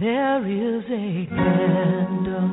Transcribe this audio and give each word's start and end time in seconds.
There 0.00 0.42
is 0.42 0.82
a 0.90 1.26
candle 1.30 2.50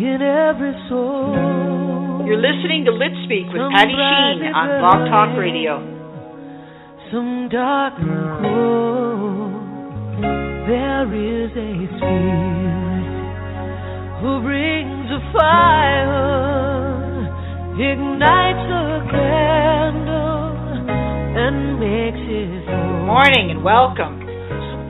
in 0.00 0.22
every 0.22 0.72
soul. 0.88 2.24
You're 2.24 2.40
listening 2.40 2.86
to 2.86 2.92
Lit 2.92 3.12
Speak 3.26 3.52
with 3.52 3.60
Patty 3.68 3.92
Sheen 3.92 4.48
on 4.48 4.80
Blog 4.80 5.12
Talk 5.12 5.36
Radio. 5.36 5.76
Some 7.12 7.50
dark 7.52 8.00
and 8.00 8.40
cold. 8.40 9.60
There 10.72 11.04
is 11.12 11.52
a 11.52 12.00
spirit 12.00 13.04
who 14.24 14.40
brings 14.40 15.12
a 15.12 15.20
fire, 15.36 17.28
ignites 17.76 18.72
a 18.72 19.04
candle, 19.12 20.56
and 21.36 21.76
makes 21.76 22.24
it. 22.24 22.72
Morning 23.04 23.50
and 23.50 23.62
welcome. 23.62 24.21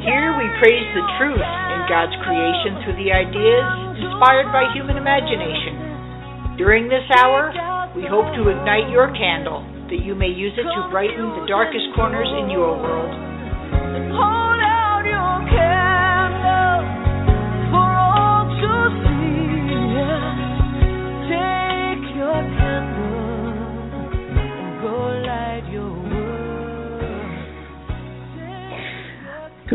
Here 0.02 0.34
we 0.34 0.50
praise 0.58 0.88
the 0.98 1.06
truth 1.14 1.38
in 1.38 1.80
God's 1.86 2.16
creation 2.26 2.74
through 2.82 2.98
the 2.98 3.14
ideas 3.14 3.66
inspired 4.02 4.50
by 4.50 4.66
human 4.74 4.98
imagination. 4.98 6.58
During 6.58 6.90
this 6.90 7.06
hour, 7.22 7.54
we 7.94 8.02
hope 8.10 8.26
to 8.34 8.50
ignite 8.50 8.90
your 8.90 9.14
candle 9.14 9.62
that 9.94 10.02
you 10.02 10.18
may 10.18 10.26
use 10.26 10.58
it 10.58 10.66
to 10.66 10.90
brighten 10.90 11.30
the 11.38 11.46
darkest 11.46 11.86
corners 11.94 12.26
in 12.34 12.50
your 12.50 12.74
world. 12.82 14.51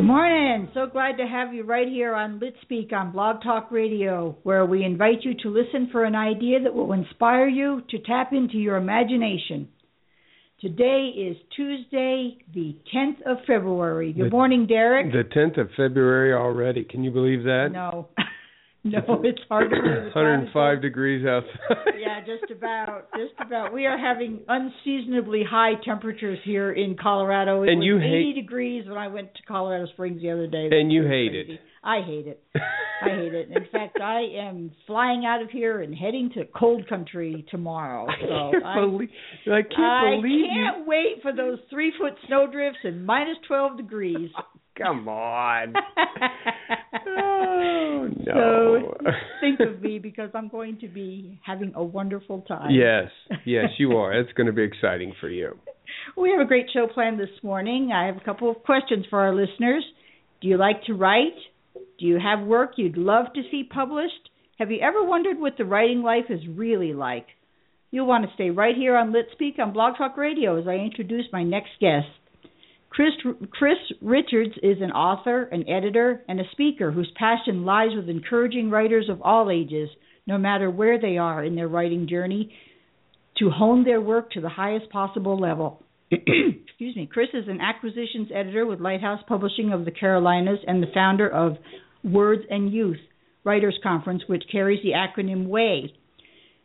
Morning. 0.08 0.70
So 0.74 0.88
glad 0.88 1.18
to 1.18 1.28
have 1.28 1.54
you 1.54 1.64
right 1.64 1.88
here 1.88 2.16
on 2.16 2.40
Lit 2.40 2.56
Speak 2.62 2.94
on 2.94 3.12
Blog 3.12 3.44
Talk 3.44 3.70
Radio, 3.72 4.38
where 4.44 4.66
we 4.66 4.86
invite 4.86 5.24
you 5.24 5.34
to 5.44 5.49
listen 5.49 5.90
for 5.91 6.05
an 6.05 6.16
idea 6.16 6.62
that 6.64 6.74
will 6.74 6.94
inspire 6.94 7.48
you 7.48 7.82
to 7.90 7.99
tap 7.99 8.32
into 8.32 8.58
your 8.58 8.77
imagination. 8.77 9.68
Today 10.62 11.12
is 11.16 11.36
Tuesday, 11.55 12.38
the 12.54 12.77
10th 12.96 13.22
of 13.26 13.38
February. 13.46 14.14
Good 14.14 14.27
The- 14.27 14.30
morning, 14.32 14.66
Derek. 14.66 15.12
The 15.12 15.26
10th 15.26 15.60
of 15.60 15.70
February 15.76 16.34
already. 16.34 16.86
Can 16.86 17.04
you 17.04 17.12
believe 17.12 17.44
that? 17.44 17.70
No. 17.74 18.08
no, 19.07 19.21
it's 19.24 19.41
hard 19.49 19.70
to 19.71 19.76
believe. 19.76 20.05
the 20.05 20.12
time 20.13 20.41
is 20.41 20.54
105 20.55 20.82
degrees 20.82 21.26
outside. 21.26 21.93
Yeah, 21.99 22.20
just 22.26 22.52
about, 22.52 23.07
just 23.16 23.34
about. 23.46 23.74
We 23.74 23.85
are 23.85 23.98
having 23.98 24.40
unseasonably 24.48 25.43
high 25.49 25.74
temperatures 25.84 26.40
here 26.43 26.71
in 26.71 26.96
Colorado. 27.02 27.63
It 27.63 27.70
And 27.70 27.80
was 27.80 27.85
you 27.85 27.98
80 27.98 28.08
hate- 28.08 28.35
degrees 28.41 28.88
when 28.88 28.98
I 28.98 29.08
went 29.08 29.34
to 29.35 29.43
Colorado 29.48 29.85
Springs 29.93 30.21
the 30.21 30.32
other 30.32 30.48
day. 30.48 30.70
And 30.71 30.91
you 30.91 31.04
hate 31.04 31.32
crazy. 31.32 31.54
it. 31.54 31.60
I 31.84 32.02
hate 32.05 32.27
it. 32.27 32.43
I 33.02 33.10
hate 33.10 33.34
it. 33.34 33.49
In 33.49 33.65
fact, 33.71 34.02
I 34.02 34.21
am 34.40 34.71
flying 34.88 35.24
out 35.26 35.41
of 35.41 35.49
here 35.52 35.82
and 35.82 35.93
heading 35.96 36.32
to 36.34 36.46
cold 36.46 36.88
country 36.90 37.46
tomorrow. 37.49 38.08
So 38.08 38.34
I 38.34 38.52
can't 38.52 38.65
I, 38.65 38.80
believe, 38.82 39.10
I 39.46 39.62
can't 39.62 39.80
I 39.80 40.15
believe 40.21 40.46
can't 40.52 40.88
wait 40.88 41.21
for 41.21 41.32
those 41.34 41.60
three 41.70 41.93
foot 41.99 42.13
snowdrifts 42.27 42.80
and 42.84 43.05
minus 43.05 43.38
twelve 43.48 43.77
degrees. 43.77 44.30
Come 44.78 45.08
on. 45.08 45.74
Oh, 47.10 48.10
no. 48.26 48.94
So 49.04 49.12
think 49.42 49.60
of 49.60 49.82
me 49.82 50.00
because 50.00 50.30
I'm 50.34 50.48
going 50.50 50.80
to 50.80 50.88
be 50.88 51.40
having 51.46 51.74
a 51.76 51.84
wonderful 51.84 52.42
time. 52.42 52.72
yes, 52.72 53.10
yes, 53.46 53.66
you 53.78 53.94
are. 53.94 54.14
It's 54.14 54.32
going 54.34 54.48
to 54.48 54.54
be 54.54 54.64
exciting 54.64 55.14
for 55.20 55.30
you. 55.30 55.58
We 56.18 56.32
have 56.32 56.40
a 56.42 56.46
great 56.46 56.68
show 56.74 56.88
planned 56.94 57.20
this 57.20 57.30
morning. 57.44 57.92
I 57.94 58.08
have 58.08 58.18
a 58.18 58.24
couple 58.24 58.50
of 58.50 58.64
questions 58.64 59.05
for 59.10 59.20
our 59.22 59.34
listeners. 59.34 59.84
Do 60.42 60.48
you 60.48 60.58
like 60.58 60.84
to 60.86 60.94
write? 60.94 61.36
Do 62.00 62.05
you 62.05 62.20
have 62.20 62.46
work 62.46 62.74
you'd 62.78 62.98
love 62.98 63.28
to 63.36 63.42
see 63.52 63.64
published? 63.64 64.30
Have 64.59 64.72
you 64.72 64.80
ever 64.81 65.03
wondered 65.03 65.40
what 65.40 65.58
the 65.58 65.66
writing 65.66 66.02
life 66.03 66.25
is 66.30 66.42
really 66.50 66.94
like? 66.94 67.28
You'll 67.92 68.08
want 68.08 68.25
to 68.25 68.34
stay 68.36 68.50
right 68.50 68.76
here 68.76 68.96
on 68.98 69.14
Lit 69.14 69.28
Speak 69.34 69.56
on 69.60 69.74
Blog 69.74 69.98
Talk 69.98 70.18
Radio 70.18 70.60
as 70.60 70.68
I 70.68 70.74
introduce 70.76 71.26
my 71.32 71.44
next 71.44 71.72
guest. 71.80 72.08
Chris, 72.90 73.12
Chris 73.52 73.78
Richards 74.02 74.53
is 74.64 74.78
an 74.81 74.92
author, 74.92 75.44
an 75.44 75.70
editor, 75.70 76.24
and 76.28 76.40
a 76.40 76.50
speaker 76.52 76.92
whose 76.92 77.12
passion 77.16 77.66
lies 77.66 77.90
with 77.96 78.09
encouraging 78.09 78.70
writers 78.70 79.08
of 79.09 79.22
all 79.22 79.52
ages, 79.52 79.90
no 80.25 80.38
matter 80.38 80.70
where 80.70 81.00
they 81.00 81.18
are 81.18 81.44
in 81.44 81.56
their 81.56 81.68
writing 81.68 82.08
journey, 82.08 82.53
to 83.38 83.50
hone 83.50 83.84
their 83.84 84.02
work 84.02 84.31
to 84.31 84.42
the 84.42 84.50
highest 84.50 84.90
possible 84.90 85.40
level. 85.40 85.84
Excuse 86.12 86.96
me. 86.96 87.08
Chris 87.12 87.30
is 87.34 87.48
an 87.48 87.62
acquisitions 87.62 88.30
editor 88.34 88.66
with 88.66 88.80
Lighthouse 88.80 89.22
Publishing 89.28 89.74
of 89.74 89.86
the 89.86 89.92
Carolinas 89.92 90.59
and 90.66 90.81
the 90.81 90.88
founder 90.94 91.30
of 91.30 91.58
Words 92.04 92.44
and 92.50 92.72
Youth 92.72 92.98
Writers 93.44 93.78
Conference, 93.84 94.24
which 94.28 94.44
carries 94.52 94.81
the 94.84 94.92
acronym 94.92 95.48
WAY. 95.48 95.94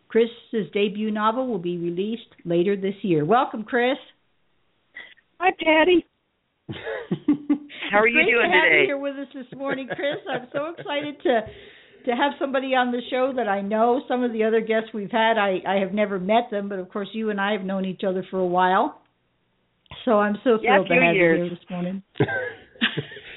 Chris's 0.09 0.71
debut 0.73 1.11
novel 1.11 1.47
will 1.47 1.59
be 1.59 1.79
released 1.79 2.29
later 2.45 2.77
this 2.77 2.95
year. 3.03 3.25
Welcome, 3.25 3.65
Chris. 3.65 3.97
Hi, 5.41 5.51
Patty. 5.59 6.05
How 7.91 7.99
are 7.99 8.09
you 8.09 8.25
doing 8.25 8.51
to 8.51 8.57
have 8.57 8.65
today? 8.65 8.81
you 8.81 8.87
here 8.87 8.99
with 8.99 9.17
us 9.17 9.29
this 9.35 9.59
morning, 9.59 9.89
Chris. 9.89 10.19
I'm 10.31 10.49
so 10.53 10.75
excited 10.79 11.21
to 11.23 11.41
to 12.07 12.17
have 12.17 12.33
somebody 12.39 12.75
on 12.75 12.91
the 12.91 13.01
show 13.11 13.33
that 13.37 13.49
I 13.49 13.61
know. 13.61 14.03
Some 14.09 14.25
of 14.25 14.33
the 14.33 14.43
other 14.45 14.61
guests 14.61 14.91
we've 14.95 15.11
had, 15.11 15.39
I 15.39 15.59
I 15.67 15.77
have 15.77 15.93
never 15.93 16.19
met 16.19 16.51
them, 16.51 16.69
but 16.69 16.79
of 16.79 16.89
course 16.89 17.09
you 17.13 17.31
and 17.31 17.41
I 17.41 17.53
have 17.53 17.63
known 17.63 17.85
each 17.85 18.03
other 18.07 18.25
for 18.31 18.39
a 18.39 18.47
while. 18.47 19.03
So 20.05 20.19
I'm 20.19 20.37
so 20.45 20.59
Yeah, 20.63 20.77
thrilled 20.77 20.89
to 20.89 20.95
few 20.95 21.03
have 21.03 21.15
you 21.15 21.21
here 21.21 21.49
this 21.51 21.59
morning. 21.71 22.03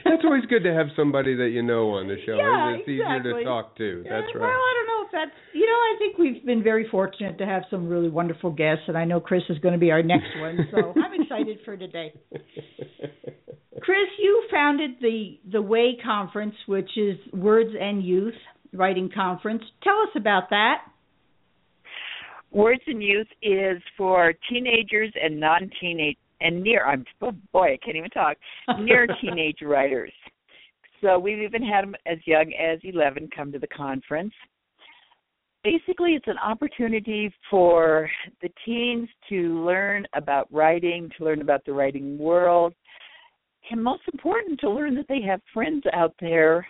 it's 0.06 0.24
always 0.24 0.46
good 0.46 0.64
to 0.64 0.74
have 0.74 0.88
somebody 0.96 1.36
that 1.36 1.50
you 1.50 1.64
know 1.64 1.92
on 1.92 2.08
the 2.08 2.18
show. 2.26 2.36
Yeah, 2.38 2.78
it's 2.78 2.88
easier 2.88 3.18
exactly. 3.18 3.44
to 3.44 3.44
talk 3.44 3.78
to. 3.78 4.04
That's 4.04 4.28
right. 4.36 4.42
Well, 4.42 4.50
I 4.50 4.74
don't 4.78 4.88
know 4.88 5.06
if 5.06 5.12
that's 5.12 5.38
you 5.54 5.66
know, 5.66 5.74
I 5.74 5.96
think 5.98 6.18
we've 6.18 6.46
been 6.46 6.64
very 6.64 6.88
fortunate 6.90 7.38
to 7.40 7.46
have 7.46 7.64
some 7.70 7.88
really 7.88 8.10
wonderful 8.10 8.52
guests 8.52 8.84
and 8.88 8.98
I 8.98 9.06
know 9.06 9.20
Chris 9.20 9.44
is 9.50 9.58
going 9.60 9.74
to 9.74 9.80
be 9.80 9.92
our 9.92 10.04
next 10.04 10.30
one. 10.40 10.68
So 10.72 10.94
I'm 11.04 11.22
excited 11.22 11.60
for 11.66 11.76
today. 11.76 12.14
Chris, 13.82 14.08
you 14.20 14.44
founded 14.52 14.92
the 15.02 15.40
the 15.52 15.62
Way 15.62 15.98
Conference, 16.04 16.56
which 16.68 16.90
is 16.98 17.18
Words 17.34 17.72
and 17.80 18.04
Youth 18.04 18.34
Writing 18.74 19.10
Conference. 19.14 19.64
Tell 19.84 20.00
us 20.02 20.10
about 20.16 20.50
that. 20.50 20.82
Words 22.52 22.82
and 22.88 23.04
Youth 23.04 23.28
is 23.42 23.82
for 23.98 24.34
teenagers 24.50 25.12
and 25.22 25.40
non-teenage 25.40 26.18
and 26.46 26.62
near. 26.62 26.86
I'm 26.86 27.06
oh 27.22 27.34
boy, 27.52 27.74
I 27.74 27.80
can't 27.84 27.98
even 27.98 28.10
talk. 28.10 28.38
Near 28.80 29.08
teenage 29.22 29.60
writers. 29.62 30.12
So 31.02 31.20
we've 31.20 31.40
even 31.40 31.64
had 31.64 31.84
them 31.84 31.96
as 32.06 32.18
young 32.26 32.54
as 32.54 32.80
11 32.84 33.30
come 33.36 33.52
to 33.52 33.60
the 33.60 33.68
conference. 33.68 34.34
Basically, 35.64 36.12
it's 36.12 36.28
an 36.28 36.38
opportunity 36.38 37.34
for 37.50 38.10
the 38.42 38.50
teens 38.66 39.10
to 39.30 39.64
learn 39.66 40.06
about 40.16 40.48
writing, 40.52 41.10
to 41.18 41.26
learn 41.26 41.42
about 41.42 41.66
the 41.66 41.74
writing 41.74 42.18
world, 42.18 42.74
and 43.72 43.84
most 43.84 44.04
important, 44.14 44.60
to 44.60 44.70
learn 44.70 44.96
that 44.96 45.08
they 45.10 45.22
have 45.22 45.42
friends 45.54 45.84
out 45.94 46.14
there 46.22 46.68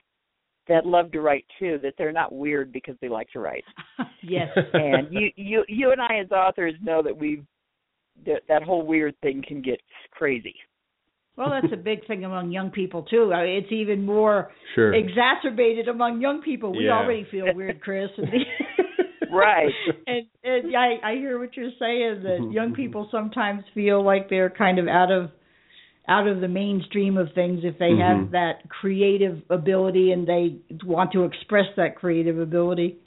that 0.68 0.86
love 0.86 1.12
to 1.12 1.22
write 1.22 1.46
too. 1.60 1.78
That 1.84 1.94
they're 1.98 2.14
not 2.14 2.34
weird 2.34 2.72
because 2.72 2.96
they 3.02 3.10
like 3.10 3.30
to 3.32 3.40
write. 3.40 3.66
yes. 4.24 4.48
and 4.74 5.08
you, 5.12 5.30
you, 5.36 5.66
you 5.68 5.92
and 5.92 6.02
I 6.02 6.20
as 6.20 6.32
authors 6.32 6.74
know 6.82 7.04
that 7.04 7.16
we 7.16 7.44
that 8.26 8.42
that 8.48 8.64
whole 8.64 8.86
weird 8.86 9.16
thing 9.22 9.44
can 9.48 9.62
get 9.62 9.82
crazy. 10.12 10.56
Well, 11.38 11.50
that's 11.50 11.74
a 11.74 11.78
big 11.78 12.08
thing 12.08 12.24
among 12.24 12.52
young 12.52 12.72
people 12.72 13.04
too. 13.04 13.34
I 13.34 13.44
mean, 13.44 13.64
it's 13.64 13.72
even 13.72 14.06
more 14.06 14.52
Sure. 14.74 14.94
exacerbated 14.94 15.90
among 15.90 16.22
young 16.22 16.42
people. 16.42 16.74
We 16.74 16.86
Yeah. 16.86 16.94
already 16.94 17.26
feel 17.26 17.54
weird, 17.54 17.82
Chris. 17.82 18.10
And 18.18 18.30
Right. 19.30 19.74
and, 20.08 20.26
and 20.44 20.76
I, 20.76 21.00
I 21.04 21.16
hear 21.16 21.38
what 21.40 21.58
you're 21.58 21.72
saying 21.78 22.24
that 22.24 22.40
mm-hmm, 22.40 22.52
young 22.52 22.68
mm-hmm. 22.68 22.76
people 22.76 23.10
sometimes 23.12 23.64
feel 23.74 24.02
like 24.04 24.30
they're 24.30 24.50
kind 24.50 24.80
of 24.80 24.88
out 24.88 25.12
of 25.12 25.32
out 26.08 26.28
of 26.28 26.40
the 26.40 26.48
mainstream 26.48 27.18
of 27.18 27.34
things 27.34 27.62
if 27.64 27.80
they 27.80 27.98
have 27.98 28.28
Mhm. 28.28 28.32
that 28.32 28.70
creative 28.70 29.42
ability 29.50 30.12
and 30.12 30.28
they 30.28 30.58
want 30.84 31.12
to 31.14 31.24
express 31.24 31.66
that 31.78 31.96
creative 31.96 32.40
ability. 32.40 32.98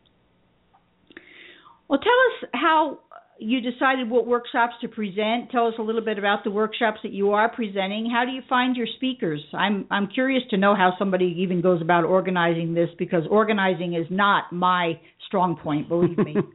Well, 1.87 2.01
tell 2.01 2.13
us 2.13 2.51
how 2.53 2.99
you 3.39 3.61
decided 3.61 4.11
what 4.11 4.27
workshops 4.27 4.75
to 4.81 4.89
present. 4.89 5.51
Tell 5.51 5.67
us 5.67 5.75
a 5.79 5.83
little 5.83 6.01
bit 6.01 6.19
about 6.19 6.45
the 6.45 6.51
workshops 6.51 6.99
that 7.03 7.13
you 7.13 7.33
are 7.33 7.49
presenting. 7.49 8.11
How 8.11 8.25
do 8.25 8.33
you 8.33 8.43
find 8.49 8.77
your 8.77 8.87
speakers? 8.97 9.41
I'm 9.55 9.87
I'm 9.91 10.09
curious 10.09 10.43
to 10.51 10.57
know 10.57 10.75
how 10.75 10.95
somebody 10.99 11.37
even 11.39 11.61
goes 11.61 11.81
about 11.81 12.05
organizing 12.05 12.75
this 12.75 12.89
because 12.99 13.23
organizing 13.31 13.95
is 13.95 14.07
not 14.11 14.53
my 14.53 15.01
strong 15.27 15.57
point, 15.57 15.89
believe 15.89 16.19
me. 16.19 16.37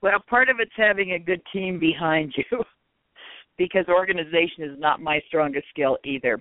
Well, 0.00 0.18
part 0.28 0.48
of 0.48 0.56
it's 0.60 0.70
having 0.76 1.12
a 1.12 1.18
good 1.18 1.42
team 1.52 1.78
behind 1.80 2.32
you 2.36 2.62
because 3.58 3.86
organization 3.88 4.62
is 4.62 4.78
not 4.78 5.00
my 5.00 5.20
strongest 5.26 5.66
skill 5.70 5.98
either. 6.04 6.40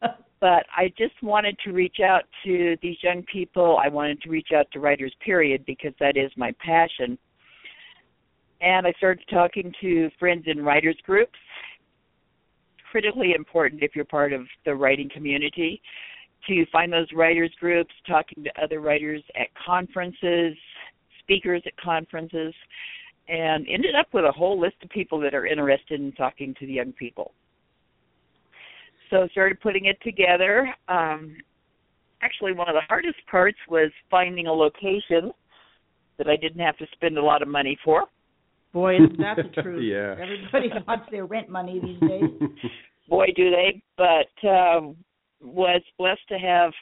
but 0.40 0.64
I 0.76 0.92
just 0.96 1.22
wanted 1.22 1.56
to 1.64 1.72
reach 1.72 1.98
out 2.02 2.22
to 2.44 2.76
these 2.82 2.96
young 3.02 3.24
people. 3.30 3.78
I 3.82 3.88
wanted 3.88 4.22
to 4.22 4.30
reach 4.30 4.48
out 4.56 4.66
to 4.72 4.80
writers, 4.80 5.14
period, 5.24 5.64
because 5.66 5.92
that 6.00 6.16
is 6.16 6.30
my 6.36 6.52
passion. 6.64 7.18
And 8.60 8.86
I 8.86 8.92
started 8.98 9.24
talking 9.30 9.72
to 9.80 10.10
friends 10.18 10.44
in 10.46 10.64
writers 10.64 10.96
groups. 11.04 11.38
Critically 12.90 13.34
important 13.34 13.82
if 13.82 13.94
you're 13.94 14.04
part 14.04 14.32
of 14.32 14.46
the 14.64 14.74
writing 14.74 15.10
community 15.12 15.80
to 16.46 16.64
find 16.72 16.92
those 16.92 17.08
writers 17.14 17.52
groups, 17.60 17.92
talking 18.06 18.42
to 18.44 18.62
other 18.62 18.80
writers 18.80 19.22
at 19.36 19.48
conferences, 19.64 20.56
speakers 21.20 21.62
at 21.66 21.76
conferences, 21.76 22.54
and 23.28 23.66
ended 23.68 23.94
up 23.94 24.06
with 24.12 24.24
a 24.24 24.32
whole 24.32 24.58
list 24.58 24.76
of 24.82 24.88
people 24.88 25.20
that 25.20 25.34
are 25.34 25.46
interested 25.46 26.00
in 26.00 26.12
talking 26.12 26.54
to 26.58 26.66
the 26.66 26.72
young 26.72 26.92
people. 26.92 27.32
So 29.10 29.22
I 29.22 29.28
started 29.28 29.60
putting 29.60 29.86
it 29.86 29.98
together. 30.02 30.74
Um, 30.88 31.36
actually, 32.22 32.52
one 32.52 32.68
of 32.68 32.74
the 32.74 32.82
hardest 32.88 33.18
parts 33.30 33.58
was 33.68 33.90
finding 34.10 34.46
a 34.46 34.52
location 34.52 35.32
that 36.16 36.28
I 36.28 36.36
didn't 36.36 36.60
have 36.60 36.76
to 36.78 36.86
spend 36.92 37.18
a 37.18 37.22
lot 37.22 37.42
of 37.42 37.48
money 37.48 37.78
for. 37.84 38.04
Boy, 38.72 38.96
isn't 38.96 39.18
that 39.18 39.36
the 39.36 39.62
truth? 39.62 39.82
Yeah. 39.82 40.14
Everybody 40.22 40.70
wants 40.86 41.06
their 41.10 41.26
rent 41.26 41.48
money 41.48 41.80
these 41.80 42.00
days. 42.00 42.48
Boy, 43.08 43.26
do 43.34 43.50
they! 43.50 43.82
But 43.96 44.48
um, 44.48 44.96
was 45.40 45.82
blessed 45.98 46.28
to 46.28 46.38
have 46.38 46.72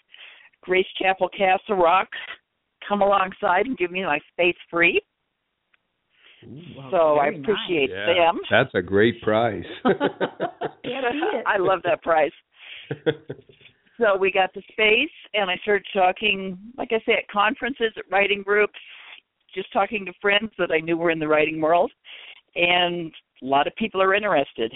Grace 0.62 0.86
Chapel 1.00 1.28
Castle 1.28 1.76
Rock 1.76 2.08
come 2.88 3.02
alongside 3.02 3.66
and 3.66 3.78
give 3.78 3.92
me 3.92 4.02
my 4.02 4.18
space 4.32 4.56
free. 4.68 5.00
Wow, 6.44 6.88
so 6.90 7.18
I 7.18 7.30
very 7.30 7.40
appreciate 7.40 7.90
Yeah, 7.90 8.06
them. 8.06 8.40
That's 8.50 8.74
a 8.74 8.82
great 8.82 9.20
price. 9.22 9.64
Can't 9.84 9.98
beat 10.82 10.84
it. 10.84 11.44
I 11.46 11.58
love 11.58 11.80
that 11.84 12.02
price. 12.02 12.32
So 13.98 14.16
we 14.16 14.30
got 14.30 14.52
the 14.52 14.62
space, 14.72 15.10
and 15.32 15.50
I 15.50 15.56
started 15.62 15.86
talking, 15.92 16.58
like 16.76 16.90
I 16.92 16.98
say, 17.06 17.14
at 17.14 17.28
conferences, 17.32 17.92
at 17.96 18.04
writing 18.10 18.42
groups, 18.42 18.78
just 19.56 19.72
talking 19.72 20.04
to 20.06 20.12
friends 20.20 20.50
that 20.58 20.70
I 20.70 20.78
knew 20.80 20.96
were 20.96 21.10
in 21.10 21.18
the 21.18 21.26
writing 21.26 21.60
world, 21.60 21.90
and 22.54 23.10
a 23.42 23.46
lot 23.46 23.66
of 23.66 23.74
people 23.76 24.00
are 24.00 24.14
interested. 24.14 24.72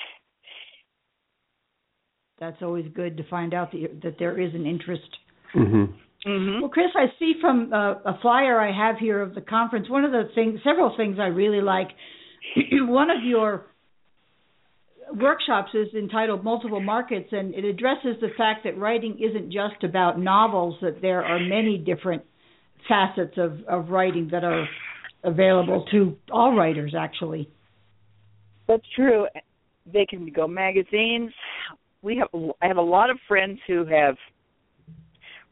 That's 2.40 2.62
always 2.62 2.86
good 2.94 3.18
to 3.18 3.28
find 3.28 3.52
out 3.52 3.70
that, 3.72 4.00
that 4.02 4.16
there 4.18 4.40
is 4.40 4.54
an 4.54 4.66
interest. 4.66 5.08
hmm 5.52 5.84
hmm 6.24 6.60
Well, 6.60 6.70
Chris, 6.70 6.88
I 6.94 7.06
see 7.18 7.34
from 7.40 7.72
uh, 7.72 7.94
a 8.04 8.18
flyer 8.20 8.60
I 8.60 8.72
have 8.72 8.96
here 8.98 9.20
of 9.20 9.34
the 9.34 9.40
conference, 9.42 9.88
one 9.88 10.04
of 10.04 10.12
the 10.12 10.30
things, 10.34 10.60
several 10.64 10.94
things 10.96 11.18
I 11.20 11.26
really 11.26 11.60
like. 11.60 11.88
one 12.72 13.10
of 13.10 13.22
your 13.22 13.66
workshops 15.14 15.70
is 15.74 15.88
entitled 15.94 16.44
Multiple 16.44 16.80
Markets, 16.80 17.28
and 17.32 17.54
it 17.54 17.64
addresses 17.64 18.16
the 18.20 18.30
fact 18.36 18.64
that 18.64 18.78
writing 18.78 19.18
isn't 19.18 19.52
just 19.52 19.82
about 19.82 20.18
novels, 20.18 20.76
that 20.82 21.00
there 21.02 21.24
are 21.24 21.38
many 21.38 21.78
different 21.78 22.22
facets 22.88 23.34
of, 23.36 23.60
of 23.68 23.90
writing 23.90 24.28
that 24.32 24.44
are 24.44 24.66
available 25.24 25.84
to 25.90 26.16
all 26.30 26.56
writers, 26.56 26.94
actually. 26.98 27.48
That's 28.68 28.86
true. 28.94 29.26
They 29.92 30.06
can 30.06 30.30
go 30.30 30.46
magazines. 30.46 31.32
We 32.02 32.16
have 32.16 32.28
I 32.62 32.66
have 32.66 32.76
a 32.76 32.82
lot 32.82 33.10
of 33.10 33.18
friends 33.28 33.58
who 33.66 33.84
have 33.86 34.16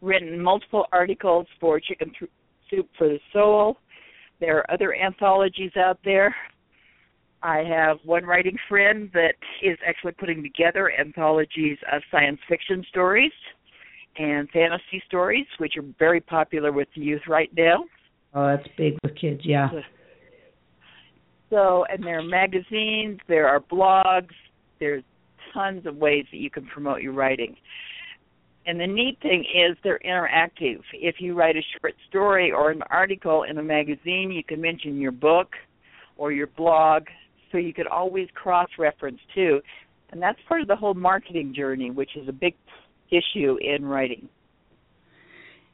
written 0.00 0.40
multiple 0.40 0.86
articles 0.92 1.46
for 1.60 1.80
Chicken 1.80 2.12
Soup 2.70 2.88
for 2.96 3.08
the 3.08 3.18
Soul. 3.32 3.76
There 4.40 4.58
are 4.58 4.70
other 4.70 4.94
anthologies 4.94 5.72
out 5.76 5.98
there. 6.04 6.34
I 7.42 7.58
have 7.58 7.98
one 8.04 8.24
writing 8.24 8.56
friend 8.68 9.10
that 9.14 9.34
is 9.62 9.78
actually 9.86 10.12
putting 10.12 10.42
together 10.42 10.92
anthologies 10.98 11.78
of 11.92 12.02
science 12.10 12.38
fiction 12.48 12.84
stories 12.88 13.32
and 14.18 14.48
fantasy 14.50 15.02
stories, 15.06 15.46
which 15.58 15.76
are 15.76 15.84
very 15.98 16.20
popular 16.20 16.72
with 16.72 16.88
the 16.94 17.02
youth 17.02 17.22
right 17.28 17.50
now. 17.56 17.84
Oh, 18.34 18.46
that's 18.48 18.68
big 18.76 18.98
with 19.02 19.16
kids, 19.16 19.40
yeah. 19.44 19.68
So, 21.50 21.86
and 21.88 22.04
there 22.04 22.18
are 22.18 22.22
magazines, 22.22 23.20
there 23.26 23.48
are 23.48 23.60
blogs, 23.60 24.34
there's 24.80 25.02
tons 25.54 25.86
of 25.86 25.96
ways 25.96 26.26
that 26.30 26.38
you 26.38 26.50
can 26.50 26.66
promote 26.66 27.00
your 27.00 27.12
writing. 27.12 27.56
And 28.66 28.78
the 28.78 28.86
neat 28.86 29.18
thing 29.22 29.44
is 29.54 29.78
they're 29.82 30.00
interactive. 30.04 30.80
If 30.92 31.16
you 31.20 31.34
write 31.34 31.56
a 31.56 31.62
short 31.80 31.94
story 32.10 32.52
or 32.52 32.70
an 32.70 32.82
article 32.90 33.44
in 33.44 33.56
a 33.56 33.62
magazine, 33.62 34.30
you 34.30 34.44
can 34.44 34.60
mention 34.60 35.00
your 35.00 35.12
book 35.12 35.48
or 36.18 36.32
your 36.32 36.48
blog, 36.48 37.04
so 37.50 37.56
you 37.56 37.72
could 37.72 37.86
always 37.86 38.28
cross 38.34 38.68
reference 38.78 39.20
too. 39.34 39.60
And 40.10 40.20
that's 40.20 40.38
part 40.46 40.60
of 40.60 40.68
the 40.68 40.76
whole 40.76 40.92
marketing 40.92 41.54
journey, 41.56 41.90
which 41.90 42.10
is 42.14 42.28
a 42.28 42.32
big 42.32 42.54
issue 43.10 43.56
in 43.60 43.84
writing. 43.84 44.28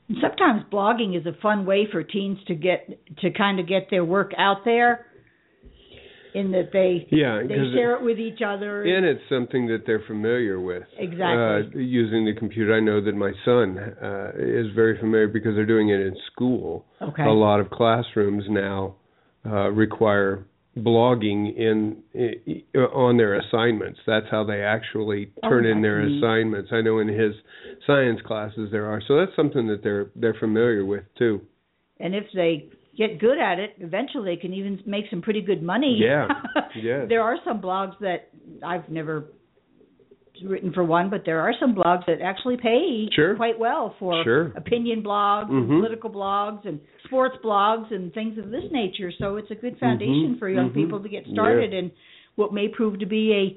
And 0.08 0.18
sometimes 0.20 0.62
blogging 0.70 1.18
is 1.18 1.26
a 1.26 1.32
fun 1.40 1.64
way 1.64 1.88
for 1.90 2.02
teens 2.02 2.38
to 2.48 2.54
get 2.54 2.88
to 3.20 3.30
kind 3.30 3.58
of 3.58 3.66
get 3.66 3.88
their 3.90 4.04
work 4.04 4.32
out 4.36 4.58
there 4.64 5.06
in 6.34 6.50
that 6.50 6.70
they 6.72 7.06
Yeah, 7.10 7.42
they 7.46 7.54
share 7.72 7.94
it 7.96 8.02
with 8.02 8.18
each 8.18 8.40
other 8.44 8.82
and 8.82 9.06
it's 9.06 9.22
something 9.30 9.66
that 9.68 9.84
they're 9.86 10.02
familiar 10.06 10.60
with. 10.60 10.82
Exactly. 10.98 11.22
Uh, 11.22 11.78
using 11.78 12.26
the 12.26 12.34
computer, 12.36 12.74
I 12.74 12.80
know 12.80 13.02
that 13.02 13.14
my 13.14 13.32
son 13.44 13.78
uh, 13.78 14.32
is 14.36 14.66
very 14.74 14.98
familiar 14.98 15.28
because 15.28 15.54
they're 15.54 15.64
doing 15.64 15.88
it 15.88 16.00
in 16.00 16.16
school. 16.32 16.84
okay 17.00 17.22
A 17.22 17.30
lot 17.30 17.60
of 17.60 17.70
classrooms 17.70 18.44
now 18.48 18.96
uh, 19.46 19.70
require 19.70 20.46
blogging 20.76 21.56
in, 21.56 22.02
i 22.14 22.62
i 22.76 22.78
on 22.80 23.16
their 23.16 23.34
assignments. 23.38 24.00
That's 24.06 24.26
how 24.30 24.44
they 24.44 24.62
actually 24.62 25.30
Oh, 25.42 25.48
turn 25.48 25.66
in 25.66 25.82
their 25.82 26.04
neat. 26.04 26.18
assignments. 26.22 26.70
I 26.72 26.80
know 26.80 26.98
in 26.98 27.08
his 27.08 27.34
science 27.86 28.20
classes 28.26 28.70
there 28.72 28.86
are. 28.86 29.00
So 29.06 29.16
that's 29.18 29.34
something 29.36 29.66
that 29.68 29.82
they're 29.82 30.10
they're 30.16 30.34
familiar 30.34 30.84
with 30.84 31.04
too. 31.18 31.40
and 32.00 32.14
if 32.14 32.24
they 32.34 32.68
get 32.96 33.18
good 33.20 33.38
at 33.38 33.58
it 33.58 33.74
eventually 33.78 34.34
they 34.34 34.40
can 34.40 34.52
even 34.52 34.80
make 34.86 35.04
some 35.10 35.20
pretty 35.20 35.40
good 35.40 35.62
money 35.62 35.98
Yeah, 36.00 36.28
yes. 36.76 37.06
there 37.08 37.22
are 37.22 37.36
some 37.44 37.60
blogs 37.60 37.98
that 38.00 38.28
i've 38.64 38.88
never 38.88 39.32
written 40.42 40.72
for 40.72 40.82
one 40.84 41.08
but 41.10 41.22
there 41.24 41.40
are 41.40 41.52
some 41.60 41.74
blogs 41.74 42.04
that 42.06 42.20
actually 42.20 42.56
pay 42.56 43.08
Sure. 43.12 43.36
quite 43.36 43.58
well 43.58 43.94
for 43.98 44.22
Sure. 44.24 44.52
opinion 44.56 45.02
blogs 45.02 45.48
and 45.50 45.68
Mhm. 45.68 45.78
political 45.80 46.10
blogs 46.10 46.64
and 46.66 46.80
sports 47.04 47.36
blogs 47.44 47.90
and 47.92 48.12
things 48.14 48.36
of 48.38 48.50
this 48.50 48.64
nature 48.72 49.12
so 49.12 49.36
it's 49.36 49.50
a 49.50 49.54
good 49.54 49.78
foundation 49.78 50.34
Mhm, 50.34 50.38
for 50.38 50.48
young 50.48 50.70
mhm. 50.70 50.74
people 50.74 51.00
to 51.00 51.08
get 51.08 51.26
started 51.26 51.72
in 51.72 51.90
what 52.36 52.52
may 52.52 52.68
prove 52.68 52.98
to 52.98 53.06
be 53.06 53.32
a 53.32 53.56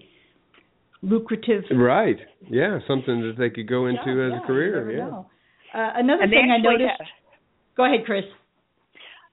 lucrative 1.01 1.63
Right. 1.71 2.17
Yeah, 2.49 2.79
something 2.87 3.21
that 3.21 3.37
they 3.37 3.49
could 3.49 3.67
go 3.67 3.85
into 3.87 4.03
job. 4.03 4.17
as 4.19 4.31
Yeah, 4.31 4.37
a 4.43 4.47
career. 4.47 4.91
Yeah. 4.91 5.05
know. 5.09 5.25
Uh, 5.73 5.91
another 5.95 6.23
And 6.23 6.31
thing 6.31 6.51
I 6.51 6.57
noticed. 6.57 6.89
have- 6.99 7.07
Go 7.75 7.83
ahead, 7.85 8.05
Chris. 8.05 8.25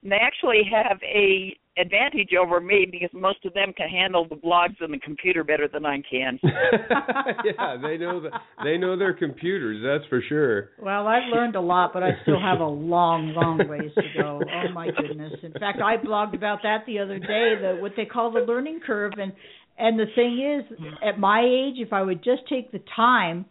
they 0.03 0.17
actually 0.17 0.63
have 0.63 1.01
a 1.03 1.57
advantage 1.77 2.29
over 2.39 2.61
me 2.61 2.87
because 2.89 3.09
most 3.13 3.43
of 3.45 3.53
them 3.53 3.73
can 3.75 3.89
handle 3.89 4.27
the 4.27 4.35
blogs 4.35 4.75
and 4.79 4.93
the 4.93 4.99
computer 4.99 5.43
better 5.43 5.67
than 5.67 5.85
I 5.85 6.01
can. 6.09 6.39
yeah, 6.43 7.77
they 7.81 7.97
know 7.97 8.21
the, 8.21 8.29
they 8.63 8.77
know 8.77 8.97
their 8.97 9.13
computers. 9.13 9.83
That's 9.83 10.07
for 10.09 10.21
sure. 10.27 10.69
Well, 10.79 11.07
I've 11.07 11.29
learned 11.31 11.55
a 11.55 11.61
lot, 11.61 11.91
but 11.93 12.03
I 12.03 12.11
still 12.21 12.39
have 12.39 12.59
a 12.59 12.67
long, 12.67 13.33
long 13.35 13.67
ways 13.67 13.91
to 13.95 14.21
go. 14.21 14.41
Oh 14.41 14.69
my 14.73 14.87
goodness! 14.87 15.33
In 15.43 15.53
fact, 15.53 15.79
I 15.83 15.97
blogged 15.97 16.35
about 16.35 16.59
that 16.63 16.85
the 16.85 16.99
other 16.99 17.19
day, 17.19 17.55
the 17.61 17.77
what 17.79 17.93
they 17.97 18.05
call 18.05 18.31
the 18.31 18.39
learning 18.39 18.79
curve, 18.85 19.13
and 19.17 19.33
and 19.77 19.99
the 19.99 20.05
thing 20.15 20.61
is, 20.61 20.77
at 21.05 21.19
my 21.19 21.41
age, 21.41 21.75
if 21.77 21.91
I 21.91 22.01
would 22.01 22.23
just 22.23 22.47
take 22.47 22.71
the 22.71 22.81
time, 22.95 23.45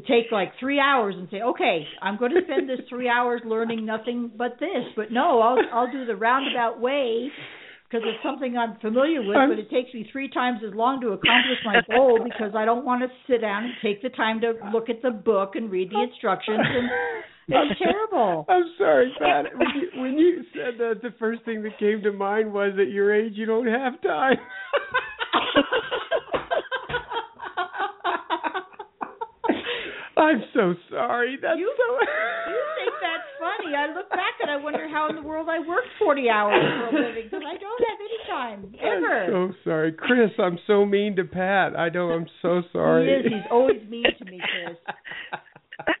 take 0.00 0.32
like 0.32 0.52
three 0.58 0.80
hours 0.80 1.14
and 1.16 1.28
say, 1.30 1.42
okay, 1.42 1.86
I'm 2.00 2.18
going 2.18 2.32
to 2.32 2.40
spend 2.44 2.68
this 2.68 2.80
three 2.88 3.08
hours 3.08 3.42
learning 3.44 3.84
nothing 3.84 4.30
but 4.36 4.56
this, 4.58 4.84
but 4.96 5.12
no, 5.12 5.40
I'll 5.40 5.58
I'll 5.72 5.92
do 5.92 6.06
the 6.06 6.16
roundabout 6.16 6.80
way. 6.80 7.28
Because 7.88 8.08
it's 8.08 8.22
something 8.24 8.56
I'm 8.56 8.80
familiar 8.80 9.20
with, 9.20 9.36
but 9.36 9.58
it 9.58 9.68
takes 9.68 9.92
me 9.92 10.08
three 10.10 10.30
times 10.30 10.60
as 10.66 10.72
long 10.74 11.02
to 11.02 11.08
accomplish 11.08 11.58
my 11.62 11.82
goal 11.94 12.20
because 12.24 12.56
I 12.56 12.64
don't 12.64 12.86
want 12.86 13.02
to 13.02 13.08
sit 13.28 13.42
down 13.42 13.64
and 13.64 13.72
take 13.82 14.00
the 14.00 14.08
time 14.08 14.40
to 14.40 14.54
look 14.72 14.88
at 14.88 15.02
the 15.02 15.10
book 15.10 15.56
and 15.56 15.70
read 15.70 15.90
the 15.90 16.00
instructions 16.00 16.58
and 16.58 16.88
it's 17.48 17.78
terrible. 17.78 18.46
I'm 18.48 18.64
sorry, 18.78 19.12
Pat. 19.18 19.44
When 19.54 19.68
you, 19.76 20.00
when 20.00 20.18
you 20.18 20.42
said 20.54 20.78
that, 20.78 21.02
the 21.02 21.14
first 21.18 21.44
thing 21.44 21.62
that 21.64 21.78
came 21.78 22.02
to 22.02 22.12
mind 22.12 22.52
was 22.52 22.72
at 22.80 22.90
your 22.90 23.14
age 23.14 23.32
you 23.34 23.46
don't 23.46 23.66
have 23.66 24.00
time. 24.00 24.36
I'm 30.22 30.42
so 30.54 30.74
sorry. 30.90 31.36
That's 31.40 31.58
You- 31.58 31.74
so. 31.76 31.98
You 32.50 32.60
think 32.78 32.94
that's 33.02 33.28
funny. 33.42 33.74
I 33.74 33.92
look 33.94 34.08
back 34.10 34.34
and 34.40 34.50
I 34.50 34.56
wonder 34.56 34.88
how 34.88 35.08
in 35.10 35.16
the 35.16 35.22
world 35.22 35.48
I 35.50 35.58
work 35.60 35.84
40 35.98 36.28
hours 36.30 36.62
for 36.62 36.96
a 36.96 37.00
living 37.08 37.24
because 37.24 37.42
I 37.46 37.56
don't 37.58 37.82
have 37.88 37.98
any 38.00 38.18
time 38.30 38.74
ever. 38.80 39.24
I'm 39.24 39.30
so 39.30 39.54
sorry, 39.64 39.92
Chris. 39.92 40.30
I'm 40.38 40.58
so 40.66 40.84
mean 40.86 41.16
to 41.16 41.24
Pat. 41.24 41.76
I 41.76 41.88
know. 41.88 42.10
I'm 42.10 42.26
so 42.40 42.62
sorry. 42.72 43.06
He 43.06 43.12
is. 43.12 43.32
He's 43.32 43.48
always 43.50 43.82
mean 43.88 44.04
to 44.18 44.24
me, 44.24 44.38
Chris. 44.40 44.76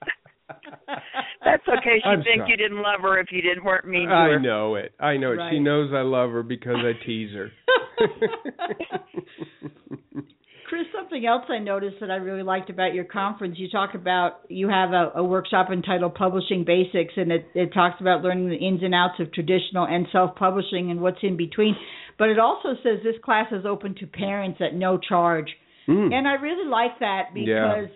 That's 1.44 1.66
okay. 1.68 1.98
She'd 2.02 2.08
I'm 2.08 2.22
think 2.22 2.38
sorry. 2.42 2.50
you 2.50 2.56
didn't 2.56 2.82
love 2.82 3.00
her 3.02 3.18
if 3.18 3.28
you 3.32 3.42
didn't 3.42 3.64
weren't 3.64 3.86
mean 3.86 4.08
to 4.08 4.14
her. 4.14 4.38
I 4.38 4.40
know 4.40 4.74
it. 4.76 4.92
I 5.00 5.16
know 5.16 5.32
it. 5.32 5.40
She 5.50 5.58
knows 5.58 5.90
I 5.92 6.02
love 6.02 6.30
her 6.30 6.42
because 6.42 6.76
I 6.78 6.92
tease 7.04 7.34
her. 7.34 7.50
Something 11.12 11.28
else 11.28 11.44
I 11.50 11.58
noticed 11.58 11.96
that 12.00 12.10
I 12.10 12.14
really 12.16 12.42
liked 12.42 12.70
about 12.70 12.94
your 12.94 13.04
conference, 13.04 13.56
you 13.58 13.68
talk 13.68 13.94
about 13.94 14.40
you 14.48 14.70
have 14.70 14.92
a, 14.92 15.12
a 15.16 15.22
workshop 15.22 15.68
entitled 15.70 16.14
Publishing 16.14 16.64
Basics, 16.64 17.12
and 17.18 17.30
it, 17.30 17.46
it 17.54 17.74
talks 17.74 18.00
about 18.00 18.22
learning 18.22 18.48
the 18.48 18.56
ins 18.56 18.82
and 18.82 18.94
outs 18.94 19.20
of 19.20 19.30
traditional 19.30 19.84
and 19.86 20.06
self-publishing 20.10 20.90
and 20.90 21.02
what's 21.02 21.18
in 21.22 21.36
between. 21.36 21.76
But 22.18 22.30
it 22.30 22.38
also 22.38 22.70
says 22.82 23.00
this 23.04 23.16
class 23.22 23.52
is 23.52 23.66
open 23.66 23.94
to 23.96 24.06
parents 24.06 24.60
at 24.62 24.74
no 24.74 24.96
charge. 24.96 25.48
Mm. 25.86 26.14
And 26.14 26.26
I 26.26 26.34
really 26.34 26.66
like 26.66 26.98
that 27.00 27.24
Yeah. 27.34 27.74
because 27.74 27.90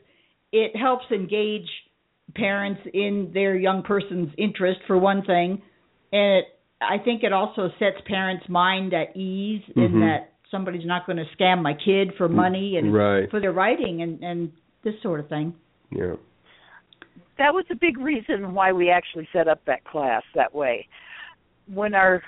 it 0.53 0.77
helps 0.77 1.07
engage 1.11 1.71
parents 2.35 2.83
in 2.93 3.31
their 3.33 3.57
young 3.57 3.83
person's 3.83 4.29
interest 4.37 4.81
for 4.87 4.99
one 4.99 5.23
thing, 5.25 5.63
and 6.13 6.39
it, 6.41 6.45
I 6.83 6.99
think 6.99 7.23
it 7.23 7.33
also 7.33 7.71
sets 7.79 7.97
parents' 8.07 8.47
mind 8.51 8.93
at 8.93 9.17
ease 9.17 9.63
in 9.75 9.93
Mhm. 9.93 10.01
that 10.01 10.33
somebody's 10.51 10.87
not 10.87 11.07
going 11.07 11.19
to 11.19 11.25
scam 11.37 11.63
my 11.63 11.75
kid 11.75 12.13
for 12.17 12.29
money 12.29 12.77
and 12.77 12.93
right. 12.95 13.31
for 13.31 13.41
their 13.41 13.53
writing 13.53 14.03
and 14.03 14.23
and 14.23 14.53
this 14.85 14.95
sort 15.03 15.21
of 15.21 15.29
thing. 15.29 15.55
Yeah. 15.91 16.15
that 17.39 17.55
was 17.55 17.65
a 17.71 17.75
big 17.75 17.99
reason 17.99 18.55
why 18.55 18.73
we 18.73 18.91
actually 18.91 19.29
set 19.33 19.49
up 19.49 19.65
that 19.67 19.85
class 19.85 20.23
that 20.35 20.55
way. 20.55 20.89
When 21.73 21.95
our 21.95 22.23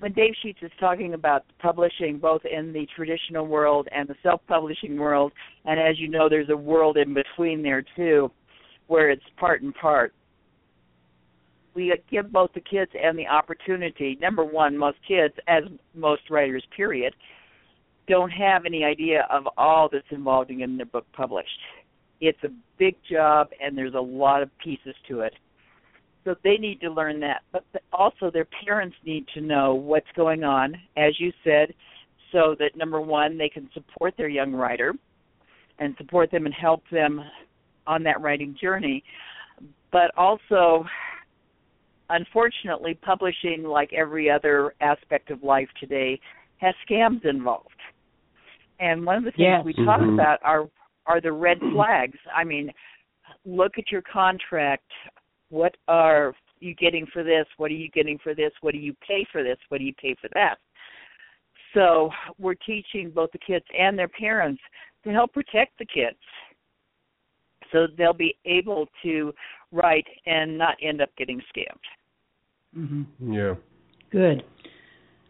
when 0.00 0.12
Dave 0.12 0.34
Sheets 0.42 0.58
is 0.62 0.70
talking 0.78 1.14
about 1.14 1.44
publishing 1.60 2.18
both 2.18 2.42
in 2.44 2.72
the 2.72 2.86
traditional 2.94 3.46
world 3.46 3.88
and 3.90 4.08
the 4.08 4.14
self-publishing 4.22 4.96
world, 4.98 5.32
and 5.64 5.80
as 5.80 5.98
you 5.98 6.08
know, 6.08 6.28
there's 6.28 6.50
a 6.50 6.56
world 6.56 6.96
in 6.96 7.14
between 7.14 7.62
there 7.62 7.84
too, 7.96 8.30
where 8.86 9.10
it's 9.10 9.22
part 9.38 9.62
and 9.62 9.74
part. 9.74 10.12
We 11.74 11.94
give 12.10 12.32
both 12.32 12.50
the 12.54 12.60
kids 12.60 12.90
and 13.00 13.18
the 13.18 13.26
opportunity. 13.26 14.18
Number 14.20 14.44
one, 14.44 14.76
most 14.76 14.98
kids, 15.06 15.34
as 15.46 15.64
most 15.94 16.22
writers, 16.30 16.64
period, 16.76 17.14
don't 18.08 18.30
have 18.30 18.64
any 18.66 18.84
idea 18.84 19.26
of 19.30 19.44
all 19.56 19.88
that's 19.92 20.06
involved 20.10 20.50
in 20.50 20.58
getting 20.58 20.76
their 20.76 20.86
book 20.86 21.06
published 21.12 21.60
it's 22.20 22.42
a 22.44 22.48
big 22.78 22.96
job 23.10 23.48
and 23.60 23.76
there's 23.76 23.94
a 23.94 24.00
lot 24.00 24.42
of 24.42 24.50
pieces 24.58 24.94
to 25.08 25.20
it. 25.20 25.34
So 26.24 26.34
they 26.44 26.56
need 26.56 26.80
to 26.80 26.90
learn 26.90 27.20
that. 27.20 27.42
But 27.52 27.64
also 27.92 28.30
their 28.30 28.48
parents 28.64 28.96
need 29.04 29.26
to 29.34 29.40
know 29.40 29.74
what's 29.74 30.06
going 30.16 30.44
on, 30.44 30.74
as 30.96 31.18
you 31.18 31.32
said, 31.44 31.74
so 32.32 32.54
that 32.58 32.76
number 32.76 33.00
one, 33.00 33.38
they 33.38 33.48
can 33.48 33.70
support 33.72 34.14
their 34.18 34.28
young 34.28 34.52
writer 34.52 34.94
and 35.78 35.94
support 35.96 36.30
them 36.30 36.44
and 36.44 36.54
help 36.54 36.82
them 36.90 37.20
on 37.86 38.02
that 38.02 38.20
writing 38.20 38.56
journey. 38.60 39.02
But 39.90 40.10
also, 40.16 40.84
unfortunately, 42.10 42.94
publishing, 42.94 43.62
like 43.64 43.92
every 43.92 44.30
other 44.30 44.74
aspect 44.80 45.30
of 45.30 45.42
life 45.42 45.68
today, 45.78 46.18
has 46.58 46.74
scams 46.88 47.24
involved. 47.24 47.68
And 48.80 49.04
one 49.04 49.16
of 49.16 49.24
the 49.24 49.32
things 49.32 49.40
Yes. 49.40 49.64
we 49.64 49.72
talk 49.74 50.00
Mhm. 50.00 50.14
about 50.14 50.40
are 50.42 50.68
are 51.06 51.22
the 51.22 51.32
red 51.32 51.58
flags. 51.72 52.18
I 52.34 52.44
mean, 52.44 52.70
look 53.46 53.78
at 53.78 53.90
your 53.90 54.02
contract. 54.02 54.92
What 55.48 55.74
are 55.88 56.34
you 56.60 56.74
getting 56.74 57.06
for 57.06 57.22
this? 57.22 57.48
What 57.56 57.70
are 57.70 57.74
you 57.74 57.88
getting 57.88 58.18
for 58.18 58.34
this? 58.34 58.52
What 58.60 58.72
do 58.72 58.78
you 58.78 58.92
pay 58.94 59.24
for 59.24 59.42
this? 59.42 59.58
What 59.70 59.78
do 59.78 59.84
you 59.84 59.94
pay 59.94 60.14
for 60.16 60.28
that? 60.34 60.58
So 61.72 62.12
we're 62.38 62.54
teaching 62.54 63.10
both 63.10 63.32
the 63.32 63.38
kids 63.38 63.64
and 63.76 63.98
their 63.98 64.08
parents 64.08 64.62
to 65.04 65.12
help 65.12 65.32
protect 65.32 65.78
the 65.78 65.86
kids 65.86 66.18
so 67.72 67.86
they'll 67.96 68.12
be 68.12 68.36
able 68.44 68.88
to 69.02 69.34
write 69.72 70.06
and 70.26 70.56
not 70.56 70.76
end 70.82 71.00
up 71.00 71.10
getting 71.16 71.40
scammed. 71.54 71.76
Hmm 72.74 73.02
Yeah. 73.20 73.54
Good. 74.10 74.42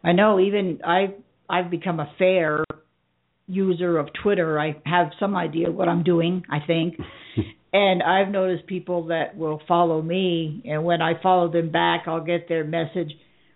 I 0.04 0.12
know 0.12 0.38
even 0.40 0.80
I've 0.84 1.14
I've 1.48 1.70
become 1.70 1.98
a 2.00 2.12
fair 2.18 2.64
user 3.46 3.98
of 3.98 4.08
Twitter. 4.22 4.58
I 4.60 4.76
have 4.84 5.08
some 5.18 5.34
idea 5.34 5.70
what 5.70 5.88
I'm 5.88 6.02
doing, 6.04 6.44
I 6.50 6.58
think. 6.66 6.96
and 7.72 8.02
I've 8.02 8.28
noticed 8.28 8.66
people 8.66 9.06
that 9.06 9.36
will 9.36 9.60
follow 9.66 10.00
me 10.02 10.62
and 10.64 10.84
when 10.84 11.02
I 11.02 11.20
follow 11.22 11.50
them 11.50 11.70
back 11.70 12.04
I'll 12.06 12.24
get 12.24 12.48
their 12.48 12.64
message, 12.64 13.12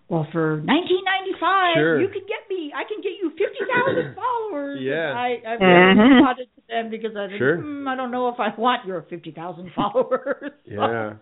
well 0.08 0.26
for 0.32 0.56
1995 0.64 1.76
Sure. 1.76 2.00
you 2.00 2.08
can 2.08 2.22
get 2.28 2.42
me 2.50 2.72
I 2.74 2.82
can 2.84 3.00
get 3.02 3.12
you 3.20 3.30
50,000 3.30 4.14
followers. 4.16 4.80
Yeah. 4.82 5.12
I 5.16 5.42
I've 5.46 5.60
Mhm. 5.60 6.14
responded 6.14 6.48
to 6.56 6.62
them 6.68 6.90
because 6.90 7.16
I 7.16 7.26
think 7.28 7.38
Sure. 7.38 7.56
hmm, 7.58 7.86
I 7.88 7.94
don't 7.96 8.10
know 8.10 8.28
if 8.28 8.40
I 8.40 8.54
want 8.58 8.86
your 8.86 9.02
50,000 9.02 9.70
followers. 9.76 10.52
Yeah. 10.64 11.14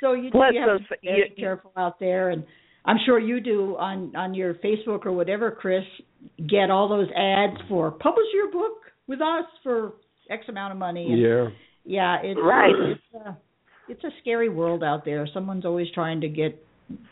So 0.00 0.12
you, 0.12 0.30
Plus 0.30 0.52
you 0.54 0.60
have 0.60 0.68
those- 0.80 0.88
to 0.88 0.94
be 1.02 1.08
very 1.08 1.32
you- 1.36 1.42
careful 1.42 1.72
out 1.76 1.98
there, 1.98 2.30
and 2.30 2.44
I'm 2.84 2.98
sure 3.04 3.18
you 3.18 3.40
do 3.40 3.76
on 3.78 4.14
on 4.16 4.34
your 4.34 4.54
Facebook 4.54 5.06
or 5.06 5.12
whatever, 5.12 5.50
Chris. 5.50 5.84
Get 6.46 6.70
all 6.70 6.88
those 6.88 7.08
ads 7.16 7.56
for 7.68 7.90
publish 7.90 8.26
your 8.34 8.50
book 8.50 8.72
with 9.06 9.20
us 9.20 9.44
for 9.62 9.92
X 10.30 10.48
amount 10.48 10.72
of 10.72 10.78
money. 10.78 11.12
And 11.12 11.20
Yeah. 11.20 11.48
yeah, 11.84 12.20
it's 12.22 12.40
Right. 12.40 12.74
It's 12.74 13.14
a, 13.14 13.36
it's 13.88 14.04
a 14.04 14.10
scary 14.20 14.48
world 14.48 14.82
out 14.82 15.04
there. 15.04 15.26
Someone's 15.32 15.64
always 15.64 15.90
trying 15.92 16.20
to 16.22 16.28
get 16.28 16.62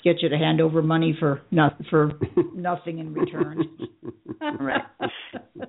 get 0.05 0.23
you 0.23 0.29
to 0.29 0.37
hand 0.39 0.61
over 0.61 0.83
money 0.83 1.13
for 1.19 1.43
no, 1.51 1.71
for 1.91 2.13
nothing 2.55 2.99
in 2.99 3.13
return. 3.13 3.65
Right. 4.61 4.83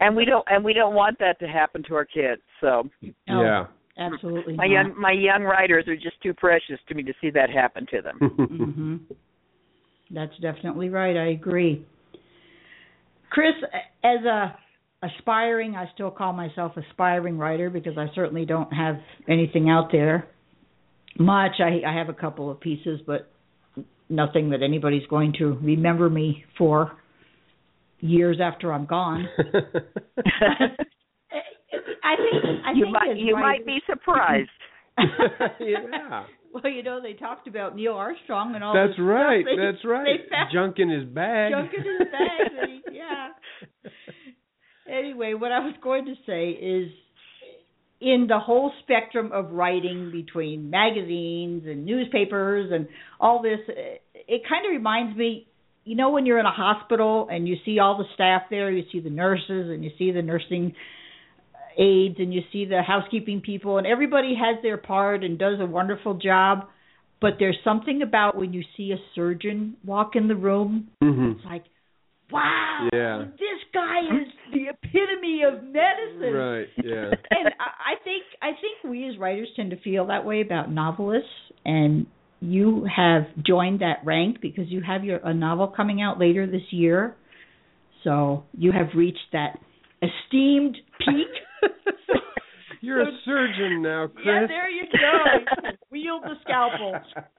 And 0.02 0.16
we 0.16 0.26
don't 0.26 0.46
and 0.50 0.64
we 0.64 0.74
don't 0.74 0.94
want 0.96 1.18
that 1.20 1.40
to 1.40 1.48
happen 1.48 1.84
to 1.88 1.96
our 1.96 2.06
kids. 2.06 2.42
So 2.62 2.90
No, 3.28 3.42
Yeah. 3.44 3.66
Absolutely. 3.98 4.56
my 4.56 4.66
not. 4.66 4.74
young 4.74 5.00
my 5.00 5.12
young 5.12 5.44
writers 5.44 5.88
are 5.88 5.96
just 5.96 6.22
too 6.22 6.34
precious 6.34 6.80
to 6.88 6.96
me 6.96 7.04
to 7.04 7.14
see 7.22 7.30
that 7.32 7.50
happen 7.50 7.86
to 7.92 8.02
them. 8.02 8.18
hmm 8.20 8.96
That's 10.12 10.34
definitely 10.42 10.90
right. 10.90 11.18
I 11.18 11.30
agree. 11.30 11.86
Chris, 13.30 13.54
as 14.04 14.24
a 14.26 14.56
aspiring, 15.04 15.76
I 15.76 15.90
still 15.94 16.12
call 16.12 16.34
myself 16.34 16.74
aspiring 16.78 17.38
writer 17.38 17.70
because 17.70 17.98
I 17.98 18.08
certainly 18.16 18.46
don't 18.46 18.72
have 18.74 18.96
anything 19.28 19.70
out 19.70 19.90
there 19.92 20.28
much. 21.18 21.54
I 21.60 21.82
I 21.88 21.94
have 21.98 22.10
a 22.10 22.14
couple 22.14 22.50
of 22.50 22.60
pieces, 22.60 23.00
but 23.06 23.32
nothing 24.10 24.52
that 24.52 24.62
anybody's 24.62 25.06
going 25.08 25.34
to 25.40 25.58
remember 25.62 26.10
me 26.10 26.46
for 26.58 26.92
years 28.00 28.40
after 28.42 28.72
I'm 28.72 28.86
gone. 28.86 29.28
I 32.04 32.16
think 32.16 32.44
I 32.66 32.72
you 32.74 32.84
think 32.86 32.94
might 32.94 33.18
you 33.18 33.34
writers- 33.36 33.42
might 33.60 33.66
be 33.66 33.80
surprised. 33.88 34.50
yeah. 35.60 36.24
Well, 36.56 36.72
you 36.72 36.84
know, 36.84 37.02
they 37.02 37.12
talked 37.12 37.50
about 37.50 37.76
Neil 37.76 37.92
Armstrong 37.96 38.56
and 38.56 38.64
all 38.64 38.74
That's 38.74 38.92
this 38.92 38.96
stuff. 38.96 39.06
right. 39.08 39.44
They- 39.44 39.58
That's 39.58 39.84
right. 39.84 40.06
They 40.24 40.30
found 40.30 40.52
Junk 40.54 40.76
in 40.80 40.90
his 40.90 41.04
bag. 41.04 41.52
junk 41.52 41.72
in 41.74 41.84
his 41.84 42.08
bag. 42.10 42.52
that 42.56 42.70
he- 42.70 42.96
yeah. 42.96 43.28
Anyway, 44.88 45.34
what 45.34 45.52
I 45.52 45.60
was 45.60 45.74
going 45.82 46.06
to 46.06 46.14
say 46.26 46.52
is 46.52 46.90
in 48.00 48.28
the 48.30 48.40
whole 48.40 48.72
spectrum 48.84 49.32
of 49.34 49.52
writing 49.52 50.12
between 50.12 50.70
magazines 50.70 51.64
and 51.66 51.86
newspapers 51.86 52.72
and 52.72 52.88
all 53.20 53.42
this, 53.42 53.60
it 53.68 54.44
kind 54.48 54.66
of 54.66 54.70
reminds 54.72 55.18
me, 55.18 55.48
you 55.86 55.96
know, 55.96 56.12
when 56.12 56.26
you're 56.26 56.40
in 56.40 56.46
a 56.46 56.52
hospital 56.52 57.28
and 57.32 57.48
you 57.48 57.56
see 57.66 57.80
all 57.80 57.98
the 57.98 58.06
staff 58.14 58.44
there, 58.50 58.70
you 58.72 58.84
see 58.92 59.00
the 59.00 59.10
nurses 59.10 59.70
and 59.72 59.84
you 59.84 59.90
see 59.98 60.12
the 60.12 60.22
nursing 60.22 60.74
aides 61.78 62.16
and 62.20 62.34
you 62.34 62.42
see 62.52 62.66
the 62.66 62.82
housekeeping 62.82 63.42
people 63.42 63.78
and 63.78 63.88
everybody 63.88 64.36
has 64.36 64.62
their 64.62 64.78
part 64.78 65.24
and 65.24 65.38
does 65.38 65.60
a 65.60 65.66
wonderful 65.66 66.16
job 66.16 66.68
but 67.22 67.34
there's 67.40 67.58
something 67.64 68.02
about 68.02 68.38
when 68.38 68.54
you 68.54 68.64
see 68.78 68.92
a 68.92 68.98
surgeon 69.14 69.76
walk 69.86 70.12
in 70.16 70.28
the 70.28 70.36
room 70.36 70.90
hmm 71.02 71.32
it's 71.32 71.46
like 71.46 71.64
wow 72.32 72.90
Yeah. 72.94 73.26
this 73.32 73.62
guy 73.74 74.00
is 74.22 74.28
the 74.52 74.68
epitome 74.70 75.42
of 75.48 75.64
medicine 75.64 76.34
Right. 76.34 76.68
Yeah. 76.78 77.12
and 77.32 77.50
I, 77.60 77.94
I 77.94 78.04
think 78.04 78.24
I 78.42 78.52
think 78.52 78.92
we 78.92 79.08
as 79.10 79.18
writers 79.18 79.50
tend 79.56 79.72
to 79.72 79.80
feel 79.82 80.08
that 80.08 80.26
way 80.26 80.42
about 80.42 80.72
novelists 80.72 81.30
and 81.66 82.06
you 82.42 82.88
have 82.94 83.24
joined 83.46 83.80
that 83.82 84.00
rank 84.04 84.38
because 84.42 84.66
you 84.68 84.82
have 84.82 85.04
your 85.04 85.18
a 85.18 85.34
novel 85.34 85.68
coming 85.68 86.02
out 86.02 86.20
later 86.20 86.46
this 86.46 86.62
year 86.72 87.16
so 88.04 88.44
you 88.58 88.72
have 88.72 88.88
reached 88.96 89.32
that 89.32 89.58
esteemed 90.02 90.78
peak 91.00 91.28
You're 92.82 93.02
a 93.02 93.12
surgeon 93.26 93.82
now, 93.82 94.06
Chris. 94.08 94.26
yeah, 94.28 94.46
there 94.48 94.70
you 94.70 94.84
go. 94.92 95.70
Wield 95.92 96.22
the 96.22 96.36
scalpel. 96.44 96.94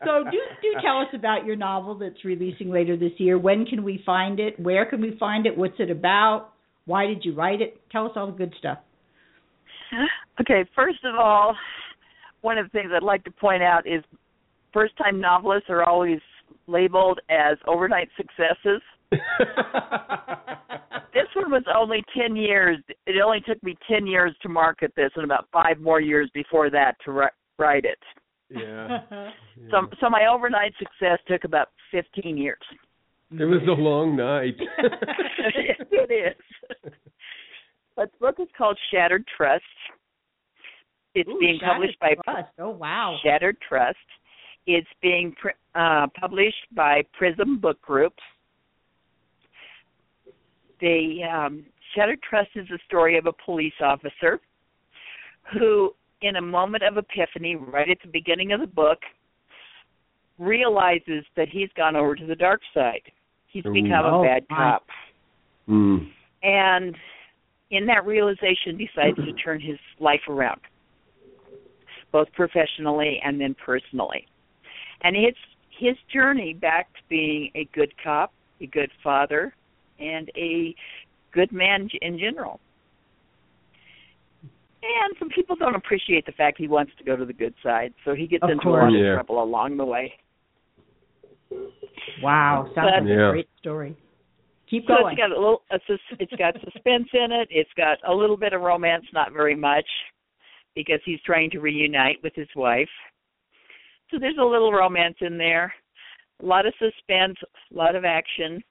So 0.05 0.25
do 0.25 0.39
do 0.61 0.81
tell 0.83 0.99
us 0.99 1.07
about 1.15 1.45
your 1.45 1.55
novel 1.55 1.97
that's 1.97 2.25
releasing 2.25 2.69
later 2.69 2.97
this 2.97 3.13
year. 3.19 3.39
When 3.39 3.65
can 3.65 3.85
we 3.85 4.03
find 4.05 4.41
it? 4.41 4.59
Where 4.59 4.85
can 4.87 5.01
we 5.01 5.17
find 5.21 5.47
it? 5.47 5.57
What's 5.57 5.79
it 5.79 5.89
about? 5.89 6.49
Why 6.87 7.07
did 7.07 7.25
you 7.25 7.33
write 7.33 7.61
it? 7.61 7.81
Tell 7.93 8.07
us 8.07 8.13
all 8.17 8.27
the 8.27 8.37
good 8.37 8.55
stuff. 8.59 8.79
Okay, 10.39 10.67
first 10.75 10.99
of 11.05 11.15
all, 11.15 11.57
one 12.43 12.59
of 12.59 12.67
the 12.67 12.71
things 12.71 12.91
I'd 12.95 13.03
like 13.03 13.25
to 13.25 13.31
point 13.31 13.63
out 13.63 13.87
is 13.87 14.03
first 14.75 14.95
time 14.99 15.19
novelists 15.19 15.71
are 15.71 15.83
always 15.83 16.19
labeled 16.67 17.21
as 17.31 17.57
overnight 17.67 18.09
successes. 18.19 18.83
This 21.17 21.29
one 21.35 21.51
was 21.51 21.65
only 21.75 22.05
10 22.15 22.37
years. 22.37 22.77
It 23.07 23.23
only 23.25 23.41
took 23.41 23.63
me 23.63 23.75
10 23.91 24.07
years 24.07 24.37
to 24.43 24.51
market 24.51 24.93
this 24.97 25.11
and 25.17 25.25
about 25.25 25.49
5 25.51 25.81
more 25.81 25.99
years 25.99 26.31
before 26.35 26.69
that 26.69 26.95
to 27.07 27.13
ri- 27.13 27.29
write 27.59 27.87
it. 27.87 27.99
yeah. 28.51 28.99
So 29.71 29.89
so 29.99 30.11
my 30.11 30.27
overnight 30.27 30.75
success 30.79 31.19
took 31.27 31.45
about 31.45 31.69
15 31.91 32.37
years. 32.37 32.61
It 33.33 33.45
was 33.45 33.63
a 33.67 33.81
long 33.81 34.15
night. 34.15 34.55
it 35.91 36.11
is. 36.13 36.93
But 37.97 38.13
the 38.13 38.19
book 38.21 38.37
is 38.39 38.49
called 38.57 38.79
Shattered 38.93 39.25
Trust. 39.35 39.65
It's 41.15 41.29
Ooh, 41.29 41.39
being 41.41 41.59
published 41.59 41.99
by 41.99 42.15
Trust. 42.23 42.53
Oh 42.61 42.71
wow. 42.71 43.17
Shattered 43.25 43.57
Trust. 43.67 43.97
It's 44.67 44.87
being 45.01 45.35
pr- 45.41 45.59
uh, 45.75 46.07
published 46.21 46.67
by 46.75 47.03
Prism 47.19 47.59
Book 47.59 47.81
Group. 47.81 48.13
The 50.81 51.21
um, 51.25 51.65
Shattered 51.95 52.21
Trust 52.23 52.51
is 52.55 52.67
the 52.69 52.79
story 52.87 53.17
of 53.19 53.27
a 53.27 53.33
police 53.33 53.73
officer 53.81 54.41
who 55.53 55.95
in 56.23 56.37
a 56.37 56.43
moment 56.43 56.83
of 56.83 56.97
epiphany, 56.97 57.57
right 57.57 57.91
at 57.91 57.99
the 58.03 58.09
beginning 58.09 58.53
of 58.53 58.61
the 58.61 58.67
book, 58.67 58.99
realizes 60.39 61.25
that 61.37 61.49
he's 61.49 61.69
gone 61.77 61.97
over 61.97 62.15
to 62.15 62.27
the 62.27 62.35
dark 62.35 62.61
side. 62.75 63.03
He's 63.47 63.63
become 63.63 64.05
Oh, 64.05 64.21
a 64.21 64.25
bad 64.25 64.45
my. 64.51 64.57
cop. 64.57 64.87
Mm. 65.69 66.11
And 66.43 66.97
in 67.71 67.87
that 67.87 68.07
realization 68.07 68.77
decides 68.77 69.17
to 69.25 69.33
turn 69.33 69.61
his 69.61 69.79
life 69.99 70.21
around. 70.29 70.61
Both 72.13 72.33
professionally 72.33 73.21
and 73.25 73.41
then 73.41 73.55
personally. 73.65 74.27
And 75.03 75.17
it's 75.17 75.39
his 75.79 75.97
journey 76.13 76.55
back 76.55 76.93
to 76.95 77.01
being 77.09 77.51
a 77.55 77.69
good 77.75 77.93
cop, 78.03 78.33
a 78.61 78.67
good 78.67 78.91
father, 79.03 79.55
and 79.99 80.31
a 80.37 80.75
good 81.33 81.53
man 81.53 81.89
in 82.03 82.19
general. 82.19 82.61
And 84.83 85.17
some 85.19 85.29
people 85.31 85.57
don't 85.57 85.75
appreciate 85.75 86.27
the 86.27 86.33
fact 86.33 86.59
he 86.59 86.69
wants 86.69 86.93
to 86.99 87.05
go 87.05 87.17
to 87.17 87.25
the 87.25 87.33
good 87.33 87.55
side, 87.63 87.93
so 88.05 88.15
he 88.15 88.27
gets 88.27 88.45
Of 88.45 88.51
into 88.51 88.63
course. 88.63 88.83
a 88.83 88.85
lot 88.87 88.95
of 88.95 89.01
Yeah. 89.01 89.15
trouble 89.15 89.43
along 89.43 89.77
the 89.77 89.85
way. 89.85 90.15
Wow, 92.23 92.65
sounds 92.75 92.75
But- 92.75 92.85
like 93.03 93.09
Yeah. 93.09 93.29
a 93.29 93.33
great 93.33 93.49
story. 93.59 93.97
Keep 94.69 94.87
So 94.87 94.97
going. 94.99 95.13
it's 95.13 95.19
got 95.21 95.31
a 95.31 95.35
little, 95.39 95.63
a 95.71 95.81
it's 96.19 96.33
got 96.37 96.61
suspense 96.61 97.09
in 97.15 97.33
it. 97.33 97.49
It's 97.51 97.73
got 97.75 97.99
a 98.05 98.15
little 98.15 98.37
bit 98.37 98.53
of 98.53 98.63
romance, 98.63 99.07
not 99.13 99.33
very 99.33 99.55
much, 99.55 99.89
because 100.75 101.01
he's 101.05 101.21
trying 101.23 101.51
to 101.51 101.61
reunite 101.61 102.23
with 102.23 102.35
his 102.35 102.53
wife. 102.55 102.91
So 104.11 104.19
there's 104.19 104.39
a 104.39 104.45
little 104.45 104.73
romance 104.73 105.17
in 105.21 105.37
there, 105.39 105.75
a 106.41 106.47
lot 106.47 106.67
of 106.67 106.75
suspense, 106.77 107.39
a 107.43 107.75
lot 107.75 107.95
of 107.97 108.05
action. 108.05 108.63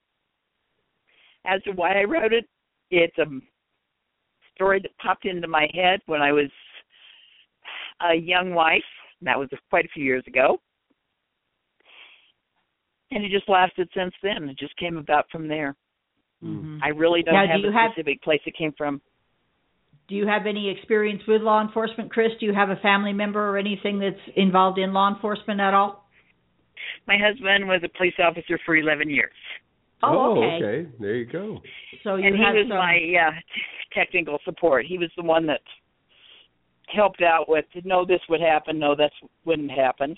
As 1.47 1.61
to 1.63 1.71
why 1.71 1.99
I 1.99 2.03
wrote 2.03 2.33
it, 2.33 2.45
it's 2.91 3.17
a 3.17 3.25
story 4.55 4.79
that 4.81 4.97
popped 4.97 5.25
into 5.25 5.47
my 5.47 5.67
head 5.73 6.01
when 6.05 6.21
I 6.21 6.31
was 6.31 6.49
a 8.01 8.15
young 8.15 8.53
wife. 8.53 8.83
That 9.21 9.37
was 9.39 9.49
quite 9.69 9.85
a 9.85 9.89
few 9.89 10.03
years 10.03 10.23
ago. 10.27 10.59
And 13.11 13.23
it 13.23 13.29
just 13.31 13.47
lasted 13.47 13.89
since 13.95 14.13
then. 14.23 14.49
It 14.49 14.57
just 14.57 14.75
came 14.77 14.97
about 14.97 15.29
from 15.31 15.47
there. 15.47 15.75
Mhm. 16.43 16.79
I 16.81 16.89
really 16.89 17.23
don't 17.23 17.33
Now, 17.33 17.47
have 17.47 17.59
you 17.59 17.69
a 17.69 17.71
have- 17.71 17.91
specific 17.91 18.21
place 18.21 18.41
it 18.45 18.55
came 18.55 18.73
from. 18.73 19.01
Do 20.07 20.15
you 20.15 20.27
have 20.27 20.45
any 20.45 20.69
experience 20.69 21.25
with 21.25 21.41
law 21.41 21.61
enforcement, 21.61 22.11
Chris? 22.11 22.35
Do 22.37 22.45
you 22.45 22.53
have 22.53 22.69
a 22.69 22.75
family 22.77 23.13
member 23.13 23.49
or 23.49 23.57
anything 23.57 23.97
that's 23.99 24.27
involved 24.35 24.77
in 24.77 24.93
law 24.93 25.09
enforcement 25.09 25.59
at 25.59 25.73
all? 25.73 26.07
My 27.07 27.17
husband 27.17 27.67
was 27.67 27.81
a 27.83 27.89
police 27.89 28.19
officer 28.19 28.57
for 28.59 28.75
11 28.75 29.09
years, 29.09 29.33
Oh, 30.13 30.43
okay. 30.43 30.89
There 30.99 31.15
you 31.15 31.25
go. 31.25 31.59
So 32.03 32.15
you 32.15 32.27
and 32.27 32.35
he 32.35 32.41
was 32.41 32.65
some. 32.69 32.77
my 32.77 32.95
uh, 32.95 33.31
t- 33.31 33.61
technical 33.93 34.39
support. 34.45 34.85
He 34.85 34.97
was 34.97 35.09
the 35.17 35.23
one 35.23 35.45
that 35.47 35.61
helped 36.93 37.21
out 37.21 37.45
with, 37.49 37.65
no, 37.83 38.05
this 38.05 38.19
would 38.29 38.41
happen, 38.41 38.77
no, 38.77 38.95
this 38.95 39.11
wouldn't 39.45 39.71
happen. 39.71 40.15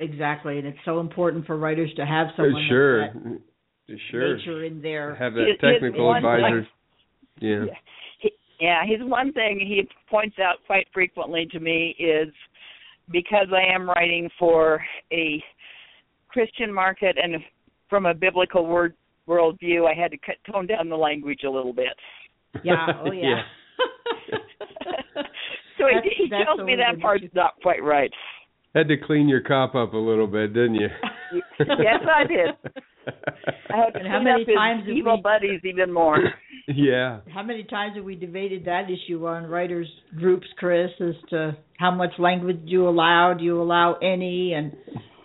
Exactly, 0.00 0.58
and 0.58 0.66
it's 0.66 0.78
so 0.84 0.98
important 0.98 1.46
for 1.46 1.56
writers 1.56 1.90
to 1.94 2.04
have 2.04 2.28
Uh, 2.28 2.36
someone 2.36 2.66
sure. 2.68 3.02
with 3.14 3.40
that 3.88 3.98
Sure. 4.10 4.36
nature 4.36 4.64
in 4.64 4.82
there. 4.82 5.14
Have 5.14 5.34
His- 5.34 5.58
that 5.60 5.72
his 5.72 5.80
technical 5.80 6.12
advisor. 6.14 6.66
Yeah. 7.40 7.64
Yeah. 7.66 7.74
He, 8.18 8.32
yeah, 8.60 8.84
his 8.84 9.00
one 9.02 9.32
thing 9.32 9.60
he 9.60 9.88
points 10.08 10.38
out 10.38 10.56
quite 10.66 10.88
frequently 10.92 11.46
to 11.46 11.60
me 11.60 11.94
is 11.98 12.32
because 13.10 13.52
I 13.52 13.62
am 13.62 13.88
writing 13.88 14.28
for 14.38 14.84
a 15.12 15.42
Christian 16.28 16.72
market 16.72 17.16
and 17.22 17.36
from 17.88 18.06
a 18.06 18.14
biblical 18.14 18.66
word 18.66 18.94
worldview, 19.28 19.86
I 19.88 19.94
had 20.00 20.10
to 20.12 20.18
cut 20.18 20.36
tone 20.50 20.66
down 20.66 20.88
the 20.88 20.96
language 20.96 21.40
a 21.46 21.50
little 21.50 21.72
bit. 21.72 21.96
Yeah. 22.64 22.86
Oh 23.04 23.12
yeah. 23.12 23.42
so 25.78 25.84
he, 25.88 25.94
That's- 25.94 26.12
he 26.16 26.28
that's 26.30 26.44
tells 26.44 26.60
me 26.66 26.76
that 26.76 26.94
an 26.94 27.00
part's 27.00 27.24
issue. 27.24 27.32
not 27.34 27.54
quite 27.62 27.82
right. 27.82 28.10
Had 28.74 28.88
to 28.88 28.96
clean 28.96 29.28
your 29.28 29.42
cop 29.42 29.74
up 29.74 29.92
a 29.92 29.98
little 29.98 30.26
bit, 30.26 30.54
didn't 30.54 30.74
you? 30.76 30.88
Yes, 31.58 32.00
I 32.14 32.26
did. 32.26 32.72
I 33.70 33.76
had 33.76 33.90
to 33.94 33.98
And 34.00 34.08
how 34.08 34.14
clean 34.20 34.24
many 34.24 34.42
up 34.42 34.48
times 34.54 34.80
have 34.86 34.94
evil 34.96 35.16
we- 35.16 35.22
buddies 35.22 35.60
even 35.64 35.92
more. 35.92 36.18
yeah. 36.68 37.20
How 37.32 37.42
many 37.42 37.64
times 37.64 37.96
have 37.96 38.04
we 38.04 38.16
debated 38.16 38.64
that 38.66 38.84
issue 38.90 39.26
on 39.26 39.44
writers 39.46 39.88
groups, 40.16 40.46
Chris, 40.58 40.90
as 41.00 41.14
to 41.30 41.56
how 41.78 41.90
much 41.90 42.10
language 42.18 42.64
do 42.64 42.70
you 42.70 42.88
allow? 42.88 43.32
Do 43.34 43.44
you 43.44 43.60
allow 43.62 43.94
any? 44.02 44.52
And 44.54 44.72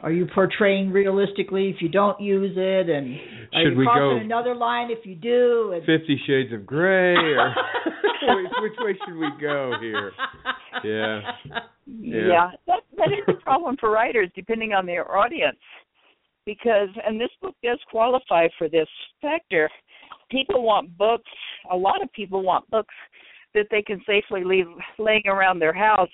are 0.07 0.11
you 0.11 0.25
portraying 0.33 0.93
realistically 0.93 1.67
if 1.67 1.81
you 1.81 1.89
don't 1.89 2.17
use 2.21 2.53
it? 2.55 2.89
And 2.89 3.17
are 3.53 3.61
Should 3.61 3.73
you 3.73 3.79
we 3.79 3.83
crossing 3.83 4.19
go 4.19 4.23
another 4.23 4.55
line 4.55 4.89
if 4.89 5.05
you 5.05 5.15
do? 5.15 5.73
And 5.73 5.81
Fifty 5.81 6.17
Shades 6.25 6.53
of 6.53 6.65
Grey, 6.65 7.13
or 7.13 7.53
which, 8.41 8.51
which 8.61 8.73
way 8.79 8.97
should 9.05 9.17
we 9.17 9.27
go 9.41 9.73
here? 9.81 10.13
Yeah. 10.85 11.19
Yeah, 11.85 12.51
that 12.67 12.83
that 12.95 13.09
is 13.09 13.25
a 13.27 13.33
problem 13.43 13.75
for 13.81 13.91
writers, 13.91 14.29
depending 14.33 14.71
on 14.71 14.85
their 14.85 15.13
audience. 15.13 15.57
Because, 16.45 16.87
and 17.05 17.19
this 17.19 17.31
book 17.41 17.55
does 17.61 17.79
qualify 17.91 18.47
for 18.57 18.69
this 18.69 18.87
factor. 19.21 19.69
People 20.31 20.63
want 20.63 20.97
books. 20.97 21.29
A 21.69 21.75
lot 21.75 22.01
of 22.01 22.09
people 22.13 22.43
want 22.43 22.69
books 22.69 22.95
that 23.53 23.67
they 23.71 23.81
can 23.81 24.01
safely 24.07 24.45
leave 24.45 24.67
laying 24.99 25.27
around 25.27 25.59
their 25.59 25.73
house, 25.73 26.07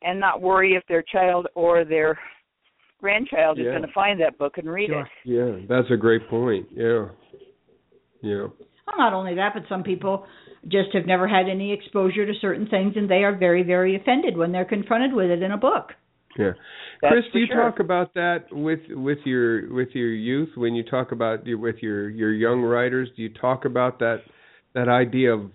and 0.00 0.18
not 0.18 0.40
worry 0.40 0.72
if 0.72 0.84
their 0.88 1.04
child 1.12 1.48
or 1.54 1.84
their 1.84 2.18
grandchild 3.00 3.58
is 3.58 3.64
going 3.66 3.82
to 3.82 3.92
find 3.92 4.20
that 4.20 4.38
book 4.38 4.58
and 4.58 4.68
read 4.70 4.90
Sure. 4.90 5.00
it. 5.00 5.08
Yeah, 5.24 5.66
that's 5.68 5.90
a 5.90 5.96
great 5.96 6.28
point. 6.28 6.66
Yeah. 6.72 7.06
Yeah. 8.22 8.46
Well, 8.86 8.98
not 8.98 9.12
only 9.12 9.34
that, 9.34 9.52
but 9.54 9.64
some 9.68 9.82
people 9.82 10.26
just 10.68 10.92
have 10.94 11.06
never 11.06 11.28
had 11.28 11.48
any 11.48 11.72
exposure 11.72 12.26
to 12.26 12.32
certain 12.40 12.66
things, 12.68 12.94
and 12.96 13.08
they 13.08 13.24
are 13.24 13.36
very, 13.36 13.62
very 13.62 13.96
offended 13.96 14.36
when 14.36 14.52
they're 14.52 14.64
confronted 14.64 15.12
with 15.12 15.30
it 15.30 15.42
in 15.42 15.52
a 15.52 15.56
book. 15.56 15.92
Yeah. 16.38 16.52
That's 17.02 17.12
Chris, 17.12 17.24
do 17.32 17.38
you 17.40 17.46
sure. 17.46 17.56
talk 17.56 17.80
about 17.80 18.14
that 18.14 18.46
with 18.50 18.80
with 18.90 19.18
your 19.24 19.72
with 19.72 19.88
your 19.92 20.08
youth 20.10 20.50
when 20.56 20.74
you 20.74 20.82
talk 20.82 21.12
about 21.12 21.46
your, 21.46 21.58
with 21.58 21.76
your 21.80 22.08
your 22.08 22.32
young 22.32 22.62
writers? 22.62 23.08
Do 23.16 23.22
you 23.22 23.28
talk 23.30 23.64
about 23.64 23.98
that 24.00 24.18
that 24.74 24.88
idea 24.88 25.34
of 25.34 25.50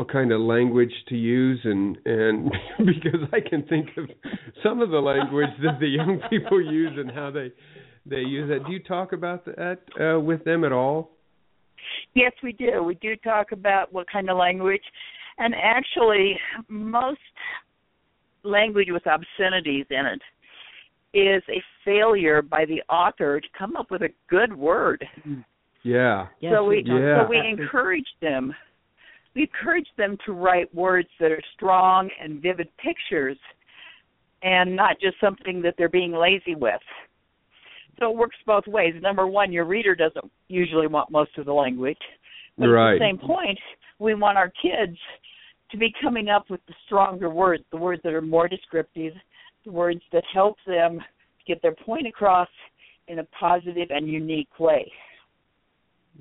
what 0.00 0.10
kind 0.10 0.32
of 0.32 0.40
language 0.40 0.92
to 1.08 1.14
use 1.14 1.60
and 1.62 1.98
and 2.06 2.50
because 2.78 3.20
I 3.34 3.40
can 3.46 3.64
think 3.64 3.88
of 3.98 4.06
some 4.62 4.80
of 4.80 4.88
the 4.88 4.98
language 4.98 5.50
that 5.62 5.78
the 5.78 5.88
young 5.88 6.22
people 6.30 6.58
use 6.58 6.92
and 6.96 7.10
how 7.10 7.30
they 7.30 7.52
they 8.06 8.20
use 8.20 8.50
it. 8.50 8.64
Do 8.66 8.72
you 8.72 8.82
talk 8.82 9.12
about 9.12 9.44
that 9.44 9.80
uh, 10.00 10.18
with 10.18 10.42
them 10.44 10.64
at 10.64 10.72
all? 10.72 11.10
Yes, 12.14 12.32
we 12.42 12.52
do. 12.52 12.82
We 12.82 12.94
do 12.94 13.14
talk 13.16 13.52
about 13.52 13.92
what 13.92 14.06
kind 14.10 14.30
of 14.30 14.38
language, 14.38 14.82
and 15.36 15.54
actually, 15.54 16.38
most 16.68 17.20
language 18.42 18.88
with 18.90 19.06
obscenities 19.06 19.84
in 19.90 20.06
it 20.06 20.22
is 21.12 21.42
a 21.50 21.62
failure 21.84 22.40
by 22.40 22.64
the 22.64 22.80
author 22.90 23.38
to 23.38 23.48
come 23.58 23.76
up 23.76 23.90
with 23.90 24.00
a 24.00 24.08
good 24.30 24.56
word. 24.56 25.04
Yeah. 25.82 26.28
Yes, 26.40 26.52
so 26.54 26.64
we 26.64 26.82
talked 26.82 27.02
Yeah. 27.02 27.24
so 27.24 27.28
we 27.28 27.38
encourage 27.38 28.08
them. 28.22 28.54
We 29.34 29.42
encourage 29.42 29.88
them 29.96 30.16
to 30.26 30.32
write 30.32 30.74
words 30.74 31.08
that 31.20 31.30
are 31.30 31.42
strong 31.54 32.10
and 32.20 32.42
vivid 32.42 32.68
pictures, 32.78 33.38
and 34.42 34.74
not 34.74 34.98
just 35.00 35.16
something 35.20 35.62
that 35.62 35.74
they're 35.78 35.88
being 35.88 36.12
lazy 36.12 36.54
with. 36.54 36.80
So 37.98 38.10
it 38.10 38.16
works 38.16 38.36
both 38.46 38.66
ways. 38.66 38.94
Number 39.00 39.26
one, 39.26 39.52
your 39.52 39.66
reader 39.66 39.94
doesn't 39.94 40.30
usually 40.48 40.86
want 40.86 41.10
most 41.10 41.36
of 41.36 41.44
the 41.44 41.52
language. 41.52 41.98
But 42.56 42.68
Right. 42.68 42.94
at 42.94 42.98
the 42.98 43.04
same 43.04 43.18
point, 43.18 43.58
we 43.98 44.14
want 44.14 44.38
our 44.38 44.50
kids 44.50 44.98
to 45.70 45.76
be 45.76 45.92
coming 46.02 46.28
up 46.28 46.48
with 46.50 46.64
the 46.66 46.74
stronger 46.86 47.30
words, 47.30 47.64
the 47.70 47.76
words 47.76 48.02
that 48.02 48.14
are 48.14 48.22
more 48.22 48.48
descriptive, 48.48 49.14
the 49.64 49.70
words 49.70 50.02
that 50.12 50.24
help 50.32 50.56
them 50.66 51.04
get 51.46 51.60
their 51.62 51.74
point 51.74 52.06
across 52.06 52.48
in 53.08 53.18
a 53.18 53.24
positive 53.24 53.90
and 53.90 54.08
unique 54.08 54.58
way. 54.58 54.90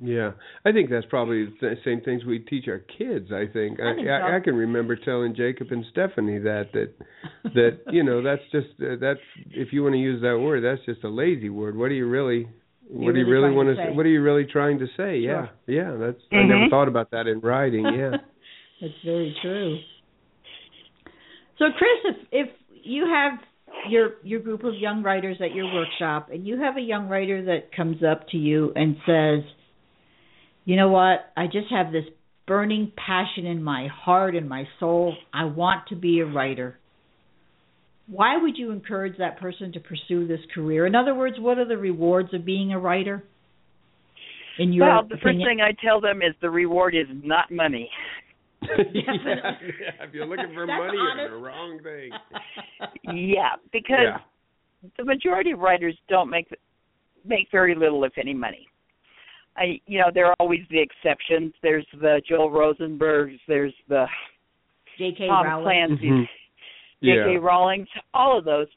Yeah, 0.02 0.32
I 0.65 0.71
think 0.71 0.89
that's 0.89 1.06
probably 1.08 1.45
the 1.60 1.75
same 1.84 2.02
things 2.02 2.23
we 2.23 2.39
teach 2.39 2.67
our 2.67 2.80
kids. 2.80 3.32
I 3.34 3.47
think 3.52 3.80
I 3.82 3.95
think 3.95 4.08
I, 4.08 4.19
so. 4.19 4.25
I, 4.25 4.36
I 4.38 4.39
can 4.39 4.56
remember 4.56 4.95
telling 4.95 5.36
Jacob 5.36 5.67
and 5.71 5.84
Stephanie 5.91 6.39
that 6.39 6.71
that 6.73 6.93
that 7.54 7.80
you 7.91 8.04
know 8.04 8.21
that's 8.21 8.41
just 8.52 8.67
uh, 8.82 8.95
that's 9.02 9.19
if 9.52 9.73
you 9.73 9.84
want 9.84 9.93
to 9.95 9.99
use 9.99 10.21
that 10.21 10.39
word, 10.39 10.63
that's 10.63 10.86
just 10.86 11.04
a 11.04 11.10
lazy 11.10 11.49
word. 11.49 11.75
What 11.75 11.89
do 11.89 11.95
you 11.95 12.08
really 12.08 12.47
what 12.89 13.13
do 13.13 13.19
you 13.19 13.25
really 13.28 13.49
really 13.49 13.56
want 13.56 13.69
to 13.69 13.75
say. 13.75 13.95
What 13.95 14.06
are 14.06 14.10
you 14.10 14.21
really 14.21 14.45
trying 14.45 14.80
to 14.80 14.88
say? 14.95 15.17
Yeah, 15.17 15.47
Sure. 15.47 15.75
yeah. 15.75 15.91
That's 15.97 16.21
I 16.32 16.43
never 16.43 16.65
Mhm. 16.65 16.69
thought 16.69 16.88
about 16.88 17.12
that 17.12 17.28
in 17.28 17.39
writing. 17.41 17.86
Yeah. 17.93 18.17
That's 18.82 18.93
very 19.04 19.36
true. 19.41 19.80
So, 21.58 21.65
Chris, 21.78 21.89
if 22.06 22.17
if 22.32 22.49
you 22.84 23.06
have 23.06 23.34
your 23.89 24.13
your 24.23 24.39
group 24.39 24.63
of 24.63 24.75
young 24.75 25.04
writers 25.04 25.38
at 25.41 25.54
your 25.54 25.65
workshop, 25.73 26.30
and 26.32 26.47
you 26.47 26.58
have 26.60 26.78
a 26.78 26.82
young 26.82 27.10
writer 27.10 27.43
that 27.45 27.75
comes 27.75 28.02
up 28.04 28.28
to 28.30 28.38
you 28.38 28.71
and 28.75 28.95
says, 29.06 29.43
"You 30.70 30.76
know 30.76 30.90
what? 30.90 31.32
I 31.36 31.48
just 31.48 31.72
have 31.72 31.92
this 31.92 32.06
burning 32.46 32.92
passion 32.96 33.48
in 33.48 33.64
my 33.64 33.88
heart 33.88 34.36
and 34.36 34.48
my 34.48 34.68
soul. 34.80 35.16
I 35.34 35.46
want 35.46 35.88
to 35.88 35.96
be 35.96 36.20
a 36.20 36.28
writer." 36.28 36.78
Why 38.06 38.38
would 38.38 38.56
you 38.56 38.70
encourage 38.70 39.18
that 39.18 39.40
person 39.40 39.72
to 39.74 39.80
pursue 39.80 40.28
this 40.28 40.42
career? 40.54 40.86
In 40.86 40.94
other 40.94 41.16
words, 41.16 41.38
what 41.40 41.58
are 41.58 41.66
the 41.66 41.78
rewards 41.78 42.36
of 42.36 42.46
being 42.46 42.72
a 42.72 42.80
writer? 42.80 43.24
In 44.60 44.72
your 44.72 44.86
well, 44.88 45.08
the 45.10 45.18
first 45.18 45.40
thing 45.40 45.60
I 45.60 45.72
tell 45.84 46.00
them 46.00 46.22
is 46.22 46.36
the 46.40 46.52
reward 46.52 46.94
is 46.94 47.08
not 47.24 47.50
money. 47.50 47.90
yeah, 48.62 49.14
yeah, 49.26 49.52
if 50.02 50.14
you're 50.14 50.28
looking 50.28 50.54
for 50.54 50.68
money, 50.68 50.98
you're 50.98 51.12
honest. 51.12 51.32
the 51.32 51.38
wrong 51.38 51.80
thing. 51.82 52.12
Yeah, 53.12 53.56
because 53.74 53.98
Yeah. 54.04 54.18
the 54.98 55.04
majority 55.04 55.50
of 55.52 55.60
writers 55.60 55.98
don't 56.10 56.30
make 56.30 56.48
make 57.26 57.48
very 57.52 57.74
little, 57.74 58.04
if 58.04 58.14
any, 58.20 58.36
money. 58.36 58.68
I, 59.60 59.82
you 59.88 60.00
know, 60.00 60.10
there 60.14 60.28
are 60.28 60.36
always 60.50 60.66
the 60.72 60.80
exceptions. 60.82 61.54
There's 61.62 61.86
the 61.94 62.22
Joel 62.28 62.50
Rosenbergs. 62.50 63.38
There's 63.48 63.74
the 63.88 64.06
J.K. 64.98 65.28
Tom 65.28 65.46
Rowling. 65.46 65.64
Clancy's, 65.64 66.10
Mhm. 66.10 66.22
J.K. 67.04 67.34
Yeah. 67.34 67.40
Rowling's. 67.40 67.88
All 68.16 68.38
of 68.38 68.46
those, 68.46 68.68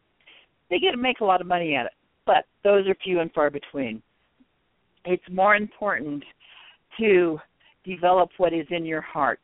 they 0.69 0.79
get 0.79 0.91
to 0.91 0.99
make 0.99 1.21
a 1.21 1.25
lot 1.25 1.41
of 1.41 1.47
money 1.47 1.75
at 1.75 1.87
it, 1.87 1.93
but 2.27 2.45
those 2.63 2.87
are 2.87 2.95
few 2.97 3.21
and 3.21 3.33
far 3.33 3.49
between. 3.49 4.03
It's 5.07 5.29
more 5.31 5.57
important 5.57 6.25
to 6.99 7.41
develop 7.85 8.31
what 8.37 8.53
is 8.53 8.67
in 8.71 8.85
your 8.85 9.01
heart. 9.01 9.41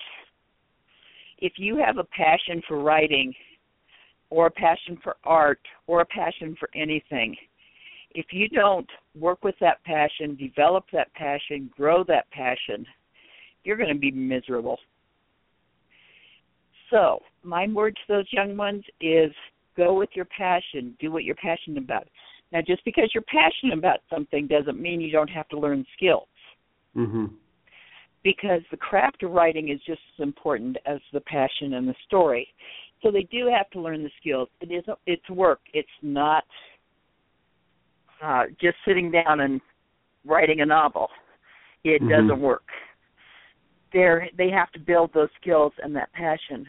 If 1.38 1.54
you 1.56 1.76
have 1.76 1.96
a 1.96 2.04
passion 2.04 2.62
for 2.68 2.78
writing, 2.78 3.34
or 4.30 4.46
a 4.46 4.50
passion 4.50 4.98
for 5.02 5.16
art, 5.24 5.60
or 5.86 6.02
a 6.02 6.06
passion 6.06 6.54
for 6.56 6.68
anything, 6.74 7.34
if 8.14 8.26
you 8.32 8.48
don't 8.48 8.88
work 9.18 9.44
with 9.44 9.54
that 9.60 9.82
passion, 9.84 10.36
develop 10.36 10.84
that 10.92 11.12
passion, 11.14 11.70
grow 11.76 12.04
that 12.04 12.30
passion, 12.30 12.86
you're 13.64 13.76
going 13.76 13.92
to 13.92 13.98
be 13.98 14.10
miserable. 14.10 14.78
So, 16.90 17.20
my 17.42 17.68
word 17.68 17.96
to 17.96 18.12
those 18.14 18.26
young 18.32 18.56
ones 18.56 18.82
is 19.00 19.30
go 19.76 19.94
with 19.94 20.08
your 20.14 20.24
passion, 20.26 20.96
do 20.98 21.12
what 21.12 21.24
you're 21.24 21.34
passionate 21.34 21.82
about. 21.82 22.08
Now, 22.50 22.60
just 22.66 22.84
because 22.84 23.10
you're 23.12 23.24
passionate 23.24 23.76
about 23.76 24.00
something 24.08 24.46
doesn't 24.46 24.80
mean 24.80 25.00
you 25.00 25.12
don't 25.12 25.30
have 25.30 25.48
to 25.48 25.58
learn 25.58 25.84
skills 25.94 26.28
Mhm. 26.96 27.34
because 28.22 28.62
the 28.70 28.76
craft 28.76 29.22
of 29.22 29.32
writing 29.32 29.68
is 29.68 29.82
just 29.82 30.00
as 30.14 30.20
important 30.20 30.78
as 30.86 31.00
the 31.12 31.20
passion 31.20 31.74
and 31.74 31.86
the 31.86 31.94
story. 32.06 32.52
So 33.02 33.10
they 33.10 33.24
do 33.24 33.46
have 33.46 33.68
to 33.70 33.80
learn 33.80 34.02
the 34.02 34.10
skills. 34.18 34.48
It 34.60 34.72
is 34.72 34.84
it's 35.06 35.28
work. 35.30 35.60
It's 35.72 35.88
not 36.02 36.44
uh, 38.22 38.44
just 38.60 38.76
sitting 38.86 39.10
down 39.10 39.40
and 39.40 39.60
writing 40.24 40.60
a 40.60 40.66
novel. 40.66 41.10
It 41.84 42.02
Mhm. 42.02 42.08
doesn't 42.10 42.40
work. 42.40 42.70
They 43.92 44.30
they 44.34 44.50
have 44.50 44.70
to 44.72 44.78
build 44.78 45.12
those 45.12 45.30
skills 45.40 45.72
and 45.78 45.94
that 45.96 46.12
passion, 46.12 46.66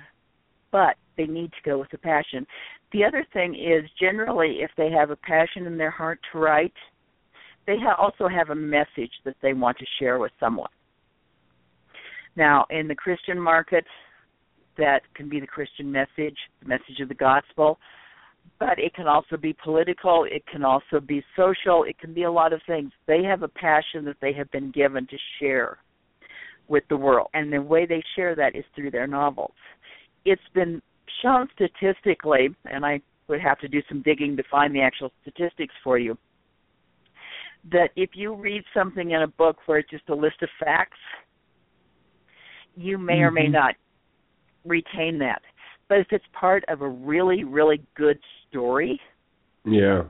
but 0.71 0.97
they 1.17 1.25
need 1.27 1.51
to 1.51 1.61
go 1.63 1.77
with 1.77 1.89
the 1.89 1.97
passion. 1.97 2.47
The 2.91 3.03
other 3.03 3.23
thing 3.33 3.55
is 3.55 3.89
generally 3.91 4.61
if 4.61 4.73
they 4.75 4.89
have 4.91 5.09
a 5.11 5.15
passion 5.15 5.65
in 5.65 5.77
their 5.77 5.91
heart 5.91 6.19
to 6.31 6.39
write, 6.39 6.73
they 7.65 7.77
ha- 7.77 7.95
also 7.95 8.27
have 8.27 8.49
a 8.49 8.55
message 8.55 9.11
that 9.25 9.35
they 9.41 9.53
want 9.53 9.77
to 9.79 9.85
share 9.99 10.17
with 10.17 10.31
someone. 10.39 10.71
Now, 12.35 12.65
in 12.69 12.87
the 12.87 12.95
Christian 12.95 13.39
market, 13.39 13.85
that 14.77 15.01
can 15.13 15.27
be 15.27 15.39
the 15.39 15.47
Christian 15.47 15.91
message, 15.91 16.37
the 16.61 16.67
message 16.67 17.01
of 17.01 17.09
the 17.09 17.15
gospel, 17.15 17.79
but 18.59 18.77
it 18.77 18.93
can 18.93 19.07
also 19.07 19.37
be 19.37 19.53
political, 19.63 20.25
it 20.29 20.45
can 20.47 20.65
also 20.65 20.99
be 20.99 21.23
social, 21.35 21.83
it 21.83 21.97
can 21.97 22.13
be 22.13 22.23
a 22.23 22.31
lot 22.31 22.51
of 22.51 22.61
things. 22.67 22.91
They 23.07 23.23
have 23.23 23.41
a 23.41 23.47
passion 23.47 24.03
that 24.05 24.17
they 24.21 24.33
have 24.33 24.51
been 24.51 24.71
given 24.71 25.07
to 25.07 25.17
share 25.39 25.77
with 26.67 26.83
the 26.89 26.97
world, 26.97 27.29
and 27.33 27.51
the 27.51 27.61
way 27.61 27.85
they 27.85 28.03
share 28.15 28.35
that 28.35 28.55
is 28.55 28.65
through 28.75 28.91
their 28.91 29.07
novels. 29.07 29.55
It's 30.25 30.41
been 30.53 30.81
shown 31.23 31.47
statistically, 31.55 32.49
and 32.65 32.85
I 32.85 33.01
would 33.27 33.41
have 33.41 33.59
to 33.59 33.67
do 33.67 33.81
some 33.87 34.01
digging 34.01 34.35
to 34.37 34.43
find 34.51 34.75
the 34.75 34.81
actual 34.81 35.11
statistics 35.21 35.73
for 35.83 35.97
you, 35.97 36.17
that 37.71 37.89
if 37.95 38.11
you 38.13 38.33
read 38.35 38.63
something 38.73 39.11
in 39.11 39.21
a 39.21 39.27
book 39.27 39.57
where 39.65 39.79
it's 39.79 39.89
just 39.89 40.09
a 40.09 40.15
list 40.15 40.41
of 40.41 40.49
facts, 40.59 40.99
you 42.75 42.97
may 42.97 43.21
or 43.21 43.31
may 43.31 43.47
Mhm. 43.47 43.51
not 43.51 43.75
retain 44.65 45.17
that. 45.19 45.41
But 45.89 45.97
if 45.97 46.07
it's 46.11 46.25
part 46.31 46.63
of 46.69 46.81
a 46.81 46.87
really, 46.87 47.43
really 47.43 47.81
good 47.95 48.19
story, 48.47 49.01
Yeah. 49.65 50.03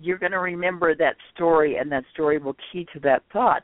you're 0.00 0.18
going 0.18 0.32
to 0.32 0.40
remember 0.40 0.94
that 0.94 1.16
story, 1.32 1.76
and 1.76 1.90
that 1.92 2.04
story 2.12 2.38
will 2.38 2.56
key 2.70 2.84
to 2.92 3.00
that 3.00 3.22
thought. 3.32 3.62